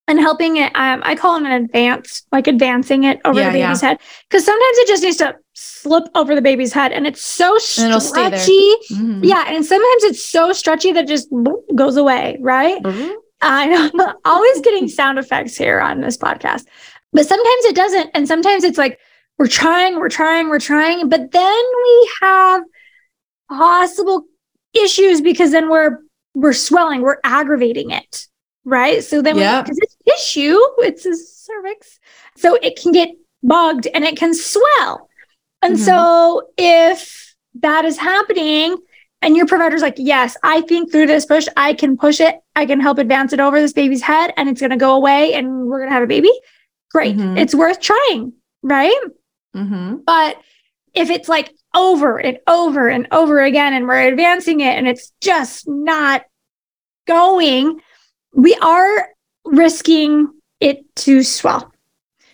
and 0.10 0.20
helping 0.20 0.58
it, 0.58 0.72
um, 0.76 1.02
I 1.06 1.16
call 1.16 1.36
it 1.38 1.44
an 1.44 1.52
advance, 1.52 2.24
like 2.34 2.48
advancing 2.48 3.06
it 3.06 3.22
over 3.24 3.40
Yeah, 3.40 3.52
the 3.54 3.60
baby's 3.62 3.80
head. 3.80 4.00
Because 4.28 4.44
sometimes 4.44 4.78
it 4.80 4.88
just 4.88 5.04
needs 5.04 5.18
to 5.18 5.36
slip 5.54 6.06
over 6.16 6.36
the 6.36 6.42
baby's 6.42 6.74
head 6.74 6.92
and 6.92 7.08
it's 7.08 7.22
so 7.22 7.58
And 7.78 7.88
it'll 7.88 8.00
stay 8.02 8.30
there. 8.30 8.40
stretchy. 8.40 8.74
Mhm. 8.92 9.20
Yeah. 9.24 9.46
And 9.48 9.66
sometimes 9.66 10.04
it's 10.04 10.24
so 10.26 10.52
stretchy 10.52 10.92
that 10.92 11.04
it 11.06 11.08
just 11.08 11.32
boop, 11.32 11.62
goes 11.76 11.96
away, 11.96 12.38
right? 12.42 12.82
Mhm. 12.84 13.14
I 13.42 13.68
know 13.68 13.90
I'm 13.94 14.16
always 14.26 14.60
getting 14.62 14.88
sound 14.90 15.20
effects 15.20 15.56
here 15.56 15.80
on 15.80 16.02
this 16.02 16.18
podcast. 16.18 16.66
But 17.14 17.26
sometimes 17.28 17.66
it 17.66 17.76
doesn't. 17.76 18.10
And 18.14 18.28
sometimes 18.28 18.64
it's 18.64 18.78
like 18.78 19.00
we're 19.38 19.48
trying, 19.48 20.00
we're 20.00 20.10
trying, 20.10 20.50
we're 20.50 20.60
trying. 20.60 21.08
But 21.08 21.32
then 21.32 21.64
we 21.86 22.10
have 22.22 22.64
possible 23.50 24.24
issues 24.74 25.22
because 25.22 25.52
then 25.52 25.70
we're 25.70 26.00
we're 26.36 26.54
swelling, 26.54 27.02
we're 27.02 27.18
aggravating 27.24 27.90
it. 27.92 28.28
Right. 28.70 29.04
So 29.04 29.22
then 29.22 29.38
Yeah. 29.38 29.62
because 29.64 29.80
it's 29.82 29.96
tissue, 30.08 30.58
it's 30.80 31.06
a 31.06 31.16
cervix. 31.16 32.00
So 32.38 32.56
it 32.56 32.80
can 32.80 32.92
get 32.92 33.10
bugged 33.42 33.88
and 33.94 34.04
it 34.06 34.16
can 34.16 34.34
swell. 34.34 35.10
And 35.62 35.76
Mhm. 35.76 35.80
so 35.86 36.42
if 36.58 37.36
that 37.56 37.84
is 37.86 37.98
happening, 37.98 38.78
and 39.22 39.36
your 39.36 39.48
provider's 39.48 39.82
like, 39.82 39.96
yes, 39.98 40.38
I 40.44 40.62
think 40.62 40.92
through 40.92 41.08
this 41.08 41.26
push, 41.26 41.48
I 41.58 41.74
can 41.74 41.98
push 41.98 42.22
it. 42.22 42.36
I 42.56 42.66
can 42.66 42.80
help 42.80 43.00
advance 43.00 43.34
it 43.34 43.40
over 43.42 43.60
this 43.60 43.74
baby's 43.74 44.02
head 44.02 44.32
and 44.38 44.48
it's 44.48 44.62
going 44.62 44.70
to 44.70 44.78
go 44.78 44.94
away 44.96 45.34
and 45.34 45.66
we're 45.68 45.80
going 45.80 45.90
to 45.90 45.94
have 45.94 46.04
a 46.04 46.08
baby. 46.08 46.32
Great. 46.92 47.18
Mhm. 47.18 47.38
It's 47.38 47.54
worth 47.54 47.82
trying. 47.82 48.32
Right. 48.64 48.96
Mhm. 49.56 50.06
But 50.06 50.38
if 50.94 51.10
it's 51.10 51.28
like 51.28 51.54
over 51.76 52.18
and 52.18 52.40
over 52.48 52.88
and 52.88 53.08
over 53.12 53.42
again 53.42 53.74
and 53.74 53.88
we're 53.88 54.08
advancing 54.08 54.62
it 54.62 54.78
and 54.78 54.88
it's 54.88 55.12
just 55.22 55.68
not 55.68 56.24
going, 57.08 57.82
we 58.34 58.56
are 58.62 59.10
risking 59.46 60.28
it 60.60 60.84
to 60.98 61.24
swell. 61.24 61.72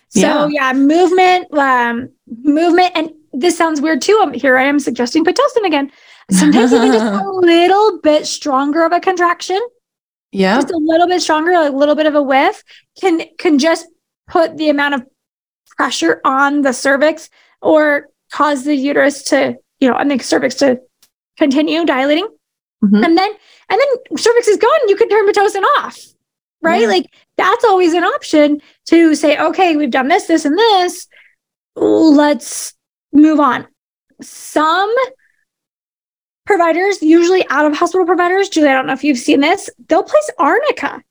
So 0.10 0.48
yeah, 0.48 0.72
movement, 0.74 1.54
um, 1.54 2.10
movement, 2.44 2.92
and 2.96 3.12
this 3.34 3.58
sounds 3.58 3.82
weird 3.82 4.02
too. 4.02 4.18
Um, 4.24 4.34
here 4.34 4.58
I 4.58 4.64
am 4.64 4.80
suggesting 4.80 5.26
Pitocin 5.26 5.66
again. 5.66 5.92
Sometimes 6.32 6.72
even 6.74 6.92
just 6.94 7.06
a 7.24 7.30
little 7.30 8.00
bit 8.02 8.26
stronger 8.26 8.86
of 8.86 8.94
a 8.94 9.00
contraction, 9.02 9.60
Yeah. 10.32 10.56
just 10.56 10.72
a 10.72 10.78
little 10.78 11.08
bit 11.08 11.22
stronger, 11.22 11.52
a 11.52 11.70
little 11.70 11.96
bit 11.96 12.06
of 12.06 12.16
a 12.16 12.22
whiff, 12.22 12.64
can 13.00 13.24
can 13.38 13.60
just 13.60 13.88
put 14.28 14.56
the 14.58 14.70
amount 14.70 14.96
of 14.96 15.06
pressure 15.76 16.22
on 16.24 16.62
the 16.62 16.72
cervix 16.72 17.30
or 17.62 18.08
cause 18.32 18.64
the 18.64 18.76
uterus 18.76 19.22
to, 19.24 19.58
you 19.82 19.90
know, 19.90 19.96
and 19.98 20.10
the 20.10 20.18
cervix 20.20 20.56
to 20.56 20.80
continue 21.38 21.86
dilating. 21.86 22.28
Mhm. 22.84 23.04
And 23.06 23.18
then 23.18 23.32
and 23.70 23.80
then 23.80 24.18
cervix 24.18 24.48
is 24.48 24.58
gone, 24.58 24.90
you 24.90 24.96
can 24.96 25.10
turn 25.10 25.28
Pitocin 25.28 25.64
off. 25.78 25.98
Right? 26.62 26.82
Yeah. 26.82 26.88
Like 26.88 27.06
that's 27.38 27.64
always 27.64 27.94
an 27.94 28.04
option 28.04 28.62
to 28.88 29.14
say, 29.16 29.38
okay, 29.38 29.76
we've 29.76 29.92
done 29.92 30.08
this, 30.08 30.26
this, 30.26 30.46
and 30.46 30.58
this. 30.58 31.08
Let's 31.76 32.74
move 33.14 33.40
on. 33.40 33.68
Some 34.22 34.94
providers, 36.46 37.02
usually 37.02 37.46
out 37.50 37.66
of 37.66 37.78
hospital 37.78 38.06
providers, 38.06 38.50
Julie, 38.50 38.70
I 38.70 38.74
don't 38.74 38.88
know 38.88 38.94
if 38.94 39.04
you've 39.04 39.18
seen 39.18 39.42
this, 39.42 39.70
they'll 39.90 40.04
place 40.04 40.30
arnica 40.40 41.04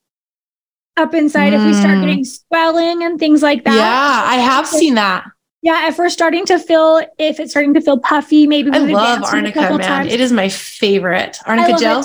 up 0.96 1.12
inside 1.14 1.52
if 1.52 1.64
we 1.64 1.72
start 1.72 1.98
Mm. 1.98 2.00
getting 2.02 2.24
swelling 2.24 3.02
and 3.04 3.18
things 3.18 3.42
like 3.42 3.64
that. 3.64 3.74
Yeah, 3.74 4.22
I 4.26 4.36
have 4.36 4.66
seen 4.66 4.94
that. 4.94 5.24
Yeah, 5.62 5.88
if 5.88 5.98
we're 5.98 6.08
starting 6.10 6.44
to 6.46 6.58
feel, 6.58 7.00
if 7.18 7.40
it's 7.40 7.50
starting 7.52 7.74
to 7.74 7.80
feel 7.80 7.98
puffy, 7.98 8.46
maybe 8.46 8.70
I 8.70 8.78
love 8.78 9.18
advanced 9.18 9.28
it 9.34 9.56
a 9.56 9.60
arnica, 9.60 9.60
man. 9.60 9.80
times. 9.80 10.12
It 10.12 10.20
is 10.20 10.30
my 10.32 10.48
favorite. 10.48 11.38
Arnica 11.46 11.78
gel. 11.78 12.02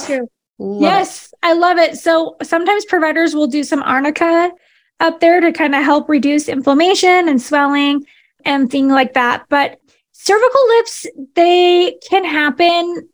It. 0.60 0.64
Love 0.64 0.82
yes, 0.82 1.34
I 1.42 1.54
love 1.54 1.78
it. 1.78 1.98
So 1.98 2.36
sometimes 2.44 2.86
providers 2.86 3.34
will 3.34 3.48
do 3.48 3.64
some 3.64 3.82
arnica 3.84 4.52
up 5.00 5.20
there 5.20 5.40
to 5.40 5.52
kind 5.52 5.76
of 5.76 5.84
help 5.84 6.10
reduce 6.10 6.50
inflammation 6.50 7.30
and 7.30 7.42
swelling 7.42 8.06
and 8.46 8.70
things 8.70 8.92
like 8.92 9.14
that. 9.14 9.46
But 9.50 9.80
cervical 10.12 10.68
lips, 10.68 11.06
they 11.36 11.98
can 12.08 12.26
happen 12.26 13.08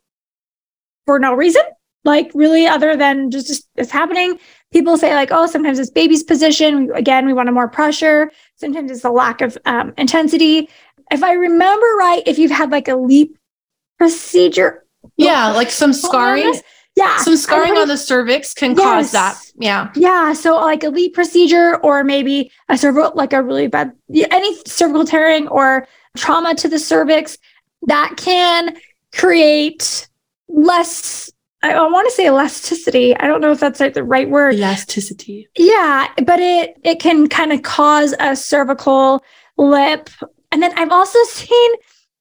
for 1.04 1.18
no 1.18 1.34
reason, 1.34 1.62
like 2.04 2.30
really 2.34 2.66
other 2.66 2.96
than 2.96 3.30
just, 3.30 3.46
just 3.46 3.68
it's 3.76 3.92
happening. 3.92 4.38
People 4.72 4.96
say 4.96 5.14
like, 5.14 5.30
oh, 5.30 5.46
sometimes 5.46 5.78
it's 5.78 5.90
baby's 5.90 6.24
position. 6.24 6.90
Again, 6.94 7.26
we 7.26 7.32
want 7.32 7.48
a 7.48 7.52
more 7.52 7.68
pressure. 7.68 8.32
Sometimes 8.56 8.90
it's 8.90 9.04
a 9.04 9.10
lack 9.10 9.40
of 9.40 9.56
um, 9.64 9.94
intensity. 9.96 10.68
If 11.12 11.22
I 11.22 11.34
remember 11.34 11.86
right, 11.98 12.22
if 12.26 12.38
you've 12.38 12.50
had 12.50 12.72
like 12.72 12.88
a 12.88 12.96
LEEP 12.96 13.38
procedure. 13.98 14.84
Yeah, 15.16 15.52
like 15.52 15.70
some 15.70 15.92
scarring. 15.92 16.60
Yeah, 16.96 17.18
Some 17.18 17.36
scarring 17.36 17.76
on 17.76 17.88
the 17.88 17.96
cervix 17.98 18.54
can 18.54 18.70
Yes. 18.70 18.80
cause 18.80 19.12
that. 19.12 19.36
Yeah. 19.58 19.90
Yeah, 19.94 20.32
so 20.32 20.56
like 20.56 20.82
a 20.82 20.88
LEEP 20.88 21.12
procedure 21.12 21.76
or 21.82 22.02
maybe 22.02 22.50
a 22.70 22.78
cervical, 22.78 23.12
like 23.14 23.34
a 23.34 23.42
really 23.42 23.66
bad, 23.66 23.92
any 24.14 24.56
cervical 24.66 25.04
tearing 25.04 25.46
or 25.48 25.86
trauma 26.16 26.54
to 26.54 26.68
the 26.68 26.78
cervix 26.78 27.36
that 27.86 28.14
can 28.16 28.76
create 29.14 30.08
less, 30.48 31.30
I, 31.62 31.74
I 31.74 31.82
want 31.82 32.08
to 32.08 32.14
say 32.14 32.26
elasticity. 32.28 33.14
I 33.16 33.26
don't 33.26 33.42
know 33.42 33.52
if 33.52 33.60
that's 33.60 33.78
like 33.78 33.92
the 33.92 34.04
right 34.04 34.28
word. 34.30 34.54
Elasticity. 34.54 35.48
Yeah, 35.58 36.08
but 36.24 36.40
it 36.40 36.78
it 36.82 36.98
can 37.00 37.28
kind 37.28 37.52
of 37.52 37.62
cause 37.62 38.14
a 38.20 38.34
cervical 38.36 39.22
lip. 39.58 40.08
And 40.50 40.62
then 40.62 40.72
I've 40.78 40.92
also 40.92 41.18
seen 41.24 41.70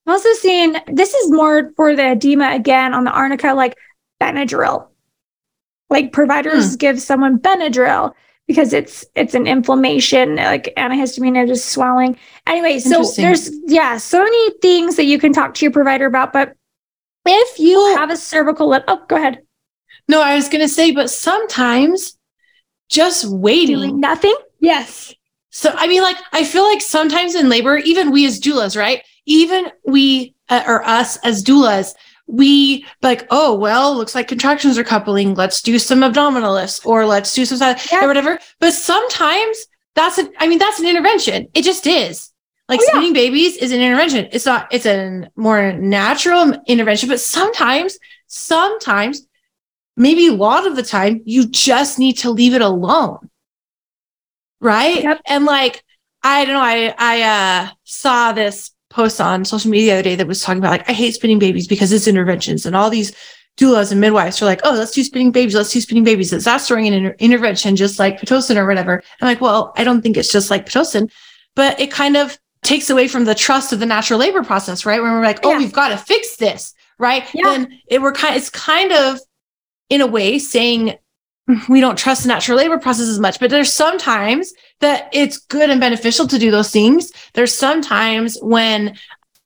I've 0.05 0.13
also 0.13 0.33
seen 0.33 0.81
this 0.87 1.13
is 1.13 1.31
more 1.31 1.71
for 1.77 1.95
the 1.95 2.11
edema 2.11 2.51
again 2.53 2.93
on 2.93 3.05
the 3.05 3.11
arnica, 3.11 3.53
like 3.53 3.77
Benadryl. 4.25 4.87
Like 5.89 6.11
providers 6.11 6.75
give 6.75 6.99
someone 6.99 7.37
Benadryl 7.37 8.13
because 8.47 8.73
it's 8.73 9.05
it's 9.15 9.35
an 9.35 9.45
inflammation, 9.47 10.35
like 10.37 10.73
antihistamine 10.77 11.37
and 11.37 11.47
just 11.47 11.69
swelling. 11.69 12.17
Anyway, 12.47 12.79
so 12.79 13.03
there's 13.15 13.51
yeah, 13.65 13.97
so 13.97 14.23
many 14.23 14.51
things 14.59 14.95
that 14.95 15.05
you 15.05 15.19
can 15.19 15.31
talk 15.31 15.53
to 15.55 15.65
your 15.65 15.71
provider 15.71 16.05
about. 16.07 16.33
But 16.33 16.55
if 17.25 17.59
you 17.59 17.77
Well- 17.77 17.97
have 17.97 18.09
a 18.09 18.17
cervical 18.17 18.69
lip, 18.69 18.83
oh, 18.87 19.01
go 19.07 19.15
ahead. 19.15 19.41
No, 20.07 20.21
I 20.21 20.35
was 20.35 20.49
gonna 20.49 20.67
say, 20.67 20.91
but 20.91 21.09
sometimes 21.09 22.17
just 22.89 23.25
waiting. 23.25 23.77
Doing 23.77 23.99
nothing. 23.99 24.35
Yes. 24.59 25.13
So 25.51 25.71
I 25.75 25.87
mean, 25.87 26.01
like 26.01 26.17
I 26.33 26.43
feel 26.43 26.63
like 26.63 26.81
sometimes 26.81 27.35
in 27.35 27.47
labor, 27.49 27.77
even 27.77 28.11
we 28.11 28.25
as 28.25 28.39
doulas, 28.39 28.77
right? 28.77 29.03
Even 29.27 29.71
we 29.85 30.35
uh, 30.49 30.63
or 30.67 30.83
us 30.83 31.17
as 31.17 31.43
doulas, 31.43 31.93
we 32.27 32.85
like, 33.01 33.27
oh 33.29 33.53
well, 33.55 33.95
looks 33.95 34.15
like 34.15 34.27
contractions 34.27 34.77
are 34.77 34.83
coupling. 34.83 35.35
Let's 35.35 35.61
do 35.61 35.77
some 35.79 36.03
abdominal 36.03 36.53
lifts, 36.53 36.83
or 36.85 37.05
let's 37.05 37.33
do 37.33 37.45
some 37.45 37.57
side 37.57 37.79
Yeah. 37.91 38.03
or 38.03 38.07
whatever. 38.07 38.39
But 38.59 38.73
sometimes 38.73 39.65
that's 39.95 40.17
a, 40.17 40.27
I 40.39 40.47
mean, 40.47 40.59
that's 40.59 40.79
an 40.79 40.87
intervention. 40.87 41.47
It 41.53 41.63
just 41.63 41.85
is. 41.87 42.31
Like 42.67 42.79
Oh, 42.79 42.83
yeah. 42.87 42.91
spinning 42.93 43.13
babies 43.13 43.57
is 43.57 43.71
an 43.71 43.79
intervention. 43.79 44.27
It's 44.31 44.45
not, 44.45 44.67
it's 44.71 44.87
a 44.87 45.29
more 45.35 45.71
natural 45.73 46.53
intervention, 46.67 47.09
but 47.09 47.19
sometimes, 47.19 47.97
sometimes, 48.27 49.27
maybe 49.95 50.27
a 50.27 50.33
lot 50.33 50.65
of 50.65 50.75
the 50.75 50.83
time, 50.83 51.21
you 51.25 51.47
just 51.47 51.99
need 51.99 52.13
to 52.19 52.31
leave 52.31 52.55
it 52.55 52.61
alone. 52.63 53.29
Right. 54.59 55.03
Yep. 55.03 55.21
And 55.27 55.45
like, 55.45 55.83
I 56.23 56.43
don't 56.45 56.55
know, 56.55 56.59
I 56.59 56.93
I 56.97 57.21
uh 57.21 57.69
saw 57.83 58.31
this 58.31 58.71
post 58.95 59.19
on 59.19 59.43
social 59.43 59.69
media 59.69 59.87
the 59.87 59.99
other 59.99 60.03
day 60.03 60.15
that 60.15 60.25
was 60.27 60.41
talking 60.41 60.59
about 60.59 60.71
like 60.71 60.89
I 60.89 60.93
hate 60.93 61.13
spinning 61.13 61.37
babies 61.39 61.67
because 61.67 61.91
it's 61.91 62.07
interventions 62.07 62.65
and 62.65 62.75
all 62.75 62.89
these 62.89 63.13
doulas 63.57 63.91
and 63.91 64.01
midwives 64.01 64.41
are 64.41 64.45
like, 64.45 64.61
oh, 64.63 64.73
let's 64.73 64.91
do 64.91 65.03
spinning 65.03 65.31
babies, 65.31 65.55
let's 65.55 65.71
do 65.71 65.79
spinning 65.81 66.03
babies. 66.03 66.33
It's 66.33 66.45
that's 66.45 66.67
during 66.67 66.87
an 66.87 66.93
inter- 66.93 67.15
intervention, 67.19 67.75
just 67.75 67.99
like 67.99 68.19
Pitocin 68.19 68.55
or 68.57 68.65
whatever. 68.67 69.01
I'm 69.21 69.27
like, 69.27 69.41
well, 69.41 69.73
I 69.77 69.83
don't 69.83 70.01
think 70.01 70.17
it's 70.17 70.31
just 70.31 70.49
like 70.49 70.65
Pitocin, 70.65 71.11
but 71.55 71.79
it 71.79 71.91
kind 71.91 72.17
of 72.17 72.37
takes 72.63 72.89
away 72.89 73.07
from 73.07 73.25
the 73.25 73.35
trust 73.35 73.71
of 73.71 73.79
the 73.79 73.85
natural 73.85 74.19
labor 74.19 74.43
process, 74.43 74.85
right? 74.85 75.01
When 75.01 75.11
we're 75.11 75.21
like, 75.23 75.39
oh, 75.43 75.51
Yeah. 75.51 75.57
we've 75.59 75.71
got 75.73 75.89
to 75.89 75.97
fix 75.97 76.37
this, 76.37 76.73
right? 76.99 77.23
Yeah. 77.33 77.43
Then 77.45 77.79
it 77.87 78.01
we're 78.01 78.11
kind 78.13 78.35
it's 78.35 78.49
kind 78.49 78.91
of 78.91 79.19
in 79.89 80.01
a 80.01 80.07
way 80.07 80.39
saying 80.39 80.95
we 81.69 81.79
don't 81.79 81.97
trust 81.97 82.23
the 82.23 82.27
natural 82.27 82.57
labor 82.57 82.79
process 82.79 83.07
as 83.07 83.19
much, 83.19 83.39
but 83.39 83.49
there's 83.49 83.71
sometimes 83.71 84.53
that 84.79 85.09
it's 85.13 85.37
good 85.37 85.69
and 85.69 85.79
beneficial 85.79 86.27
to 86.27 86.39
do 86.39 86.51
those 86.51 86.71
things. 86.71 87.11
There's 87.33 87.53
sometimes 87.53 88.37
when 88.41 88.97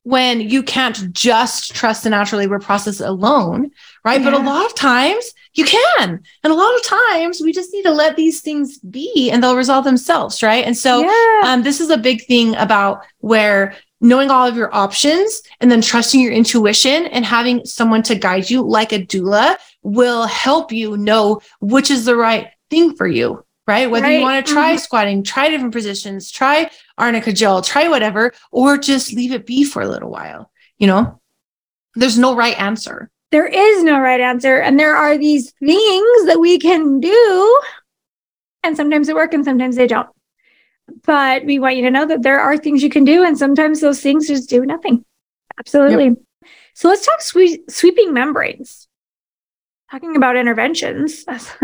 when 0.04 0.40
you 0.40 0.64
can't 0.64 1.12
just 1.14 1.76
trust 1.76 2.04
the 2.04 2.10
natural 2.10 2.40
labor 2.40 2.58
process 2.58 3.00
alone, 3.00 3.70
right? 4.06 4.24
But 4.24 4.34
a 4.34 4.40
lot 4.40 4.66
of 4.66 4.74
times 4.74 5.34
you 5.54 5.66
can. 5.66 6.24
And 6.44 6.54
a 6.54 6.56
lot 6.56 6.74
of 6.76 6.84
times 6.84 7.42
we 7.42 7.52
just 7.52 7.72
need 7.74 7.84
to 7.84 7.92
let 7.92 8.16
these 8.16 8.42
things 8.42 8.80
be 8.80 9.30
and 9.30 9.44
they'll 9.44 9.58
resolve 9.58 9.84
themselves, 9.84 10.42
right? 10.42 10.66
And 10.66 10.76
so 10.76 11.02
yeah. 11.02 11.42
um, 11.46 11.64
this 11.64 11.82
is 11.82 11.90
a 11.90 11.98
big 11.98 12.26
thing 12.26 12.56
about 12.56 13.04
where 13.20 13.76
knowing 14.02 14.32
all 14.32 14.48
of 14.48 14.56
your 14.56 14.74
options 14.74 15.42
and 15.60 15.70
then 15.70 15.82
trusting 15.82 16.22
your 16.22 16.32
intuition 16.32 17.06
and 17.08 17.26
having 17.26 17.66
someone 17.66 18.02
to 18.04 18.16
guide 18.16 18.50
you 18.50 18.62
like 18.62 18.94
a 18.94 19.06
doula 19.06 19.58
will 19.82 20.26
help 20.26 20.72
you 20.72 20.98
know 20.98 21.42
which 21.62 21.90
is 21.92 22.06
the 22.06 22.16
right 22.16 22.48
thing 22.70 22.96
for 22.96 23.08
you 23.08 23.44
right 23.68 23.90
whether 23.90 24.10
you 24.12 24.22
want 24.22 24.46
to 24.46 24.52
try 24.54 24.76
Mhm. 24.76 24.80
squatting 24.80 25.24
try 25.24 25.50
different 25.50 25.74
positions 25.74 26.30
try 26.32 26.70
arnica 26.98 27.32
gel 27.32 27.62
try 27.62 27.88
whatever 27.88 28.34
or 28.52 28.78
just 28.78 29.14
leave 29.14 29.32
it 29.32 29.46
be 29.46 29.64
for 29.64 29.82
a 29.82 29.88
little 29.88 30.10
while 30.10 30.52
you 30.78 30.88
know 30.88 31.20
there's 31.96 32.18
no 32.18 32.36
right 32.36 32.60
answer 32.60 33.10
there 33.32 33.46
is 33.46 33.84
no 33.84 34.00
right 34.00 34.20
answer. 34.20 34.60
And 34.60 34.80
there 34.80 34.96
are 34.96 35.16
these 35.16 35.52
things 35.64 36.26
that 36.26 36.40
we 36.40 36.58
can 36.58 37.00
do. 37.00 37.62
And 38.64 38.76
sometimes 38.76 39.06
they 39.06 39.14
work 39.14 39.36
and 39.36 39.46
sometimes 39.46 39.76
they 39.76 39.86
don't. 39.86 40.10
But 41.06 41.46
we 41.46 41.60
want 41.60 41.76
you 41.76 41.84
to 41.84 41.92
know 41.92 42.08
that 42.08 42.24
there 42.24 42.40
are 42.40 42.58
things 42.58 42.82
you 42.82 42.90
can 42.90 43.04
do. 43.06 43.24
And 43.24 43.38
sometimes 43.38 43.82
those 43.82 44.02
things 44.02 44.28
just 44.28 44.50
do 44.50 44.66
nothing. 44.66 45.06
Absolutely. 45.60 46.16
So 46.74 46.90
let's 46.90 47.06
talk 47.06 47.22
swe- 47.22 47.60
sweeping 47.70 48.14
membranes. 48.14 48.88
Talking 49.92 50.16
about 50.16 50.38
interventions. 50.38 51.26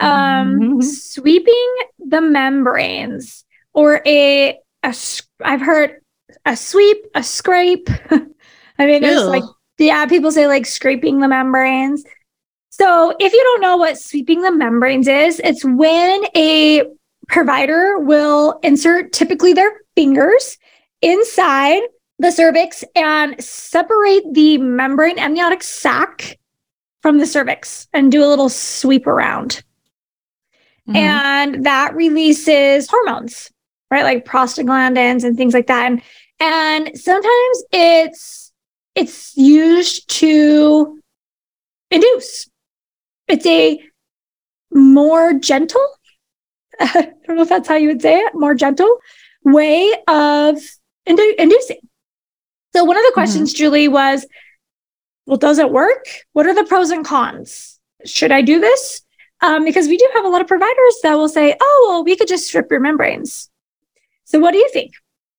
um, 0.00 0.60
Mhm. 0.60 0.82
Sweeping 0.82 1.74
the 1.98 2.20
membranes 2.20 3.44
or 3.72 4.02
a, 4.06 4.58
a, 4.82 4.94
I've 5.42 5.60
heard 5.60 6.00
a 6.44 6.56
sweep, 6.56 6.98
a 7.14 7.22
scrape. 7.22 7.88
I 8.78 8.86
mean, 8.86 9.02
Ew. 9.02 9.20
like 9.22 9.44
yeah, 9.78 10.06
people 10.06 10.30
say 10.32 10.46
like 10.46 10.66
scraping 10.66 11.20
the 11.20 11.28
membranes. 11.28 12.04
So, 12.70 13.14
if 13.18 13.32
you 13.32 13.42
don't 13.42 13.62
know 13.62 13.76
what 13.78 13.98
sweeping 13.98 14.42
the 14.42 14.52
membranes 14.52 15.08
is, 15.08 15.40
it's 15.42 15.64
when 15.64 16.24
a 16.36 16.82
provider 17.28 17.98
will 17.98 18.58
insert 18.62 19.12
typically 19.12 19.54
their 19.54 19.72
fingers 19.94 20.58
inside 21.00 21.80
the 22.18 22.30
cervix 22.30 22.84
and 22.94 23.42
separate 23.42 24.24
the 24.32 24.58
membrane 24.58 25.18
amniotic 25.18 25.62
sac 25.62 26.38
from 27.06 27.18
the 27.18 27.26
cervix 27.26 27.86
and 27.92 28.10
do 28.10 28.24
a 28.24 28.26
little 28.26 28.48
sweep 28.48 29.06
around. 29.06 29.62
Mhm. 30.88 30.96
And 30.96 31.64
that 31.64 31.94
releases 31.94 32.88
hormones, 32.90 33.52
right? 33.92 34.02
Like 34.02 34.24
prostaglandins 34.24 35.22
and 35.22 35.36
things 35.36 35.54
like 35.54 35.68
that. 35.68 35.86
And, 35.86 36.02
and 36.40 36.98
sometimes 36.98 37.64
it's 37.70 38.52
it's 38.96 39.36
used 39.36 40.08
to 40.18 40.98
induce. 41.92 42.50
It's 43.28 43.46
a 43.46 43.80
more 44.72 45.32
gentle, 45.34 45.86
I 46.80 47.12
don't 47.24 47.36
know 47.36 47.42
if 47.42 47.48
that's 47.48 47.68
how 47.68 47.76
you 47.76 47.86
would 47.86 48.02
say 48.02 48.18
it, 48.18 48.34
more 48.34 48.56
gentle 48.56 48.98
way 49.44 49.92
of 50.08 50.56
indu- 51.08 51.34
inducing. 51.38 51.78
So, 52.74 52.82
one 52.82 52.96
of 52.96 53.04
the 53.04 53.12
questions, 53.14 53.52
Julie, 53.52 53.86
was 53.86 54.26
well, 55.26 55.36
does 55.36 55.58
it 55.58 55.70
work? 55.70 56.06
What 56.32 56.46
are 56.46 56.54
the 56.54 56.64
pros 56.64 56.90
and 56.90 57.04
cons? 57.04 57.78
Should 58.04 58.32
I 58.32 58.42
do 58.42 58.60
this? 58.60 59.02
Um, 59.42 59.64
because 59.64 59.88
we 59.88 59.96
do 59.96 60.08
have 60.14 60.24
a 60.24 60.28
lot 60.28 60.40
of 60.40 60.46
providers 60.46 60.94
that 61.02 61.14
will 61.14 61.28
say, 61.28 61.54
oh, 61.60 61.86
well, 61.88 62.04
we 62.04 62.16
could 62.16 62.28
just 62.28 62.46
strip 62.46 62.70
your 62.70 62.80
membranes. 62.80 63.50
So, 64.24 64.38
what 64.38 64.52
do 64.52 64.58
you 64.58 64.68
think? 64.72 64.92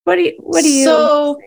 What 0.04 0.16
do 0.16 0.22
you, 0.22 0.34
what 0.40 0.62
do 0.62 0.72
you? 0.72 0.86
So, 0.86 1.40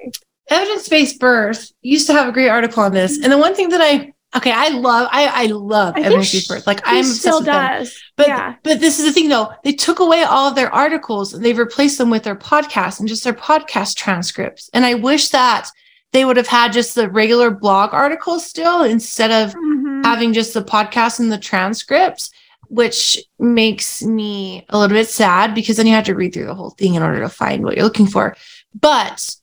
evidence-based 0.48 1.20
birth 1.20 1.72
used 1.80 2.06
to 2.08 2.12
have 2.12 2.28
a 2.28 2.32
great 2.32 2.48
article 2.48 2.82
on 2.82 2.92
this, 2.92 3.22
and 3.22 3.32
the 3.32 3.38
one 3.38 3.54
thing 3.54 3.68
that 3.68 3.80
I 3.80 4.12
okay, 4.36 4.52
I 4.52 4.68
love, 4.68 5.08
I 5.12 5.44
I 5.44 5.46
love 5.46 5.94
I 5.96 6.00
evidence-based 6.00 6.48
birth. 6.48 6.66
Like 6.66 6.80
I'm 6.84 6.98
obsessed 6.98 7.20
still 7.20 7.38
with 7.38 7.46
them. 7.46 7.78
does. 7.78 8.02
But 8.16 8.28
yeah. 8.28 8.56
but 8.62 8.80
this 8.80 8.98
is 8.98 9.06
the 9.06 9.12
thing 9.12 9.28
though. 9.28 9.52
They 9.62 9.72
took 9.72 10.00
away 10.00 10.22
all 10.24 10.48
of 10.48 10.56
their 10.56 10.72
articles 10.74 11.32
and 11.32 11.44
they've 11.44 11.56
replaced 11.56 11.98
them 11.98 12.10
with 12.10 12.24
their 12.24 12.36
podcasts 12.36 12.98
and 12.98 13.08
just 13.08 13.22
their 13.22 13.32
podcast 13.32 13.94
transcripts. 13.96 14.68
And 14.74 14.84
I 14.84 14.94
wish 14.94 15.28
that 15.30 15.70
they 16.12 16.24
would 16.24 16.36
have 16.36 16.48
had 16.48 16.72
just 16.72 16.94
the 16.94 17.08
regular 17.08 17.50
blog 17.50 17.92
articles 17.92 18.44
still 18.44 18.82
instead 18.82 19.30
of 19.30 19.54
Mhm. 19.54 20.04
having 20.04 20.32
just 20.32 20.54
the 20.54 20.62
podcast 20.62 21.20
and 21.20 21.30
the 21.30 21.38
transcripts, 21.38 22.30
which 22.68 23.18
makes 23.38 24.02
me 24.02 24.64
a 24.68 24.78
little 24.78 24.94
bit 24.96 25.08
sad 25.08 25.54
because 25.54 25.76
then 25.76 25.86
you 25.86 25.94
have 25.94 26.04
to 26.04 26.14
read 26.14 26.32
through 26.34 26.46
the 26.46 26.54
whole 26.54 26.70
thing 26.70 26.94
in 26.94 27.02
order 27.02 27.20
to 27.20 27.28
find 27.28 27.64
what 27.64 27.76
you're 27.76 27.84
looking 27.84 28.06
for. 28.06 28.36
But 28.78 29.34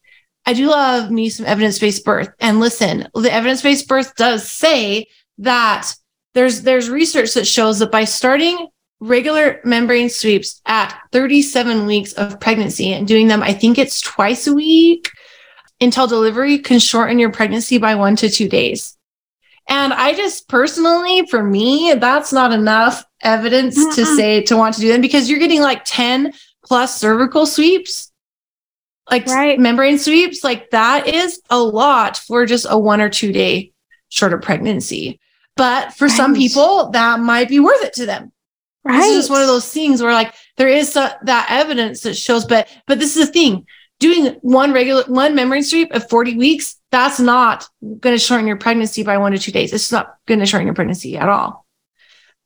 I 0.45 0.53
do 0.53 0.67
love 0.67 1.11
me 1.11 1.29
some 1.29 1.45
evidence-based 1.45 2.05
birth. 2.05 2.29
And 2.39 2.59
listen, 2.59 3.07
the 3.13 3.33
evidence-based 3.33 3.87
birth 3.87 4.15
does 4.15 4.49
say 4.49 5.07
that 5.39 5.93
there's 6.33 6.61
there's 6.61 6.89
research 6.89 7.33
that 7.33 7.47
shows 7.47 7.79
that 7.79 7.91
by 7.91 8.03
starting 8.05 8.67
regular 8.99 9.59
membrane 9.63 10.09
sweeps 10.09 10.61
at 10.65 10.97
37 11.11 11.85
weeks 11.85 12.13
of 12.13 12.39
pregnancy 12.39 12.93
and 12.93 13.07
doing 13.07 13.27
them, 13.27 13.43
I 13.43 13.53
think 13.53 13.77
it's 13.77 14.01
twice 14.01 14.47
a 14.47 14.53
week 14.53 15.09
until 15.79 16.07
delivery 16.07 16.57
can 16.59 16.79
shorten 16.79 17.19
your 17.19 17.31
pregnancy 17.31 17.77
by 17.77 17.95
one 17.95 18.15
to 18.17 18.29
two 18.29 18.49
days. 18.49 18.97
And 19.69 19.93
I 19.93 20.13
just 20.13 20.47
personally, 20.47 21.25
for 21.27 21.43
me, 21.43 21.93
that's 21.99 22.31
not 22.31 22.53
enough 22.53 23.03
evidence 23.21 23.75
to 23.95 24.01
Mm-mm. 24.03 24.15
say 24.15 24.41
to 24.43 24.55
want 24.57 24.75
to 24.75 24.81
do 24.81 24.87
them 24.87 25.01
because 25.01 25.29
you're 25.29 25.39
getting 25.39 25.61
like 25.61 25.81
10 25.83 26.33
plus 26.65 26.97
cervical 26.99 27.45
sweeps, 27.45 28.11
like 29.11 29.25
Right. 29.27 29.59
membrane 29.59 29.99
sweeps. 29.99 30.43
Like 30.43 30.69
that 30.71 31.07
is 31.07 31.41
a 31.49 31.59
lot 31.59 32.17
for 32.17 32.45
just 32.45 32.65
a 32.69 32.77
one 32.77 33.01
or 33.01 33.09
two 33.09 33.31
day 33.33 33.73
shorter 34.09 34.37
pregnancy. 34.37 35.19
But 35.57 35.93
for 35.93 36.07
some 36.07 36.33
people, 36.35 36.91
that 36.91 37.19
might 37.19 37.49
be 37.49 37.59
worth 37.59 37.83
it 37.83 37.93
to 37.93 38.05
them. 38.05 38.31
right. 38.85 38.97
This 38.99 39.07
is 39.09 39.15
just 39.15 39.29
one 39.31 39.41
of 39.41 39.47
those 39.47 39.71
things 39.71 40.01
where 40.01 40.13
like 40.13 40.33
there 40.55 40.67
is 40.69 40.93
that 40.93 41.47
evidence 41.49 42.01
that 42.01 42.13
shows, 42.15 42.45
but 42.45 42.67
but 42.85 42.99
this 42.99 43.17
is 43.17 43.25
the 43.27 43.33
thing. 43.33 43.65
Doing 43.99 44.37
one 44.41 44.73
regular 44.73 45.03
one 45.07 45.33
membrane 45.33 45.63
sweep 45.63 45.91
of 45.91 46.07
40 46.09 46.37
weeks, 46.37 46.79
that's 46.91 47.19
not 47.19 47.67
going 47.81 48.15
to 48.15 48.19
shorten 48.19 48.47
your 48.47 48.57
pregnancy 48.57 49.03
by 49.03 49.17
one 49.17 49.31
to 49.31 49.39
two 49.39 49.51
days. 49.51 49.73
It's 49.73 49.91
not 49.91 50.17
going 50.27 50.39
to 50.39 50.45
shorten 50.45 50.67
your 50.67 50.75
pregnancy 50.75 51.17
at 51.17 51.29
all. 51.29 51.65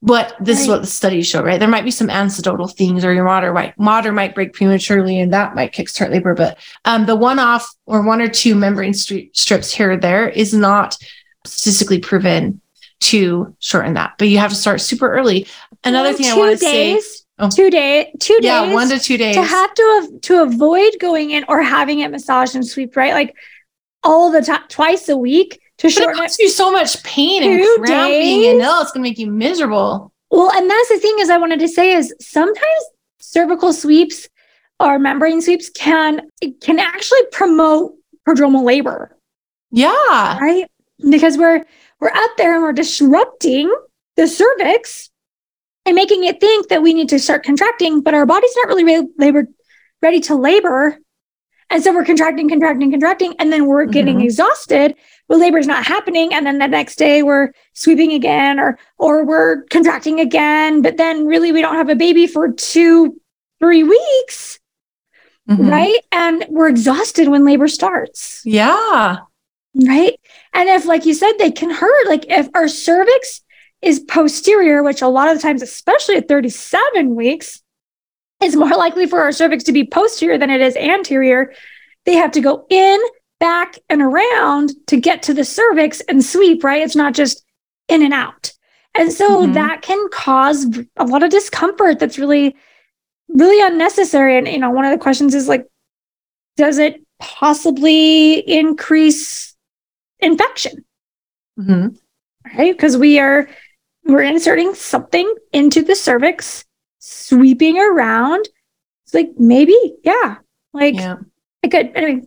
But 0.03 0.35
this 0.39 0.61
is 0.61 0.67
what 0.67 0.81
the 0.81 0.87
studies 0.87 1.27
show, 1.27 1.43
right? 1.43 1.59
There 1.59 1.69
might 1.69 1.85
be 1.85 1.91
some 1.91 2.09
anecdotal 2.09 2.67
things, 2.67 3.05
or 3.05 3.13
your 3.13 3.25
mother 3.25 3.53
might 3.53 3.77
mother 3.77 4.11
might 4.11 4.33
break 4.33 4.53
prematurely, 4.53 5.19
and 5.19 5.31
that 5.31 5.53
might 5.53 5.73
kickstart 5.73 6.09
labor. 6.09 6.33
But 6.33 6.57
um, 6.85 7.05
the 7.05 7.15
one 7.15 7.37
off 7.37 7.71
or 7.85 8.01
one 8.01 8.19
or 8.19 8.27
two 8.27 8.55
membrane 8.55 8.93
stri- 8.93 9.29
strips 9.35 9.71
here 9.71 9.91
or 9.91 9.97
there 9.97 10.27
is 10.27 10.55
not 10.55 10.97
statistically 11.45 11.99
proven 11.99 12.61
to 13.01 13.55
shorten 13.59 13.93
that. 13.93 14.13
But 14.17 14.29
you 14.29 14.39
have 14.39 14.49
to 14.49 14.55
start 14.55 14.81
super 14.81 15.11
early. 15.11 15.45
Another 15.83 16.09
Well, 16.09 16.17
thing 16.17 16.31
I 16.31 16.35
want 16.35 16.51
to 16.51 16.57
say, 16.57 16.99
Oh. 17.41 17.49
two 17.49 17.69
day, 17.69 18.13
two 18.19 18.35
days. 18.39 18.45
yeah, 18.45 18.73
one 18.73 18.87
to 18.89 18.99
two 18.99 19.17
days. 19.17 19.35
to 19.35 19.43
have 19.43 19.73
to 19.73 20.19
to 20.23 20.43
avoid 20.43 20.93
going 20.99 21.31
in 21.31 21.43
or 21.47 21.61
having 21.61 21.99
it 21.99 22.09
massaged 22.11 22.55
and 22.55 22.65
sweep, 22.65 22.95
right? 22.95 23.13
Like 23.13 23.35
all 24.03 24.31
the 24.31 24.41
time, 24.41 24.61
twice 24.69 25.09
a 25.09 25.17
week 25.17 25.59
to 25.79 25.87
but 25.87 25.91
it 25.91 25.91
shorten 25.91 26.15
it. 26.17 26.21
causes 26.21 26.39
you 26.39 26.49
so 26.49 26.71
much 26.71 27.03
pain 27.03 27.43
and 27.43 27.63
cramping, 27.83 28.45
and 28.47 28.59
no, 28.59 28.81
it's 28.81 28.91
gonna 28.91 29.03
make 29.03 29.17
you 29.19 29.29
miserable. 29.31 30.11
Well, 30.29 30.51
and 30.51 30.69
that's 30.69 30.89
the 30.89 30.97
thing 30.99 31.15
is 31.19 31.29
I 31.29 31.37
wanted 31.37 31.59
to 31.59 31.67
say 31.67 31.91
is 31.91 32.13
sometimes 32.21 32.83
cervical 33.19 33.73
sweeps 33.73 34.27
or 34.79 34.97
membrane 34.97 35.41
sweeps 35.41 35.69
can 35.69 36.21
can 36.61 36.79
actually 36.79 37.23
promote 37.31 37.93
prodromal 38.27 38.63
labor, 38.63 39.15
Yeah, 39.71 40.39
right? 40.39 40.65
Because 41.09 41.37
we're 41.37 41.65
we're 41.99 42.09
up 42.09 42.31
there 42.37 42.53
and 42.55 42.63
we're 42.63 42.73
disrupting 42.73 43.71
the 44.15 44.27
cervix 44.27 45.10
and 45.85 45.95
making 45.95 46.23
it 46.23 46.39
think 46.39 46.67
that 46.69 46.81
we 46.81 46.93
need 46.93 47.09
to 47.09 47.19
start 47.19 47.43
contracting, 47.43 48.01
but 48.01 48.13
our 48.13 48.25
body's 48.25 48.55
not 48.57 48.67
really 48.67 48.83
re- 48.83 49.07
labor 49.17 49.47
ready 50.01 50.19
to 50.19 50.35
labor. 50.35 50.97
And 51.69 51.81
so 51.81 51.93
we're 51.93 52.03
contracting, 52.05 52.49
contracting, 52.49 52.91
contracting, 52.91 53.33
and 53.39 53.51
then 53.51 53.65
we're 53.65 53.85
getting 53.85 54.17
Mhm. 54.17 54.25
exhausted. 54.25 54.95
But 55.29 55.37
labor's 55.39 55.67
not 55.67 55.85
happening, 55.85 56.33
and 56.33 56.45
then 56.45 56.57
the 56.57 56.67
next 56.67 56.97
day 56.97 57.23
we're 57.23 57.51
sweeping 57.73 58.11
again, 58.11 58.59
or 58.59 58.77
or 58.97 59.23
we're 59.23 59.63
contracting 59.69 60.19
again. 60.19 60.81
But 60.81 60.97
then 60.97 61.25
really 61.25 61.51
we 61.51 61.61
don't 61.61 61.75
have 61.75 61.89
a 61.89 61.95
baby 61.95 62.27
for 62.27 62.51
two, 62.51 63.19
three 63.59 63.83
weeks, 63.83 64.59
Mhm. 65.49 65.71
right? 65.71 65.99
And 66.11 66.45
we're 66.49 66.67
exhausted 66.67 67.29
when 67.29 67.45
labor 67.45 67.69
starts, 67.69 68.41
Yeah. 68.43 69.17
right? 69.75 70.19
And 70.53 70.67
if, 70.67 70.85
like 70.85 71.05
you 71.05 71.13
said, 71.13 71.33
they 71.37 71.51
can 71.51 71.69
hurt. 71.69 72.07
Like 72.07 72.25
if 72.29 72.49
our 72.53 72.67
cervix 72.67 73.41
is 73.81 73.99
posterior, 74.01 74.83
which 74.83 75.01
a 75.01 75.07
lot 75.07 75.27
of 75.29 75.35
the 75.35 75.41
times, 75.41 75.61
especially 75.61 76.15
at 76.15 76.27
37 76.27 77.15
weeks, 77.15 77.61
is 78.43 78.55
more 78.55 78.69
likely 78.69 79.05
for 79.07 79.21
our 79.21 79.31
cervix 79.31 79.63
to 79.65 79.71
be 79.71 79.85
posterior 79.85 80.37
than 80.37 80.49
it 80.49 80.61
is 80.61 80.75
anterior. 80.75 81.53
They 82.05 82.15
have 82.15 82.31
to 82.31 82.41
go 82.41 82.65
in, 82.69 82.99
back, 83.39 83.77
and 83.89 84.01
around 84.01 84.71
to 84.87 84.97
get 84.99 85.23
to 85.23 85.33
the 85.33 85.45
cervix 85.45 86.01
and 86.01 86.23
sweep, 86.23 86.63
right? 86.63 86.81
It's 86.81 86.95
not 86.95 87.13
just 87.13 87.43
in 87.87 88.01
and 88.03 88.13
out. 88.13 88.51
And 88.95 89.11
so 89.11 89.47
Mhm. 89.47 89.53
that 89.53 89.81
can 89.81 90.09
cause 90.09 90.67
a 90.97 91.05
lot 91.05 91.23
of 91.23 91.29
discomfort 91.29 91.99
that's 91.99 92.19
really, 92.19 92.55
really 93.29 93.61
unnecessary. 93.61 94.37
And, 94.37 94.47
you 94.47 94.57
know, 94.59 94.69
one 94.69 94.85
of 94.85 94.91
the 94.91 94.97
questions 94.97 95.33
is 95.33 95.47
like, 95.47 95.65
does 96.57 96.77
it 96.77 97.01
possibly 97.19 98.39
increase 98.39 99.55
infection? 100.19 100.85
Mhm. 101.59 101.97
right? 102.57 102.75
Because 102.75 102.97
we 102.97 103.19
are 103.19 103.47
we're 104.11 104.21
inserting 104.23 104.73
something 104.75 105.33
into 105.53 105.81
the 105.81 105.95
cervix, 105.95 106.65
sweeping 106.99 107.77
around. 107.79 108.47
It's 109.05 109.13
like 109.13 109.31
maybe, 109.37 109.75
yeah, 110.03 110.37
like 110.73 110.95
Yeah. 110.95 111.17
I 111.63 111.67
could. 111.67 111.91
Anyway, 111.95 112.21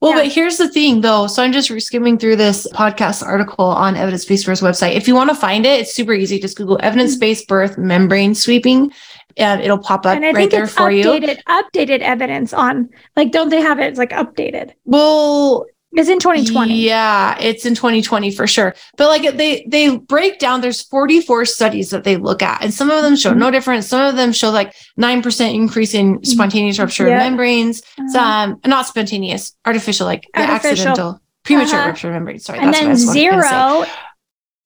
Well, 0.00 0.10
Yeah. 0.12 0.16
but 0.24 0.32
here's 0.32 0.56
the 0.58 0.68
thing 0.68 1.00
though. 1.00 1.28
So 1.28 1.42
I'm 1.44 1.52
just 1.52 1.70
skimming 1.86 2.18
through 2.18 2.34
this 2.36 2.66
podcast 2.72 3.24
article 3.24 3.66
on 3.66 3.94
Evidence 3.96 4.24
Based 4.24 4.44
Birth's 4.44 4.60
website. 4.60 4.96
If 4.96 5.06
you 5.06 5.14
want 5.14 5.30
to 5.30 5.36
find 5.36 5.64
it, 5.64 5.80
it's 5.80 5.94
super 5.94 6.12
easy. 6.12 6.40
Just 6.40 6.56
Google 6.56 6.78
evidence 6.82 7.14
based 7.16 7.46
birth 7.46 7.78
membrane 7.78 8.34
sweeping 8.34 8.92
and 9.36 9.60
it'll 9.60 9.78
pop 9.78 10.04
up 10.04 10.20
right 10.20 10.50
there 10.50 10.66
for 10.66 10.90
you. 10.90 11.04
updated, 11.04 11.38
updated 11.48 12.00
evidence 12.00 12.52
on 12.52 12.88
like, 13.16 13.30
don't 13.30 13.48
they 13.50 13.60
have 13.60 13.78
it? 13.78 13.84
It's 13.84 13.98
like 13.98 14.10
updated. 14.10 14.72
Well, 14.84 15.66
It's 15.94 16.08
in 16.08 16.18
2020. 16.18 16.74
Yeah, 16.74 17.36
it's 17.38 17.66
in 17.66 17.74
2020 17.74 18.30
for 18.30 18.46
sure. 18.46 18.74
But 18.96 19.08
like 19.08 19.36
they 19.36 19.64
they 19.68 19.96
break 19.98 20.38
down 20.38 20.60
there's 20.62 20.80
44 20.82 21.44
studies 21.44 21.90
that 21.90 22.04
they 22.04 22.16
look 22.16 22.42
at 22.42 22.62
and 22.62 22.72
some 22.72 22.90
of 22.90 23.02
them 23.02 23.14
show 23.16 23.32
Mhm. 23.32 23.36
no 23.38 23.50
difference. 23.50 23.88
Some 23.88 24.00
of 24.00 24.16
them 24.16 24.32
show 24.32 24.50
like 24.50 24.74
9% 24.98 25.54
increase 25.54 25.92
in 25.94 26.24
spontaneous 26.24 26.78
rupture 26.78 27.08
Yeah. 27.08 27.16
of 27.16 27.22
membranes. 27.30 27.82
Uh-huh. 27.98 28.08
Some 28.08 28.60
not 28.64 28.86
spontaneous, 28.86 29.54
artificial 29.66 30.06
like 30.06 30.24
Artificial. 30.34 30.70
accidental 30.88 31.20
premature 31.44 31.78
Uh-huh. 31.80 31.88
rupture 31.88 32.08
of 32.08 32.14
membranes. 32.14 32.44
Sorry, 32.44 32.58
and 32.60 32.72
then 32.72 32.88
was 32.88 33.04
gonna 33.04 33.12
say. 33.14 33.20
zero. 33.20 33.86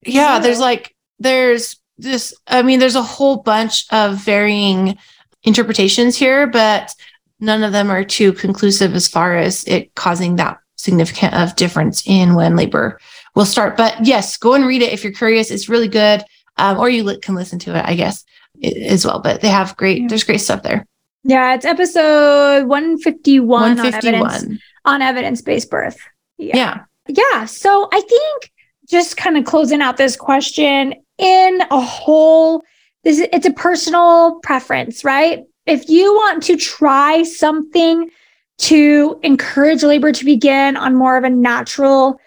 Yeah, 0.07 0.33
Zero. 0.35 0.43
there's 0.43 0.61
like 0.61 0.95
there's 1.19 1.77
this 1.99 2.35
I 2.47 2.63
mean 2.63 2.79
there's 2.79 2.95
a 2.95 3.03
whole 3.03 3.39
bunch 3.39 3.85
of 3.91 4.17
varying 4.19 4.97
interpretations 5.43 6.17
here, 6.17 6.47
but 6.47 6.95
none 7.41 7.63
of 7.65 7.73
them 7.73 7.91
are 7.91 8.05
too 8.05 8.33
conclusive 8.33 8.95
as 8.95 9.09
far 9.09 9.37
as 9.37 9.65
it 9.65 9.95
causing 9.95 10.37
that 10.37 10.59
significant 10.77 11.35
of 11.35 11.57
difference 11.57 12.03
in 12.07 12.35
when 12.35 12.57
labor 12.57 12.99
will 13.35 13.45
start. 13.47 13.77
But 13.77 14.05
yes, 14.05 14.37
go 14.37 14.55
and 14.55 14.67
read 14.67 14.83
it 14.83 14.93
if 14.93 15.03
you're 15.05 15.13
curious. 15.13 15.51
It's 15.51 15.69
really 15.69 15.89
good. 15.89 16.23
Um, 16.59 16.79
or 16.79 16.89
you 16.89 17.05
li- 17.05 17.19
can 17.21 17.35
listen 17.35 17.59
to 17.61 17.77
it, 17.79 17.85
I 17.85 17.95
guess, 17.95 18.25
as 18.65 19.05
well. 19.05 19.21
But 19.21 19.41
they 19.43 19.49
have 19.49 19.77
great, 19.77 20.03
Yeah. 20.03 20.09
there's 20.09 20.25
great 20.25 20.41
stuff 20.41 20.63
there. 20.63 20.87
Yeah, 21.25 21.55
it's 21.55 21.65
episode 21.67 22.67
151 22.67 23.63
on 23.63 23.79
evidence 23.81 24.21
151. 24.23 24.59
on 24.85 25.03
evidence 25.03 25.43
based 25.43 25.71
birth. 25.71 25.99
Yeah. 26.39 26.85
yeah 27.09 27.45
so 27.47 27.89
i 27.93 28.01
think 28.01 28.53
just 28.89 29.17
kind 29.17 29.37
of 29.39 29.45
closing 29.47 29.81
out 29.81 29.97
this 29.97 30.17
question 30.17 30.93
in 31.19 31.61
a 31.71 31.81
whole 31.81 32.63
this 33.05 33.21
it's 33.33 33.47
a 33.47 33.53
personal 33.53 34.39
preference 34.43 35.03
right 35.05 35.45
if 35.67 35.89
you 35.89 36.13
want 36.15 36.43
to 36.43 36.57
try 36.57 37.23
something 37.23 38.11
to 38.59 39.19
encourage 39.23 39.83
labor 39.83 40.13
to 40.13 40.25
begin 40.25 40.77
on 40.77 40.95
more 40.95 41.17
of 41.17 41.25
a 41.25 41.31
natural 41.31 42.19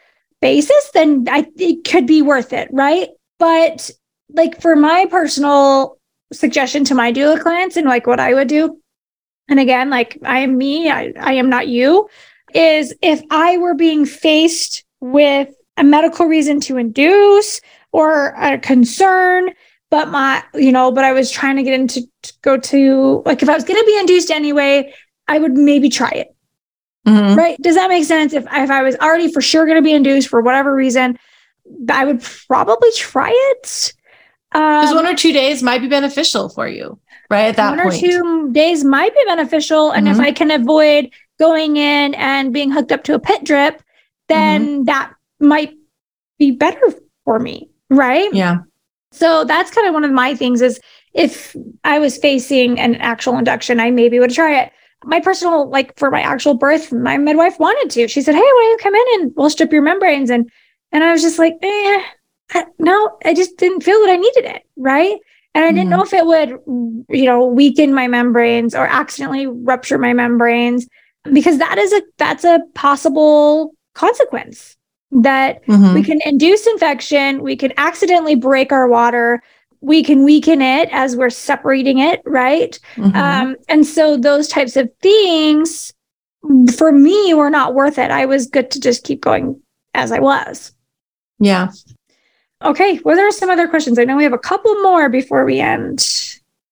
basis 0.41 0.91
then 0.93 1.25
I, 1.29 1.45
it 1.57 1.83
could 1.83 2.07
be 2.07 2.21
worth 2.21 2.53
it 2.53 2.69
right? 2.71 3.09
But 3.39 3.91
like 4.33 4.61
for 4.61 4.75
my 4.75 5.05
personal 5.09 5.97
suggestion 6.31 6.83
to 6.85 6.95
my 6.95 7.11
doula 7.11 7.41
clients 7.41 7.75
and 7.75 7.87
like 7.87 8.05
what 8.05 8.19
i 8.19 8.35
would 8.35 8.47
do 8.47 8.79
and 9.47 9.59
again 9.59 9.89
like 9.89 10.19
i 10.23 10.37
am 10.37 10.59
me 10.59 10.87
i, 10.87 11.11
I 11.19 11.33
am 11.33 11.49
not 11.49 11.67
you 11.67 12.07
is 12.53 12.93
if 13.01 13.21
I 13.29 13.57
were 13.57 13.75
being 13.75 14.05
faced 14.05 14.83
with 14.99 15.49
a 15.77 15.83
medical 15.83 16.25
reason 16.25 16.59
to 16.61 16.77
induce 16.77 17.61
or 17.91 18.33
a 18.37 18.57
concern, 18.57 19.51
but 19.89 20.09
my, 20.09 20.43
you 20.53 20.71
know, 20.71 20.91
but 20.91 21.03
I 21.03 21.13
was 21.13 21.31
trying 21.31 21.55
to 21.55 21.63
get 21.63 21.79
into 21.79 22.01
to 22.23 22.33
go 22.41 22.57
to 22.57 23.23
like 23.25 23.41
if 23.41 23.49
I 23.49 23.55
was 23.55 23.63
going 23.63 23.79
to 23.79 23.85
be 23.85 23.97
induced 23.97 24.29
anyway, 24.29 24.93
I 25.29 25.37
would 25.39 25.53
maybe 25.53 25.87
try 25.89 26.09
it. 26.09 26.35
Mhm. 27.07 27.37
Right? 27.37 27.57
Does 27.61 27.75
that 27.75 27.87
make 27.89 28.03
sense? 28.03 28.33
If 28.33 28.43
if 28.51 28.69
I 28.69 28.81
was 28.83 28.95
already 28.97 29.31
for 29.31 29.41
sure 29.41 29.65
going 29.65 29.77
to 29.77 29.81
be 29.81 29.93
induced 29.93 30.27
for 30.27 30.41
whatever 30.41 30.75
reason, 30.75 31.17
I 31.89 32.03
would 32.03 32.21
probably 32.47 32.91
try 32.97 33.31
it. 33.53 33.93
Because 34.51 34.89
Um, 34.89 34.95
one 34.97 35.05
or 35.07 35.15
two 35.15 35.31
days 35.31 35.61
might 35.63 35.79
be 35.81 35.87
beneficial 35.87 36.49
for 36.49 36.67
you, 36.67 36.99
right? 37.29 37.45
At 37.49 37.55
that 37.57 37.69
one 37.77 37.79
or 37.79 37.91
two 37.91 38.51
days 38.51 38.83
might 38.83 39.13
be 39.13 39.23
beneficial. 39.27 39.91
And 39.91 40.07
if 40.07 40.17
Mhm. 40.17 40.25
I 40.25 40.31
can 40.31 40.51
avoid 40.51 41.11
going 41.39 41.77
in 41.77 42.15
and 42.15 42.51
being 42.51 42.71
hooked 42.71 42.91
up 42.91 43.03
to 43.05 43.13
a 43.13 43.19
pit 43.19 43.43
drip, 43.45 43.81
then 44.27 44.61
Mm-hmm. 44.67 44.83
that 44.85 45.11
might 45.39 45.73
be 46.39 46.51
better 46.51 46.93
for 47.25 47.39
me. 47.39 47.69
Right. 47.89 48.33
Yeah. 48.33 48.57
So 49.11 49.43
that's 49.45 49.71
kind 49.71 49.87
of 49.87 49.93
one 49.93 50.03
of 50.03 50.11
my 50.11 50.35
things 50.35 50.61
is 50.61 50.79
if 51.13 51.55
I 51.83 51.99
was 51.99 52.17
facing 52.17 52.79
an 52.79 52.95
actual 52.95 53.37
induction, 53.37 53.79
I 53.79 53.89
maybe 53.91 54.19
would 54.19 54.31
try 54.33 54.59
it. 54.61 54.71
My 55.03 55.19
personal, 55.21 55.69
like 55.69 55.97
for 55.97 56.11
my 56.11 56.21
actual 56.21 56.53
birth, 56.55 56.91
my 56.91 57.17
midwife 57.17 57.59
wanted 57.59 57.89
to. 57.91 58.07
She 58.07 58.21
said, 58.21 58.35
Hey, 58.35 58.41
why 58.41 58.63
don't 58.63 58.71
you 58.71 58.77
come 58.83 58.95
in 58.95 59.21
and 59.21 59.33
we'll 59.35 59.49
strip 59.49 59.71
your 59.71 59.81
membranes? 59.81 60.29
And 60.29 60.49
and 60.91 61.03
I 61.03 61.11
was 61.11 61.21
just 61.21 61.39
like, 61.39 61.53
eh, 61.61 62.03
I- 62.53 62.65
no, 62.79 63.17
I 63.23 63.33
just 63.33 63.57
didn't 63.57 63.81
feel 63.83 63.99
that 64.01 64.09
I 64.11 64.15
needed 64.17 64.45
it. 64.45 64.63
Right. 64.75 65.17
And 65.55 65.65
I 65.65 65.71
didn't 65.71 65.87
Mhm. 65.87 65.89
know 65.91 66.03
if 66.03 66.13
it 66.13 66.25
would, 66.25 66.49
you 67.09 67.25
know, 67.25 67.45
weaken 67.45 67.93
my 67.93 68.07
membranes 68.07 68.75
or 68.75 68.85
accidentally 68.87 69.47
rupture 69.47 69.97
my 69.97 70.13
membranes 70.13 70.87
because 71.31 71.57
that 71.59 71.77
is 71.77 71.93
a 71.93 72.01
that's 72.17 72.43
a 72.43 72.59
possible 72.75 73.73
consequence 73.95 74.75
that 75.11 75.65
Mhm. 75.65 75.93
we 75.93 76.03
can 76.03 76.19
induce 76.25 76.65
infection 76.67 77.41
we 77.41 77.55
can 77.55 77.73
accidentally 77.77 78.35
break 78.35 78.71
our 78.71 78.87
water 78.87 79.41
we 79.81 80.03
can 80.03 80.23
weaken 80.23 80.61
it 80.61 80.89
as 80.91 81.15
we're 81.15 81.29
separating 81.29 81.99
it 81.99 82.21
right 82.25 82.79
Mhm. 82.95 83.15
um, 83.15 83.55
and 83.69 83.85
so 83.85 84.17
those 84.17 84.47
types 84.47 84.75
of 84.75 84.89
things 85.01 85.93
for 86.77 86.91
me 86.91 87.33
were 87.33 87.49
not 87.49 87.73
worth 87.73 87.97
it 87.97 88.11
i 88.11 88.25
was 88.25 88.47
good 88.47 88.71
to 88.71 88.79
just 88.79 89.03
keep 89.03 89.21
going 89.21 89.59
as 89.93 90.11
i 90.11 90.19
was 90.19 90.71
yeah. 91.39 91.69
okay 92.63 92.99
well 93.03 93.15
there 93.15 93.27
are 93.27 93.31
some 93.31 93.49
other 93.49 93.67
questions 93.67 93.97
i 93.99 94.03
know 94.05 94.15
we 94.17 94.23
have 94.23 94.33
a 94.33 94.37
couple 94.37 94.73
more 94.81 95.09
before 95.09 95.43
we 95.45 95.59
end 95.59 95.99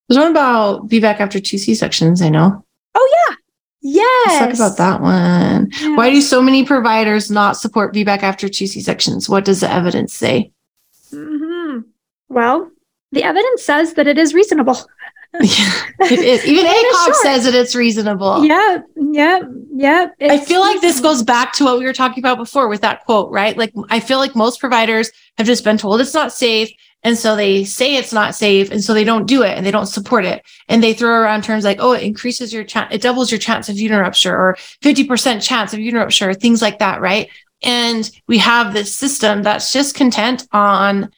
There's 0.07 0.17
one 0.19 0.31
about 0.31 0.87
VBAC 0.89 1.19
after 1.19 1.39
two 1.39 1.57
C 1.57 1.75
sections. 1.75 2.21
I 2.21 2.29
know. 2.29 2.63
oh 2.95 3.07
yeah 3.27 3.35
yes 3.81 4.41
Let's 4.41 4.57
talk 4.59 4.67
about 4.67 4.77
that 4.77 5.01
one. 5.01 5.69
Yeah. 5.81 5.95
Why 5.97 6.09
do 6.09 6.21
so 6.21 6.41
many 6.41 6.63
providers 6.65 7.29
not 7.29 7.57
support 7.57 7.93
VBAC 7.93 8.23
after 8.23 8.47
two 8.49 8.67
C 8.67 8.79
sections? 8.81 9.27
What 9.29 9.43
does 9.45 9.59
the 9.59 9.69
evidence 9.71 10.13
say? 10.13 10.51
Mm-hmm. 11.13 11.79
well 12.29 12.71
the 13.11 13.23
evidence 13.23 13.63
says 13.63 13.93
that 13.93 14.07
it 14.07 14.17
is 14.17 14.33
reasonable 14.33 14.77
it 15.33 16.19
is. 16.19 16.45
Even 16.45 16.65
ACOG 16.65 17.13
says 17.15 17.43
that 17.43 17.53
it's 17.53 17.75
reasonable. 17.75 18.45
yeah 18.45 18.79
yeah 18.95 19.39
yeah 19.73 20.07
I 20.21 20.39
feel 20.39 20.61
like 20.61 20.81
this 20.81 20.99
goes 21.01 21.21
back 21.21 21.53
to 21.53 21.65
what 21.65 21.79
we 21.79 21.85
were 21.85 21.93
talking 21.93 22.21
about 22.21 22.37
before 22.37 22.67
with 22.67 22.81
that 22.81 23.05
quote, 23.05 23.31
right? 23.31 23.55
Like, 23.55 23.73
I 23.89 23.99
feel 23.99 24.17
like 24.17 24.35
most 24.35 24.59
providers 24.59 25.11
have 25.37 25.45
just 25.45 25.63
been 25.63 25.77
told 25.77 26.01
it's 26.01 26.13
not 26.13 26.31
safe. 26.31 26.71
And 27.03 27.17
so 27.17 27.35
they 27.35 27.63
say 27.63 27.95
it's 27.95 28.13
not 28.13 28.35
safe. 28.35 28.71
And 28.71 28.83
so 28.83 28.93
they 28.93 29.03
don't 29.03 29.27
do 29.27 29.43
it 29.43 29.55
and 29.55 29.65
they 29.65 29.71
don't 29.71 29.85
support 29.85 30.25
it. 30.25 30.43
And 30.67 30.81
they 30.81 30.93
throw 30.93 31.11
around 31.11 31.43
terms 31.43 31.63
like, 31.63 31.77
oh, 31.79 31.91
it 31.91 32.03
increases 32.03 32.51
your 32.51 32.63
chance, 32.63 32.93
it 32.93 33.01
doubles 33.01 33.31
your 33.31 33.39
chance 33.39 33.69
of 33.69 33.77
uterine 33.77 34.01
rupture 34.01 34.35
or 34.35 34.55
50% 34.81 35.45
chance 35.45 35.73
of 35.73 35.79
uterine 35.79 36.03
rupture, 36.03 36.33
things 36.33 36.61
like 36.61 36.79
that, 36.79 36.99
right? 37.01 37.29
And 37.61 38.09
we 38.27 38.39
have 38.39 38.73
this 38.73 38.93
system 38.93 39.43
that's 39.43 39.71
just 39.71 39.93
content 39.95 40.47
on 40.51 41.11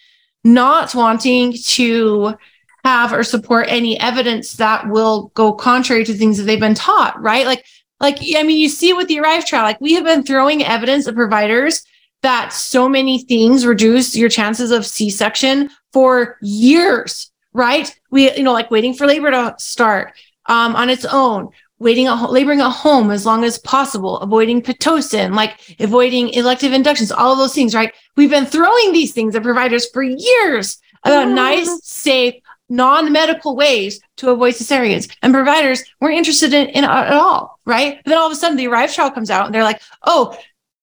not 0.53 0.93
wanting 0.95 1.53
to 1.53 2.35
have 2.83 3.13
or 3.13 3.23
support 3.23 3.67
any 3.69 3.99
evidence 3.99 4.53
that 4.53 4.89
will 4.89 5.31
go 5.35 5.53
contrary 5.53 6.03
to 6.05 6.13
things 6.13 6.37
that 6.37 6.43
they've 6.43 6.59
been 6.59 6.73
taught, 6.73 7.19
right? 7.21 7.45
Like, 7.45 7.65
like 7.99 8.17
I 8.35 8.43
mean, 8.43 8.59
you 8.59 8.69
see 8.69 8.93
with 8.93 9.07
the 9.07 9.19
Arrive 9.19 9.45
trial. 9.45 9.63
Like 9.63 9.81
we 9.81 9.93
have 9.93 10.05
been 10.05 10.23
throwing 10.23 10.63
evidence 10.63 11.05
of 11.07 11.15
providers 11.15 11.83
that 12.21 12.53
so 12.53 12.89
many 12.89 13.19
things 13.23 13.65
reduce 13.65 14.15
your 14.15 14.29
chances 14.29 14.71
of 14.71 14.85
C-section 14.85 15.69
for 15.93 16.37
years, 16.41 17.31
right? 17.53 17.93
We, 18.11 18.33
you 18.35 18.43
know, 18.43 18.53
like 18.53 18.71
waiting 18.71 18.93
for 18.93 19.07
labor 19.07 19.31
to 19.31 19.55
start 19.57 20.13
um, 20.45 20.75
on 20.75 20.89
its 20.89 21.05
own, 21.05 21.49
waiting 21.79 22.07
at 22.07 22.31
laboring 22.31 22.61
at 22.61 22.71
home 22.71 23.11
as 23.11 23.25
long 23.25 23.43
as 23.43 23.57
possible, 23.59 24.19
avoiding 24.19 24.61
Pitocin, 24.61 25.33
like 25.33 25.75
avoiding 25.79 26.29
elective 26.29 26.73
inductions, 26.73 27.11
all 27.11 27.31
of 27.31 27.37
those 27.37 27.53
things, 27.53 27.73
right? 27.73 27.93
We've 28.15 28.29
been 28.29 28.45
throwing 28.45 28.91
these 28.91 29.13
things 29.13 29.35
at 29.35 29.43
providers 29.43 29.89
for 29.89 30.03
years 30.03 30.77
about 31.03 31.27
mm-hmm. 31.27 31.35
nice, 31.35 31.83
safe, 31.83 32.35
non-medical 32.67 33.55
ways 33.55 34.01
to 34.17 34.29
avoid 34.29 34.53
cesareans. 34.53 35.09
And 35.21 35.33
providers 35.33 35.83
weren't 35.99 36.17
interested 36.17 36.53
in, 36.53 36.67
in 36.69 36.83
at 36.83 37.13
all, 37.13 37.59
right? 37.65 37.99
But 38.03 38.09
then 38.09 38.19
all 38.19 38.27
of 38.27 38.33
a 38.33 38.35
sudden 38.35 38.57
the 38.57 38.67
ARRIVE 38.67 38.93
trial 38.93 39.11
comes 39.11 39.31
out 39.31 39.45
and 39.45 39.55
they're 39.55 39.63
like, 39.63 39.81
oh, 40.03 40.37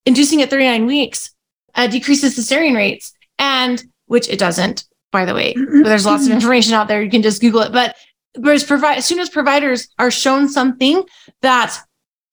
inducing 0.06 0.42
at 0.42 0.50
39 0.50 0.86
weeks 0.86 1.30
uh, 1.74 1.86
decreases 1.86 2.36
cesarean 2.36 2.74
rates. 2.74 3.12
And 3.38 3.84
which 4.06 4.28
it 4.28 4.38
doesn't, 4.38 4.84
by 5.12 5.24
the 5.24 5.34
way. 5.34 5.54
Mm-hmm. 5.54 5.82
There's 5.82 6.06
lots 6.06 6.26
of 6.26 6.32
information 6.32 6.74
out 6.74 6.88
there. 6.88 7.02
You 7.02 7.10
can 7.10 7.22
just 7.22 7.40
Google 7.40 7.62
it. 7.62 7.72
But 7.72 7.96
whereas 8.38 8.70
as 8.70 9.06
soon 9.06 9.18
as 9.18 9.28
providers 9.28 9.88
are 9.98 10.10
shown 10.10 10.48
something 10.48 11.04
that 11.42 11.78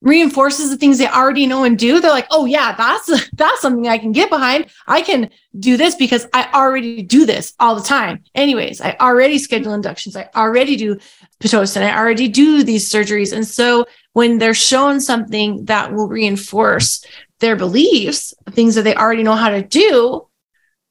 reinforces 0.04 0.70
the 0.70 0.76
things 0.76 0.98
they 0.98 1.08
already 1.08 1.48
know 1.48 1.64
and 1.64 1.80
do, 1.80 2.00
they're 2.00 2.12
like, 2.12 2.28
oh 2.30 2.46
yeah, 2.46 2.76
that's 2.76 3.30
that's 3.34 3.62
something 3.62 3.88
I 3.88 3.98
can 3.98 4.12
get 4.12 4.30
behind. 4.30 4.68
I 4.86 5.02
can 5.02 5.30
do 5.58 5.78
this 5.78 5.96
because 5.96 6.28
I 6.34 6.50
already 6.54 7.02
do 7.02 7.26
this 7.26 7.54
all 7.60 7.76
the 7.76 7.82
time. 7.82 8.24
Anyways, 8.36 8.82
I 8.82 8.96
already 9.00 9.40
schedule 9.40 9.74
inductions. 9.74 10.16
I 10.16 10.30
already 10.36 10.76
do 10.76 11.00
Pitocin. 11.40 11.82
I 11.82 11.98
already 11.98 12.28
do 12.28 12.64
these 12.64 12.90
surgeries. 12.90 13.34
And 13.34 13.48
so 13.48 13.86
when 14.12 14.38
they're 14.38 14.54
shown 14.54 15.00
something 15.00 15.66
that 15.66 15.94
will 15.94 16.08
reinforce 16.08 17.04
their 17.40 17.56
beliefs, 17.56 18.34
things 18.52 18.76
that 18.76 18.84
they 18.84 18.96
already 18.96 19.24
know 19.24 19.36
how 19.36 19.50
to 19.50 19.64
do, 19.64 20.28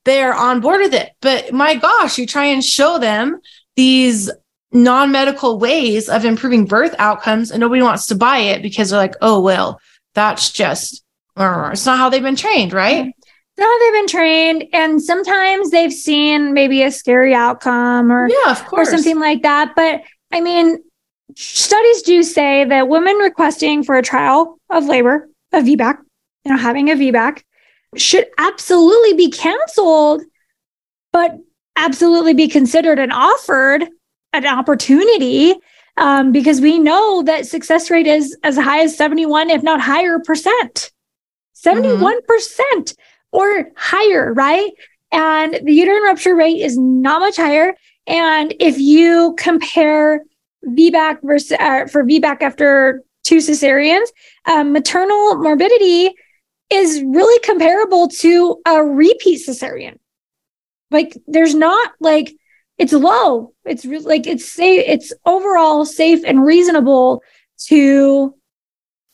they're 0.05 0.35
on 0.35 0.61
board 0.61 0.81
with 0.81 0.95
it. 0.95 1.13
But 1.21 1.53
my 1.53 1.77
gosh, 1.77 2.19
you 2.19 2.27
try 2.27 2.47
and 2.47 2.65
show 2.65 2.99
them 2.99 3.41
these 3.77 4.31
non-medical 4.73 5.59
ways 5.59 6.09
of 6.09 6.25
improving 6.25 6.65
birth 6.65 6.95
outcomes 6.99 7.51
and 7.51 7.61
nobody 7.61 7.83
wants 7.83 8.07
to 8.07 8.15
buy 8.15 8.39
it 8.39 8.63
because 8.63 8.91
they're 8.91 8.99
like, 8.99 9.15
oh 9.21 9.41
well, 9.41 9.81
that's 10.15 10.51
just 10.51 11.03
uh, 11.37 11.71
it's 11.73 11.87
not 11.87 11.99
how 11.99 12.09
they've 12.09 12.23
been 12.23 12.37
trained, 12.37 12.73
right? 12.73 13.07
It's 13.07 13.59
not 13.59 13.67
how 13.67 13.79
they've 13.79 14.01
been 14.01 14.09
trained. 14.09 14.65
And 14.73 15.03
sometimes 15.03 15.71
they've 15.71 15.93
seen 15.93 16.53
maybe 16.53 16.83
a 16.83 16.91
scary 16.91 17.35
outcome 17.35 18.11
or, 18.11 18.29
yeah, 18.29 18.51
of 18.51 18.65
course. 18.67 18.89
or 18.89 18.97
something 18.97 19.19
like 19.21 19.43
that. 19.43 19.75
But 19.75 20.03
I 20.31 20.41
mean, 20.41 20.83
studies 21.37 22.03
do 22.03 22.23
say 22.23 22.65
that 22.65 22.89
women 22.89 23.17
requesting 23.17 23.83
for 23.83 23.97
a 23.97 24.03
trial 24.03 24.59
of 24.71 24.87
labor, 24.87 25.29
a 25.53 25.61
VBAC, 25.61 25.99
you 26.45 26.53
know, 26.53 26.59
having 26.59 26.91
a 26.91 26.95
VBAC, 26.95 27.43
should 27.97 28.27
absolutely 28.39 29.15
be 29.15 29.31
canceled, 29.31 30.23
but 31.13 31.37
absolutely 31.77 32.35
be 32.35 32.49
considered 32.49 32.99
and 32.99 33.13
offered 33.13 33.87
an 34.33 34.47
opportunity 34.47 35.55
um, 35.97 36.33
because 36.33 36.61
we 36.61 36.79
know 36.79 37.23
that 37.23 37.47
success 37.47 37.91
rate 37.91 38.07
is 38.07 38.37
as 38.43 38.57
high 38.57 38.83
as 38.83 38.97
71, 38.97 39.51
if 39.51 39.63
not 39.63 39.81
higher 39.81 40.19
percent. 40.19 40.91
71% 41.55 42.23
mm-hmm. 42.27 42.93
or 43.33 43.71
higher, 43.77 44.33
right? 44.33 44.71
And 45.13 45.61
the 45.63 45.73
uterine 45.73 46.03
rupture 46.03 46.35
rate 46.35 46.61
is 46.61 46.79
not 46.79 47.21
much 47.21 47.37
higher. 47.37 47.75
And 48.07 48.55
if 48.59 48.79
you 48.79 49.35
compare 49.39 50.23
VBAC 50.67 51.19
versus 51.23 51.57
uh, 51.61 51.87
for 51.87 52.05
VBAC 52.05 52.41
after 52.43 53.03
two 53.23 53.37
cesareans, 53.37 54.07
um, 54.47 54.73
maternal 54.73 55.37
morbidity 55.37 56.15
is 56.71 57.03
really 57.03 57.39
comparable 57.41 58.09
to 58.09 58.57
a 58.67 58.83
repeat 58.83 59.47
cesarean. 59.47 59.99
Like 60.91 61.17
there's 61.27 61.55
not 61.55 61.93
like 62.01 62.35
it's 62.83 62.93
low. 62.93 63.55
It's 63.65 63.85
re- 63.85 64.01
like 64.01 64.27
it's 64.27 64.51
safe. 64.51 64.83
It's 64.87 65.13
overall 65.25 65.85
safe 65.85 66.25
and 66.27 66.45
reasonable 66.45 67.23
to 67.69 68.35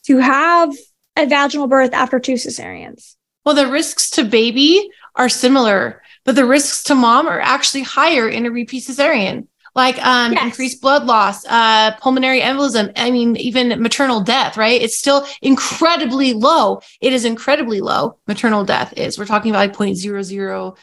to 0.07 0.19
have 0.19 0.75
a 1.17 1.27
vaginal 1.27 1.67
birth 1.67 1.93
after 1.93 2.19
two 2.19 2.35
cesareans. 2.35 3.17
Well, 3.45 3.55
the 3.55 3.71
risks 3.71 4.09
to 4.13 4.25
baby 4.25 4.89
are 5.17 5.29
similar, 5.29 6.03
but 6.25 6.35
the 6.35 6.47
risks 6.47 6.83
to 6.85 6.95
mom 6.95 7.27
are 7.27 7.41
actually 7.41 7.83
higher 7.83 8.27
in 8.27 8.47
a 8.47 8.51
repeat 8.51 8.85
cesarean 8.85 9.49
like 9.75 10.05
um, 10.05 10.33
yes. 10.33 10.45
increased 10.45 10.81
blood 10.81 11.05
loss, 11.05 11.45
uh, 11.47 11.95
pulmonary 12.01 12.41
embolism. 12.41 12.93
I 12.97 13.11
mean, 13.13 13.37
even 13.37 13.81
maternal 13.81 14.21
death, 14.21 14.57
right? 14.57 14.83
It's 14.83 14.97
still 14.97 15.25
incredibly 15.41 16.33
low. 16.33 16.81
It 17.01 17.13
is 17.13 17.25
incredibly 17.25 17.81
low. 17.81 18.19
Maternal 18.27 18.65
death 18.65 18.93
is. 18.97 19.19
We're 19.19 19.27
talking 19.27 19.53
about 19.53 19.61
like 19.61 19.73
0.000 19.77 20.77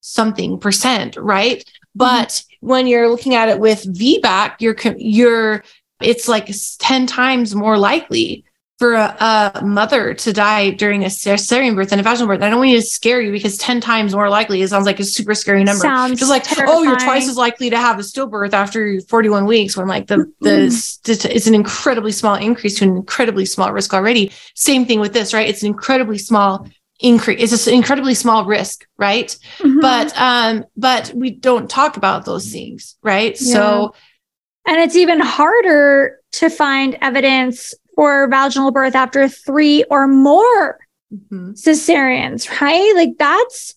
something 0.00 0.58
percent, 0.58 1.16
right? 1.16 1.58
Mm-hmm. 1.58 1.72
But 1.94 2.42
when 2.60 2.86
you're 2.86 3.08
looking 3.08 3.34
at 3.34 3.48
it 3.48 3.58
with 3.58 3.84
VBAC, 3.84 4.56
you're 4.60 4.76
you're 4.98 5.64
it's 6.00 6.28
like 6.28 6.50
10 6.78 7.06
times 7.06 7.54
more 7.54 7.76
likely 7.76 8.44
for 8.78 8.94
a, 8.94 9.52
a, 9.54 9.64
mother 9.64 10.14
to 10.14 10.32
die 10.32 10.70
during 10.70 11.02
a 11.02 11.08
cesarean 11.08 11.74
birth 11.74 11.90
than 11.90 11.98
a 11.98 12.02
vaginal 12.02 12.28
birth. 12.28 12.42
I 12.42 12.48
don't 12.48 12.60
want 12.60 12.70
you 12.70 12.76
to 12.76 12.86
scare 12.86 13.20
you 13.20 13.32
because 13.32 13.58
10 13.58 13.80
times 13.80 14.14
more 14.14 14.30
likely, 14.30 14.62
it 14.62 14.68
sounds 14.68 14.86
like 14.86 15.00
a 15.00 15.04
super 15.04 15.34
scary 15.34 15.64
number. 15.64 15.80
Sounds 15.80 16.20
Just 16.20 16.30
like, 16.30 16.44
terrifying. 16.44 16.78
oh, 16.78 16.82
you're 16.84 16.96
twice 16.96 17.28
as 17.28 17.36
likely 17.36 17.70
to 17.70 17.76
have 17.76 17.98
a 17.98 18.02
stillbirth 18.02 18.52
after 18.52 19.00
41 19.00 19.46
weeks 19.46 19.76
when 19.76 19.88
like 19.88 20.06
the, 20.06 20.32
the, 20.40 20.50
mm-hmm. 20.50 21.28
it's 21.32 21.46
an 21.48 21.56
incredibly 21.56 22.12
small 22.12 22.36
increase 22.36 22.78
to 22.78 22.84
an 22.84 22.96
incredibly 22.96 23.44
small 23.44 23.72
risk 23.72 23.92
already. 23.92 24.30
Same 24.54 24.86
thing 24.86 25.00
with 25.00 25.12
this, 25.12 25.34
right? 25.34 25.48
It's 25.48 25.62
an 25.62 25.68
incredibly 25.68 26.18
small 26.18 26.68
increase. 27.00 27.52
It's 27.52 27.66
an 27.66 27.74
incredibly 27.74 28.14
small 28.14 28.44
risk, 28.44 28.86
right? 28.96 29.28
Mm-hmm. 29.58 29.80
But, 29.80 30.12
um, 30.18 30.64
but 30.76 31.12
we 31.14 31.30
don't 31.30 31.70
talk 31.70 31.96
about 31.96 32.24
those 32.24 32.50
things, 32.50 32.96
right? 33.02 33.36
Yeah. 33.40 33.52
So, 33.52 33.94
and 34.66 34.78
it's 34.80 34.96
even 34.96 35.20
harder 35.20 36.18
to 36.32 36.50
find 36.50 36.98
evidence 37.00 37.74
for 37.94 38.28
vaginal 38.28 38.70
birth 38.70 38.94
after 38.94 39.28
three 39.28 39.84
or 39.90 40.06
more 40.06 40.78
mm-hmm. 41.12 41.52
cesareans, 41.52 42.60
right? 42.60 42.92
Like 42.94 43.18
that's 43.18 43.74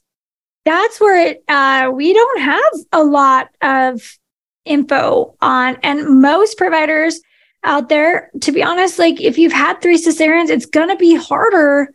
that's 0.63 1.01
where 1.01 1.30
it, 1.30 1.43
uh, 1.47 1.89
we 1.91 2.13
don't 2.13 2.41
have 2.41 2.74
a 2.91 3.03
lot 3.03 3.49
of 3.61 4.17
info 4.65 5.36
on, 5.41 5.78
and 5.82 6.22
most 6.22 6.57
providers 6.57 7.19
out 7.63 7.89
there, 7.89 8.30
to 8.41 8.51
be 8.51 8.61
honest, 8.61 8.99
like 8.99 9.19
if 9.19 9.38
you've 9.38 9.51
had 9.51 9.82
three 9.82 9.97
cesareans, 9.97 10.49
it's 10.49 10.65
gonna 10.65 10.95
be 10.95 11.15
harder 11.15 11.93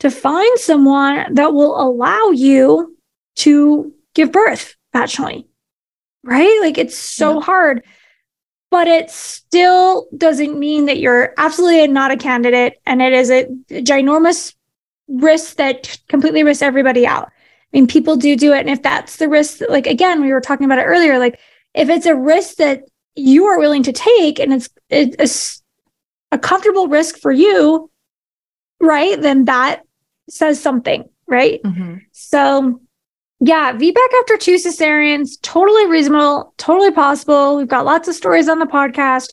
to 0.00 0.10
find 0.10 0.58
someone 0.58 1.34
that 1.34 1.52
will 1.52 1.80
allow 1.80 2.30
you 2.30 2.96
to 3.36 3.92
give 4.14 4.32
birth 4.32 4.74
vaginally, 4.94 5.46
right? 6.22 6.58
Like 6.60 6.78
it's 6.78 6.96
so 6.96 7.34
yeah. 7.34 7.40
hard 7.40 7.82
but 8.70 8.88
it 8.88 9.10
still 9.10 10.06
doesn't 10.16 10.58
mean 10.58 10.86
that 10.86 10.98
you're 10.98 11.32
absolutely 11.38 11.86
not 11.88 12.10
a 12.10 12.16
candidate 12.16 12.80
and 12.84 13.00
it 13.00 13.12
is 13.12 13.30
a 13.30 13.46
ginormous 13.70 14.54
risk 15.08 15.56
that 15.56 15.98
completely 16.08 16.42
risks 16.42 16.62
everybody 16.62 17.06
out. 17.06 17.26
I 17.26 17.30
mean, 17.72 17.86
people 17.86 18.16
do 18.16 18.36
do 18.36 18.52
it. 18.52 18.60
And 18.60 18.70
if 18.70 18.82
that's 18.82 19.16
the 19.16 19.28
risk, 19.28 19.60
like, 19.68 19.86
again, 19.86 20.20
we 20.20 20.32
were 20.32 20.40
talking 20.40 20.64
about 20.64 20.78
it 20.78 20.84
earlier, 20.84 21.18
like, 21.18 21.38
if 21.74 21.88
it's 21.88 22.06
a 22.06 22.16
risk 22.16 22.56
that 22.56 22.82
you 23.14 23.46
are 23.46 23.58
willing 23.58 23.82
to 23.84 23.92
take 23.92 24.38
and 24.38 24.52
it's, 24.52 24.68
it's 24.90 25.62
a 26.32 26.38
comfortable 26.38 26.88
risk 26.88 27.18
for 27.18 27.32
you, 27.32 27.90
right? 28.80 29.20
Then 29.20 29.44
that 29.46 29.82
says 30.28 30.60
something, 30.60 31.08
right? 31.26 31.62
Mm-hmm. 31.62 31.96
So, 32.12 32.80
yeah, 33.40 33.72
VBAC 33.72 34.08
after 34.20 34.36
two 34.36 34.56
cesareans, 34.56 35.40
totally 35.42 35.86
reasonable, 35.86 36.54
totally 36.56 36.92
possible. 36.92 37.56
We've 37.56 37.68
got 37.68 37.84
lots 37.84 38.08
of 38.08 38.14
stories 38.14 38.48
on 38.48 38.58
the 38.58 38.66
podcast. 38.66 39.30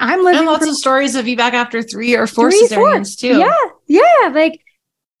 I'm 0.00 0.24
living 0.24 0.40
and 0.40 0.46
lots 0.46 0.66
of 0.66 0.74
stories 0.74 1.14
of 1.14 1.26
VBAC 1.26 1.52
after 1.52 1.82
three 1.82 2.16
or 2.16 2.26
four 2.26 2.50
three, 2.50 2.66
cesareans 2.66 3.20
four. 3.20 3.30
too. 3.30 3.38
Yeah, 3.38 3.64
yeah, 3.86 4.28
like 4.32 4.60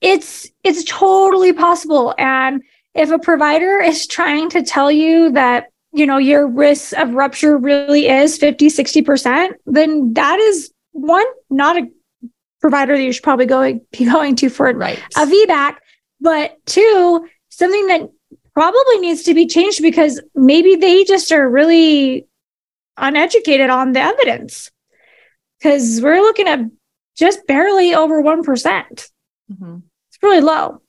it's 0.00 0.50
it's 0.64 0.82
totally 0.84 1.52
possible. 1.52 2.14
And 2.18 2.62
if 2.94 3.10
a 3.10 3.18
provider 3.18 3.78
is 3.80 4.06
trying 4.06 4.50
to 4.50 4.62
tell 4.62 4.90
you 4.90 5.30
that 5.32 5.68
you 5.92 6.06
know 6.06 6.18
your 6.18 6.48
risk 6.48 6.96
of 6.96 7.14
rupture 7.14 7.56
really 7.56 8.08
is 8.08 8.38
50 8.38 8.68
60% 8.68 9.50
then 9.66 10.14
that 10.14 10.38
is 10.38 10.72
one 10.92 11.26
not 11.50 11.76
a 11.76 11.86
provider 12.62 12.96
that 12.96 13.02
you 13.02 13.12
should 13.12 13.22
probably 13.22 13.46
go 13.46 13.78
be 13.92 14.04
going 14.06 14.36
to 14.36 14.48
for 14.48 14.72
right. 14.72 14.98
a 15.16 15.26
VBAC 15.26 15.76
but 16.22 16.56
two 16.64 17.28
something 17.50 17.88
that 17.88 18.08
probably 18.54 18.98
needs 18.98 19.24
to 19.24 19.34
be 19.34 19.46
changed 19.46 19.82
because 19.82 20.22
maybe 20.34 20.76
they 20.76 21.04
just 21.04 21.32
are 21.32 21.48
really 21.48 22.26
uneducated 22.96 23.70
on 23.70 23.92
the 23.92 24.00
evidence. 24.00 24.70
Because 25.58 26.00
we're 26.02 26.20
looking 26.20 26.48
at 26.48 26.60
just 27.16 27.46
barely 27.46 27.94
over 27.94 28.20
one 28.20 28.42
mm-hmm. 28.42 29.76
It's 30.08 30.22
really 30.22 30.40
low. 30.40 30.80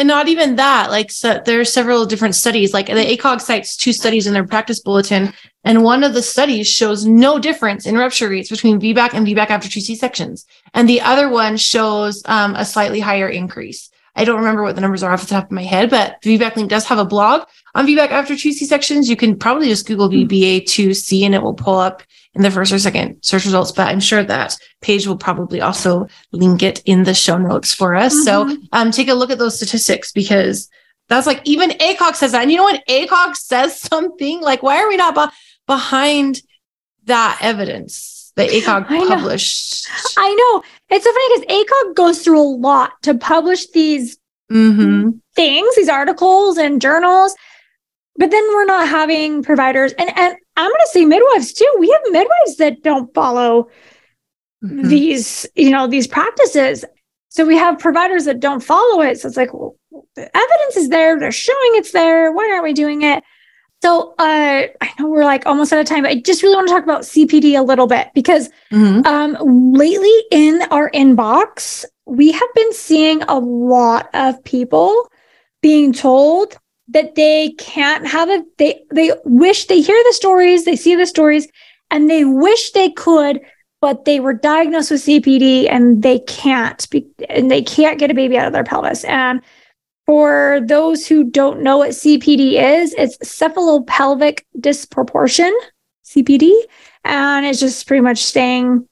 And 0.00 0.08
not 0.08 0.28
even 0.28 0.56
that, 0.56 0.90
like 0.90 1.10
so 1.10 1.42
there 1.44 1.60
are 1.60 1.64
several 1.66 2.06
different 2.06 2.34
studies. 2.34 2.72
Like 2.72 2.86
the 2.86 2.94
ACOG 2.94 3.38
cites 3.38 3.76
two 3.76 3.92
studies 3.92 4.26
in 4.26 4.32
their 4.32 4.46
practice 4.46 4.80
bulletin, 4.80 5.34
and 5.62 5.84
one 5.84 6.02
of 6.04 6.14
the 6.14 6.22
studies 6.22 6.66
shows 6.70 7.04
no 7.04 7.38
difference 7.38 7.84
in 7.84 7.98
rupture 7.98 8.30
rates 8.30 8.48
between 8.48 8.80
VBAC 8.80 9.12
and 9.12 9.26
VBAC 9.26 9.50
after 9.50 9.68
two 9.68 9.82
C 9.82 9.94
sections, 9.94 10.46
and 10.72 10.88
the 10.88 11.02
other 11.02 11.28
one 11.28 11.58
shows 11.58 12.22
um, 12.24 12.54
a 12.54 12.64
slightly 12.64 13.00
higher 13.00 13.28
increase. 13.28 13.90
I 14.16 14.24
don't 14.24 14.38
remember 14.38 14.62
what 14.62 14.74
the 14.74 14.80
numbers 14.80 15.02
are 15.02 15.12
off 15.12 15.20
the 15.20 15.28
top 15.28 15.44
of 15.46 15.50
my 15.52 15.62
head, 15.62 15.90
but 15.90 16.20
the 16.22 16.38
VBAC 16.38 16.56
link 16.56 16.70
does 16.70 16.84
have 16.86 16.98
a 16.98 17.04
blog 17.04 17.46
on 17.74 17.86
VBAC 17.86 18.10
after 18.10 18.36
two 18.36 18.52
C 18.52 18.64
sections. 18.64 19.08
You 19.08 19.16
can 19.16 19.38
probably 19.38 19.68
just 19.68 19.86
Google 19.86 20.08
VBA2C 20.08 21.22
and 21.22 21.34
it 21.34 21.42
will 21.42 21.54
pull 21.54 21.78
up 21.78 22.02
in 22.34 22.42
the 22.42 22.50
first 22.50 22.72
or 22.72 22.78
second 22.78 23.18
search 23.22 23.44
results, 23.44 23.72
but 23.72 23.88
I'm 23.88 24.00
sure 24.00 24.22
that 24.22 24.56
page 24.80 25.06
will 25.06 25.16
probably 25.16 25.60
also 25.60 26.06
link 26.32 26.62
it 26.62 26.80
in 26.84 27.02
the 27.02 27.14
show 27.14 27.38
notes 27.38 27.74
for 27.74 27.94
us. 27.94 28.14
Mm-hmm. 28.14 28.52
So 28.52 28.58
um, 28.72 28.90
take 28.90 29.08
a 29.08 29.14
look 29.14 29.30
at 29.30 29.38
those 29.38 29.56
statistics 29.56 30.12
because 30.12 30.68
that's 31.08 31.26
like 31.26 31.40
even 31.44 31.70
ACOG 31.70 32.14
says 32.14 32.32
that. 32.32 32.42
And 32.42 32.50
you 32.50 32.56
know 32.56 32.64
when 32.64 32.80
ACOG 32.88 33.34
says 33.36 33.80
something, 33.80 34.40
like 34.40 34.62
why 34.62 34.80
are 34.80 34.88
we 34.88 34.96
not 34.96 35.14
be- 35.14 35.36
behind 35.66 36.40
that 37.04 37.38
evidence 37.42 38.19
that 38.40 38.50
ACOG 38.50 38.86
I 38.88 39.08
published? 39.08 39.88
I 40.16 40.34
know. 40.34 40.62
It's 40.88 41.04
so 41.04 41.12
funny 41.12 41.40
because 41.40 41.66
ACOG 41.66 41.94
goes 41.94 42.22
through 42.22 42.40
a 42.40 42.50
lot 42.56 42.92
to 43.02 43.14
publish 43.14 43.68
these 43.70 44.18
mm-hmm. 44.50 45.10
things, 45.34 45.76
these 45.76 45.88
articles 45.88 46.58
and 46.58 46.80
journals. 46.80 47.34
But 48.16 48.30
then 48.30 48.42
we're 48.48 48.66
not 48.66 48.88
having 48.88 49.42
providers 49.42 49.92
and, 49.98 50.10
and 50.16 50.36
I'm 50.56 50.70
going 50.70 50.80
to 50.80 50.90
say 50.92 51.04
midwives 51.06 51.52
too. 51.52 51.76
We 51.78 51.90
have 51.90 52.00
midwives 52.10 52.56
that 52.58 52.82
don't 52.82 53.12
follow 53.14 53.68
mm-hmm. 54.62 54.88
these, 54.88 55.46
you 55.54 55.70
know, 55.70 55.86
these 55.86 56.06
practices. 56.06 56.84
So 57.28 57.46
we 57.46 57.56
have 57.56 57.78
providers 57.78 58.24
that 58.24 58.40
don't 58.40 58.60
follow 58.60 59.00
it. 59.00 59.20
So 59.20 59.28
it's 59.28 59.36
like, 59.36 59.54
well, 59.54 59.76
the 60.16 60.36
evidence 60.36 60.76
is 60.76 60.88
there. 60.88 61.18
They're 61.18 61.32
showing 61.32 61.70
it's 61.74 61.92
there. 61.92 62.32
Why 62.32 62.50
aren't 62.50 62.64
we 62.64 62.72
doing 62.72 63.02
it? 63.02 63.22
So 63.82 64.14
uh, 64.18 64.66
I 64.80 64.90
know 64.98 65.08
we're 65.08 65.24
like 65.24 65.46
almost 65.46 65.72
out 65.72 65.80
of 65.80 65.86
time, 65.86 66.02
but 66.02 66.10
I 66.10 66.20
just 66.20 66.42
really 66.42 66.54
want 66.54 66.68
to 66.68 66.74
talk 66.74 66.84
about 66.84 67.02
CPD 67.02 67.58
a 67.58 67.62
little 67.62 67.86
bit 67.86 68.10
because 68.14 68.50
mm-hmm. 68.70 69.06
um, 69.06 69.36
lately 69.72 70.14
in 70.30 70.62
our 70.70 70.90
inbox, 70.90 71.86
we 72.04 72.30
have 72.30 72.54
been 72.54 72.72
seeing 72.74 73.22
a 73.22 73.38
lot 73.38 74.10
of 74.12 74.42
people 74.44 75.10
being 75.62 75.92
told 75.92 76.58
that 76.88 77.14
they 77.14 77.50
can't 77.56 78.06
have 78.06 78.28
a 78.28 78.42
they 78.58 78.82
they 78.92 79.12
wish 79.24 79.66
they 79.66 79.80
hear 79.80 80.02
the 80.08 80.12
stories, 80.12 80.64
they 80.64 80.76
see 80.76 80.94
the 80.94 81.06
stories, 81.06 81.48
and 81.90 82.10
they 82.10 82.24
wish 82.24 82.72
they 82.72 82.90
could, 82.90 83.40
but 83.80 84.04
they 84.04 84.20
were 84.20 84.34
diagnosed 84.34 84.90
with 84.90 85.02
CPD 85.02 85.70
and 85.70 86.02
they 86.02 86.18
can't 86.20 86.88
be, 86.90 87.06
and 87.28 87.50
they 87.50 87.62
can't 87.62 87.98
get 87.98 88.10
a 88.10 88.14
baby 88.14 88.36
out 88.36 88.46
of 88.46 88.52
their 88.52 88.64
pelvis. 88.64 89.04
And 89.04 89.40
for 90.10 90.58
those 90.64 91.06
who 91.06 91.22
don't 91.22 91.62
know 91.62 91.78
what 91.78 91.90
CPD 91.90 92.54
is, 92.54 92.92
it's 92.94 93.16
cephalopelvic 93.18 94.40
disproportion, 94.58 95.56
CPD, 96.04 96.50
and 97.04 97.46
it's 97.46 97.60
just 97.60 97.86
pretty 97.86 98.00
much 98.00 98.18
saying 98.18 98.88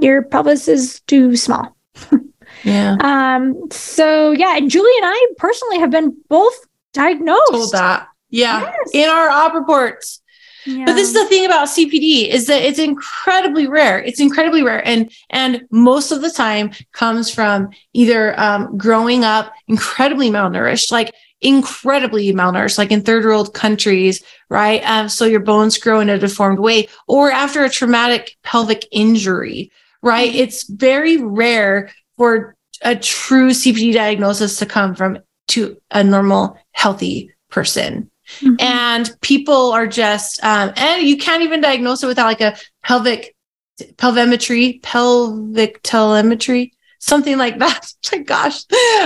your 0.00 0.22
pelvis 0.22 0.66
is 0.66 1.02
too 1.06 1.36
small. 1.36 1.76
yeah. 2.64 2.96
Um. 2.98 3.54
So 3.70 4.32
yeah, 4.32 4.56
and 4.56 4.68
Julie 4.68 4.90
and 4.96 5.06
I 5.06 5.26
personally 5.38 5.78
have 5.78 5.92
been 5.92 6.16
both 6.28 6.58
diagnosed. 6.92 7.52
Told 7.52 7.70
that. 7.70 8.08
Yeah. 8.30 8.62
Yes. 8.62 8.90
In 8.92 9.08
our 9.08 9.30
op 9.30 9.54
reports. 9.54 10.20
Yeah. 10.66 10.84
But 10.86 10.94
this 10.94 11.08
is 11.08 11.14
the 11.14 11.26
thing 11.26 11.46
about 11.46 11.68
CPD 11.68 12.28
is 12.28 12.46
that 12.46 12.62
it's 12.62 12.78
incredibly 12.78 13.68
rare. 13.68 14.02
It's 14.02 14.20
incredibly 14.20 14.62
rare, 14.62 14.86
and 14.86 15.10
and 15.30 15.62
most 15.70 16.10
of 16.10 16.22
the 16.22 16.30
time 16.30 16.72
comes 16.92 17.30
from 17.30 17.70
either 17.92 18.38
um, 18.38 18.76
growing 18.76 19.24
up 19.24 19.52
incredibly 19.68 20.30
malnourished, 20.30 20.90
like 20.90 21.14
incredibly 21.40 22.32
malnourished, 22.32 22.78
like 22.78 22.90
in 22.90 23.02
third 23.02 23.24
world 23.24 23.54
countries, 23.54 24.22
right? 24.48 24.82
Um, 24.84 25.08
so 25.08 25.24
your 25.24 25.40
bones 25.40 25.78
grow 25.78 26.00
in 26.00 26.08
a 26.08 26.18
deformed 26.18 26.58
way, 26.58 26.88
or 27.06 27.30
after 27.30 27.64
a 27.64 27.70
traumatic 27.70 28.36
pelvic 28.42 28.86
injury, 28.90 29.70
right? 30.02 30.30
Mm-hmm. 30.30 30.40
It's 30.40 30.68
very 30.68 31.18
rare 31.18 31.90
for 32.16 32.56
a 32.82 32.96
true 32.96 33.50
CPD 33.50 33.94
diagnosis 33.94 34.58
to 34.58 34.66
come 34.66 34.94
from 34.94 35.18
to 35.48 35.76
a 35.90 36.02
normal, 36.02 36.58
healthy 36.72 37.30
person. 37.50 38.10
Mm-hmm. 38.40 38.56
And 38.58 39.16
people 39.20 39.72
are 39.72 39.86
just, 39.86 40.42
um, 40.44 40.72
and 40.76 41.06
you 41.06 41.16
can't 41.16 41.42
even 41.42 41.60
diagnose 41.60 42.02
it 42.02 42.06
without 42.06 42.26
like 42.26 42.40
a 42.40 42.56
pelvic 42.82 43.34
pelvimetry, 43.96 44.82
pelvic 44.82 45.80
telemetry, 45.82 46.72
something 46.98 47.38
like 47.38 47.58
that. 47.58 47.92
my 48.12 48.18
gosh, 48.18 48.64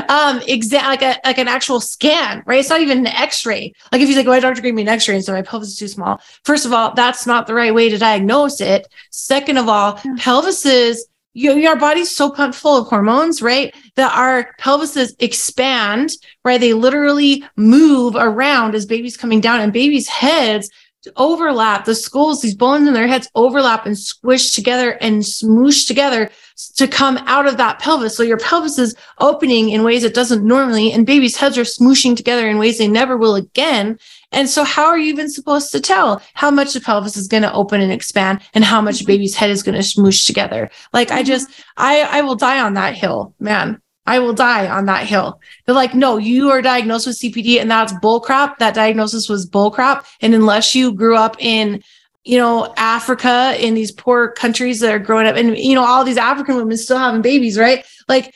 um, 0.09 0.41
exact 0.47 0.87
like 0.87 1.03
a 1.03 1.21
like 1.25 1.39
an 1.39 1.49
actual 1.49 1.81
scan, 1.81 2.43
right? 2.47 2.61
It's 2.61 2.71
not 2.71 2.81
even 2.81 2.99
an 3.01 3.07
X-ray. 3.09 3.73
Like 3.93 4.01
if 4.01 4.09
you 4.09 4.14
say, 4.14 4.21
like, 4.21 4.29
"My 4.29 4.41
doctor 4.41 4.62
gave 4.62 4.75
me 4.75 4.83
an 4.83 4.89
X-ray 4.89 5.16
and 5.16 5.25
so 5.25 5.33
my 5.33 5.43
pelvis 5.43 5.71
is 5.71 5.77
too 5.77 5.89
small." 5.89 6.21
First 6.45 6.66
of 6.66 6.73
all, 6.73 6.95
that's 6.95 7.27
not 7.27 7.47
the 7.47 7.55
right 7.55 7.75
way 7.75 7.89
to 7.89 7.99
diagnose 7.99 8.61
it. 8.61 8.87
Second 9.11 9.59
of 9.59 9.68
all, 9.68 10.01
yeah. 10.05 10.14
pelvises 10.18 10.99
you, 11.33 11.55
your 11.57 11.76
body's 11.76 12.14
so 12.14 12.31
pumped 12.31 12.57
full 12.57 12.76
of 12.76 12.89
hormones, 12.89 13.41
right? 13.41 13.74
That 13.95 14.12
our 14.16 14.55
pelvises 14.61 15.14
expand, 15.20 16.12
right? 16.45 16.61
They 16.61 16.72
literally 16.72 17.45
move 17.57 18.16
around 18.16 18.74
as 18.74 18.87
babies 18.87 19.16
coming 19.16 19.41
down 19.41 19.61
and 19.61 19.72
babies' 19.72 20.09
heads 20.09 20.70
overlap. 21.16 21.85
The 21.85 21.95
skulls, 21.95 22.43
these 22.43 22.55
bones 22.55 22.87
in 22.87 22.95
their 22.95 23.07
heads 23.07 23.31
overlap 23.35 23.87
and 23.87 23.97
squish 23.97 24.53
together 24.53 24.93
and 25.01 25.22
smoosh 25.22 25.87
together 25.87 26.31
to 26.76 26.87
come 26.87 27.18
out 27.26 27.47
of 27.47 27.57
that 27.57 27.78
pelvis. 27.78 28.16
So 28.16 28.22
your 28.22 28.37
pelvis 28.37 28.78
is 28.78 28.95
opening 29.18 29.70
in 29.70 29.83
ways 29.83 30.05
it 30.05 30.14
doesn't 30.14 30.45
normally, 30.45 30.93
and 30.93 31.07
babies' 31.07 31.37
heads 31.37 31.57
are 31.57 31.62
smooshing 31.62 32.16
together 32.16 32.49
in 32.49 32.59
ways 32.59 32.78
they 32.78 32.89
never 32.89 33.16
will 33.16 33.35
again. 33.35 33.99
And 34.33 34.49
so, 34.49 34.64
how 34.64 34.87
are 34.87 34.99
you 34.99 35.09
even 35.09 35.28
supposed 35.28 35.72
to 35.72 35.81
tell 35.81 36.22
how 36.35 36.51
much 36.51 36.72
the 36.72 36.81
pelvis 36.81 37.16
is 37.16 37.28
going 37.28 37.43
to 37.43 37.53
open 37.53 37.81
and 37.81 37.93
expand 37.93 38.41
and 38.55 38.64
how 38.64 38.81
much 38.81 38.97
mm-hmm. 38.97 39.07
baby's 39.07 39.35
head 39.35 39.51
is 39.51 39.62
going 39.62 39.74
to 39.74 39.81
smoosh 39.81 40.26
together? 40.26 40.70
Like, 40.93 41.11
I 41.11 41.22
just, 41.22 41.51
mm-hmm. 41.51 41.62
I, 41.76 42.01
I 42.03 42.20
will 42.22 42.37
die 42.37 42.61
on 42.61 42.74
that 42.74 42.95
hill, 42.95 43.35
man. 43.41 43.81
I 44.07 44.18
will 44.18 44.33
die 44.33 44.68
on 44.68 44.87
that 44.87 45.07
hill. 45.07 45.41
They're 45.64 45.74
like, 45.74 45.95
no, 45.95 46.16
you 46.16 46.51
are 46.51 46.62
diagnosed 46.62 47.07
with 47.07 47.18
CPD 47.18 47.61
and 47.61 47.70
that's 47.70 47.93
bullcrap. 47.95 48.59
That 48.59 48.74
diagnosis 48.74 49.28
was 49.28 49.49
bullcrap. 49.49 50.05
And 50.20 50.35
unless 50.35 50.74
you 50.74 50.93
grew 50.93 51.16
up 51.16 51.37
in, 51.39 51.83
you 52.24 52.39
know, 52.39 52.72
Africa 52.76 53.55
in 53.59 53.74
these 53.74 53.93
poor 53.93 54.33
countries 54.33 54.81
that 54.81 54.93
are 54.93 54.99
growing 54.99 55.26
up 55.26 55.37
and, 55.37 55.57
you 55.57 55.74
know, 55.74 55.85
all 55.85 56.03
these 56.03 56.16
African 56.16 56.57
women 56.57 56.76
still 56.76 56.99
having 56.99 57.22
babies, 57.22 57.59
right? 57.59 57.85
Like 58.09 58.35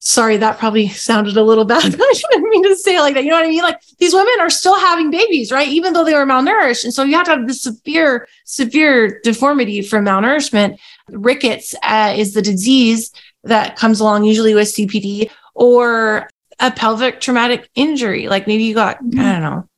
sorry, 0.00 0.36
that 0.36 0.58
probably 0.58 0.88
sounded 0.88 1.36
a 1.36 1.42
little 1.42 1.64
bad. 1.66 1.84
I 1.84 1.88
didn't 1.88 2.50
mean 2.50 2.64
to 2.64 2.76
say 2.76 2.96
it 2.96 3.00
like 3.00 3.14
that. 3.14 3.24
You 3.24 3.30
know 3.30 3.36
what 3.36 3.46
I 3.46 3.50
mean? 3.50 3.62
Like 3.62 3.80
these 3.98 4.14
women 4.14 4.34
are 4.40 4.50
still 4.50 4.78
having 4.78 5.10
babies, 5.10 5.52
right? 5.52 5.68
Even 5.68 5.92
though 5.92 6.04
they 6.04 6.14
were 6.14 6.26
malnourished. 6.26 6.84
And 6.84 6.94
so 6.94 7.02
you 7.02 7.14
have 7.14 7.26
to 7.26 7.36
have 7.36 7.46
this 7.46 7.62
severe, 7.62 8.28
severe 8.44 9.20
deformity 9.22 9.82
from 9.82 10.04
malnourishment. 10.04 10.78
Rickets 11.08 11.74
uh, 11.82 12.14
is 12.16 12.34
the 12.34 12.42
disease 12.42 13.12
that 13.44 13.76
comes 13.76 14.00
along 14.00 14.24
usually 14.24 14.54
with 14.54 14.68
CPD 14.68 15.30
or 15.54 16.28
a 16.60 16.70
pelvic 16.70 17.20
traumatic 17.20 17.68
injury. 17.74 18.28
Like 18.28 18.46
maybe 18.46 18.64
you 18.64 18.74
got, 18.74 19.02
mm-hmm. 19.02 19.20
I 19.20 19.32
don't 19.32 19.42
know, 19.42 19.68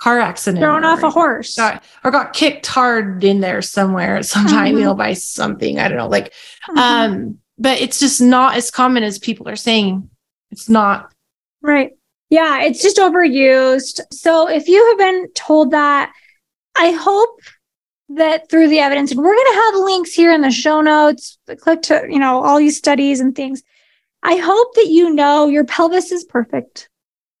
car 0.00 0.18
accident. 0.18 0.62
Thrown 0.62 0.84
off 0.84 1.02
a 1.02 1.10
horse. 1.10 1.56
Got, 1.56 1.84
or 2.04 2.10
got 2.10 2.32
kicked 2.32 2.66
hard 2.66 3.22
in 3.22 3.40
there 3.40 3.62
somewhere 3.62 4.22
sometime, 4.22 4.70
mm-hmm. 4.70 4.78
you 4.78 4.84
know, 4.84 4.94
by 4.94 5.14
something. 5.14 5.78
I 5.78 5.88
don't 5.88 5.98
know. 5.98 6.08
Like, 6.08 6.32
mm-hmm. 6.68 6.78
um, 6.78 7.38
but 7.58 7.80
it's 7.80 8.00
just 8.00 8.20
not 8.20 8.56
as 8.56 8.70
common 8.70 9.02
as 9.02 9.18
people 9.18 9.48
are 9.48 9.56
saying. 9.56 10.08
It's 10.50 10.68
not. 10.68 11.12
Right. 11.60 11.92
Yeah, 12.30 12.62
it's 12.62 12.82
just 12.82 12.96
overused. 12.96 14.00
So 14.10 14.48
if 14.48 14.68
you 14.68 14.86
have 14.88 14.98
been 14.98 15.30
told 15.32 15.72
that, 15.72 16.12
I 16.76 16.92
hope 16.92 17.40
that 18.10 18.48
through 18.50 18.68
the 18.68 18.78
evidence, 18.78 19.10
and 19.10 19.20
we're 19.20 19.34
going 19.34 19.52
to 19.52 19.60
have 19.60 19.84
links 19.84 20.12
here 20.12 20.32
in 20.32 20.40
the 20.40 20.50
show 20.50 20.80
notes, 20.80 21.38
click 21.60 21.82
to, 21.82 22.06
you 22.08 22.18
know, 22.18 22.42
all 22.42 22.58
these 22.58 22.78
studies 22.78 23.20
and 23.20 23.34
things. 23.34 23.62
I 24.22 24.36
hope 24.36 24.74
that 24.74 24.86
you 24.86 25.12
know 25.14 25.48
your 25.48 25.64
pelvis 25.64 26.12
is 26.12 26.24
perfect. 26.24 26.88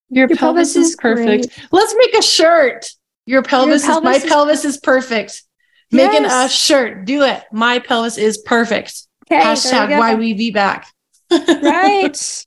Your, 0.08 0.28
your 0.28 0.36
pelvis, 0.36 0.74
pelvis, 0.74 0.90
is 0.90 0.96
perfect. 0.96 1.48
Great. 1.48 1.68
Let's 1.70 1.94
make 1.96 2.14
a 2.14 2.22
shirt. 2.22 2.90
Your 3.24 3.42
pelvis, 3.42 3.84
your 3.84 3.94
pelvis 3.94 3.98
is 3.98 4.04
my 4.04 4.26
is 4.26 4.30
pelvis 4.30 4.64
is 4.64 4.78
perfect. 4.78 5.42
Yes. 5.90 6.12
Making 6.12 6.26
a 6.26 6.48
shirt. 6.48 7.04
Do 7.04 7.22
it. 7.22 7.44
My 7.52 7.78
pelvis 7.78 8.18
is 8.18 8.38
perfect. 8.38 9.06
Okay, 9.32 9.42
Hashtag 9.42 9.98
why 9.98 10.14
we 10.14 10.34
VBAC. 10.34 10.84
right. 11.62 12.44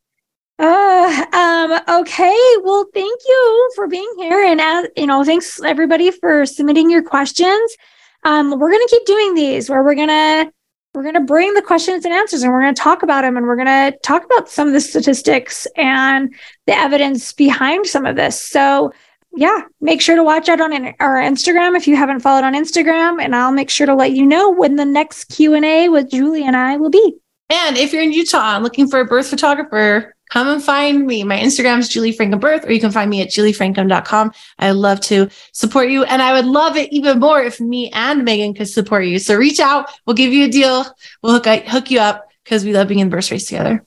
Uh, 0.59 1.25
um, 1.33 2.01
okay. 2.01 2.37
Well, 2.63 2.85
thank 2.93 3.21
you 3.27 3.71
for 3.75 3.87
being 3.87 4.11
here. 4.17 4.43
And, 4.43 4.61
as, 4.61 4.87
you 4.95 5.07
know, 5.07 5.23
thanks 5.23 5.61
everybody 5.63 6.11
for 6.11 6.45
submitting 6.45 6.91
your 6.91 7.01
questions. 7.01 7.75
Um, 8.23 8.51
we're 8.51 8.69
going 8.69 8.85
to 8.87 8.91
keep 8.91 9.05
doing 9.05 9.33
these 9.33 9.69
where 9.69 9.83
we're 9.83 9.95
going 9.95 10.09
to, 10.09 10.51
we're 10.93 11.01
going 11.01 11.15
to 11.15 11.21
bring 11.21 11.55
the 11.55 11.61
questions 11.61 12.05
and 12.05 12.13
answers 12.13 12.43
and 12.43 12.51
we're 12.51 12.61
going 12.61 12.75
to 12.75 12.81
talk 12.81 13.01
about 13.01 13.23
them 13.23 13.35
and 13.35 13.47
we're 13.47 13.57
going 13.57 13.91
to 13.91 13.97
talk 14.03 14.23
about 14.23 14.47
some 14.47 14.67
of 14.67 14.73
the 14.73 14.79
statistics 14.79 15.67
and 15.75 16.33
the 16.67 16.77
evidence 16.77 17.33
behind 17.33 17.87
some 17.87 18.05
of 18.05 18.15
this. 18.15 18.39
So, 18.39 18.93
yeah, 19.35 19.61
make 19.81 20.01
sure 20.01 20.15
to 20.15 20.23
watch 20.23 20.49
out 20.49 20.61
on 20.61 20.73
our 20.99 21.15
Instagram 21.15 21.75
if 21.75 21.87
you 21.87 21.95
haven't 21.95 22.21
followed 22.21 22.43
on 22.43 22.53
Instagram, 22.53 23.21
and 23.21 23.35
I'll 23.35 23.51
make 23.51 23.69
sure 23.69 23.87
to 23.87 23.95
let 23.95 24.11
you 24.11 24.25
know 24.25 24.51
when 24.51 24.75
the 24.75 24.85
next 24.85 25.25
Q 25.25 25.53
and 25.53 25.65
A 25.65 25.89
with 25.89 26.09
Julie 26.09 26.45
and 26.45 26.55
I 26.55 26.77
will 26.77 26.89
be. 26.89 27.17
And 27.49 27.77
if 27.77 27.93
you're 27.93 28.01
in 28.01 28.11
Utah 28.11 28.57
looking 28.57 28.87
for 28.87 28.99
a 28.99 29.05
birth 29.05 29.27
photographer, 29.27 30.15
come 30.31 30.47
and 30.47 30.63
find 30.63 31.05
me. 31.05 31.23
My 31.23 31.37
Instagram 31.37 31.79
is 31.79 31.89
Julie 31.89 32.13
Francom 32.13 32.39
Birth, 32.39 32.65
or 32.65 32.71
you 32.71 32.79
can 32.79 32.91
find 32.91 33.09
me 33.09 33.21
at 33.21 33.29
juliefrancom.com. 33.29 34.31
I 34.59 34.71
love 34.71 34.99
to 35.01 35.29
support 35.51 35.89
you. 35.89 36.03
And 36.05 36.21
I 36.21 36.33
would 36.33 36.45
love 36.45 36.75
it 36.75 36.91
even 36.91 37.19
more 37.19 37.41
if 37.41 37.59
me 37.59 37.91
and 37.91 38.23
Meagan 38.23 38.53
could 38.53 38.69
support 38.69 39.05
you. 39.05 39.19
So 39.19 39.35
reach 39.35 39.59
out. 39.59 39.91
We'll 40.05 40.15
give 40.15 40.33
you 40.33 40.45
a 40.45 40.49
deal. 40.49 40.85
We'll 41.21 41.39
hook, 41.39 41.45
hook 41.67 41.91
you 41.91 41.99
up 41.99 42.27
because 42.43 42.65
we 42.65 42.73
love 42.73 42.87
being 42.87 42.99
in 42.99 43.09
the 43.09 43.15
birth 43.15 43.31
race 43.31 43.47
together. 43.47 43.85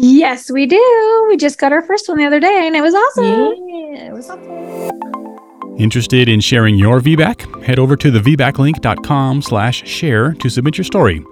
Yes, 0.00 0.48
we 0.48 0.66
do. 0.66 1.24
We 1.28 1.36
just 1.36 1.58
got 1.58 1.72
our 1.72 1.82
first 1.82 2.08
one 2.08 2.18
the 2.18 2.24
other 2.24 2.38
day 2.38 2.66
and 2.68 2.76
it 2.76 2.82
was 2.82 2.94
awesome. 2.94 3.24
Yeah, 3.24 4.06
it 4.06 4.12
was 4.12 4.30
awesome. 4.30 5.76
Interested 5.76 6.28
in 6.28 6.40
sharing 6.40 6.76
your 6.76 7.00
VBAC? 7.00 7.64
Head 7.64 7.80
over 7.80 7.96
to 7.96 8.12
thevbaclink.com 8.12 9.42
slash 9.42 9.84
share 9.88 10.34
to 10.34 10.48
submit 10.48 10.78
your 10.78 10.84
story. 10.84 11.24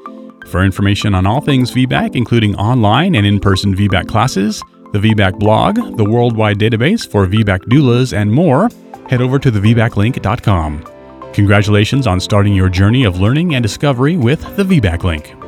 For 0.49 0.64
information 0.64 1.14
on 1.14 1.27
all 1.27 1.41
things 1.41 1.71
VBAC, 1.71 2.17
including 2.17 2.57
online 2.57 3.14
and 3.14 3.25
in-person 3.25 3.77
VBAC 3.77 4.09
classes, 4.09 4.61
the 4.93 4.99
VBAC 4.99 5.39
blog, 5.39 5.97
the 5.97 6.05
worldwide 6.05 6.59
database 6.59 7.09
for 7.09 7.25
VBAC 7.27 7.67
doulas, 7.67 8.17
and 8.17 8.33
more, 8.33 8.69
head 9.09 9.21
over 9.21 9.39
to 9.39 9.53
thevbaclink.com. 9.53 10.85
Congratulations 11.35 12.09
on 12.09 12.19
starting 12.19 12.55
your 12.55 12.69
journey 12.69 13.05
of 13.05 13.21
learning 13.21 13.55
and 13.55 13.62
discovery 13.62 14.17
with 14.17 14.41
the 14.57 14.64
VBAC 14.64 15.05
Link. 15.05 15.45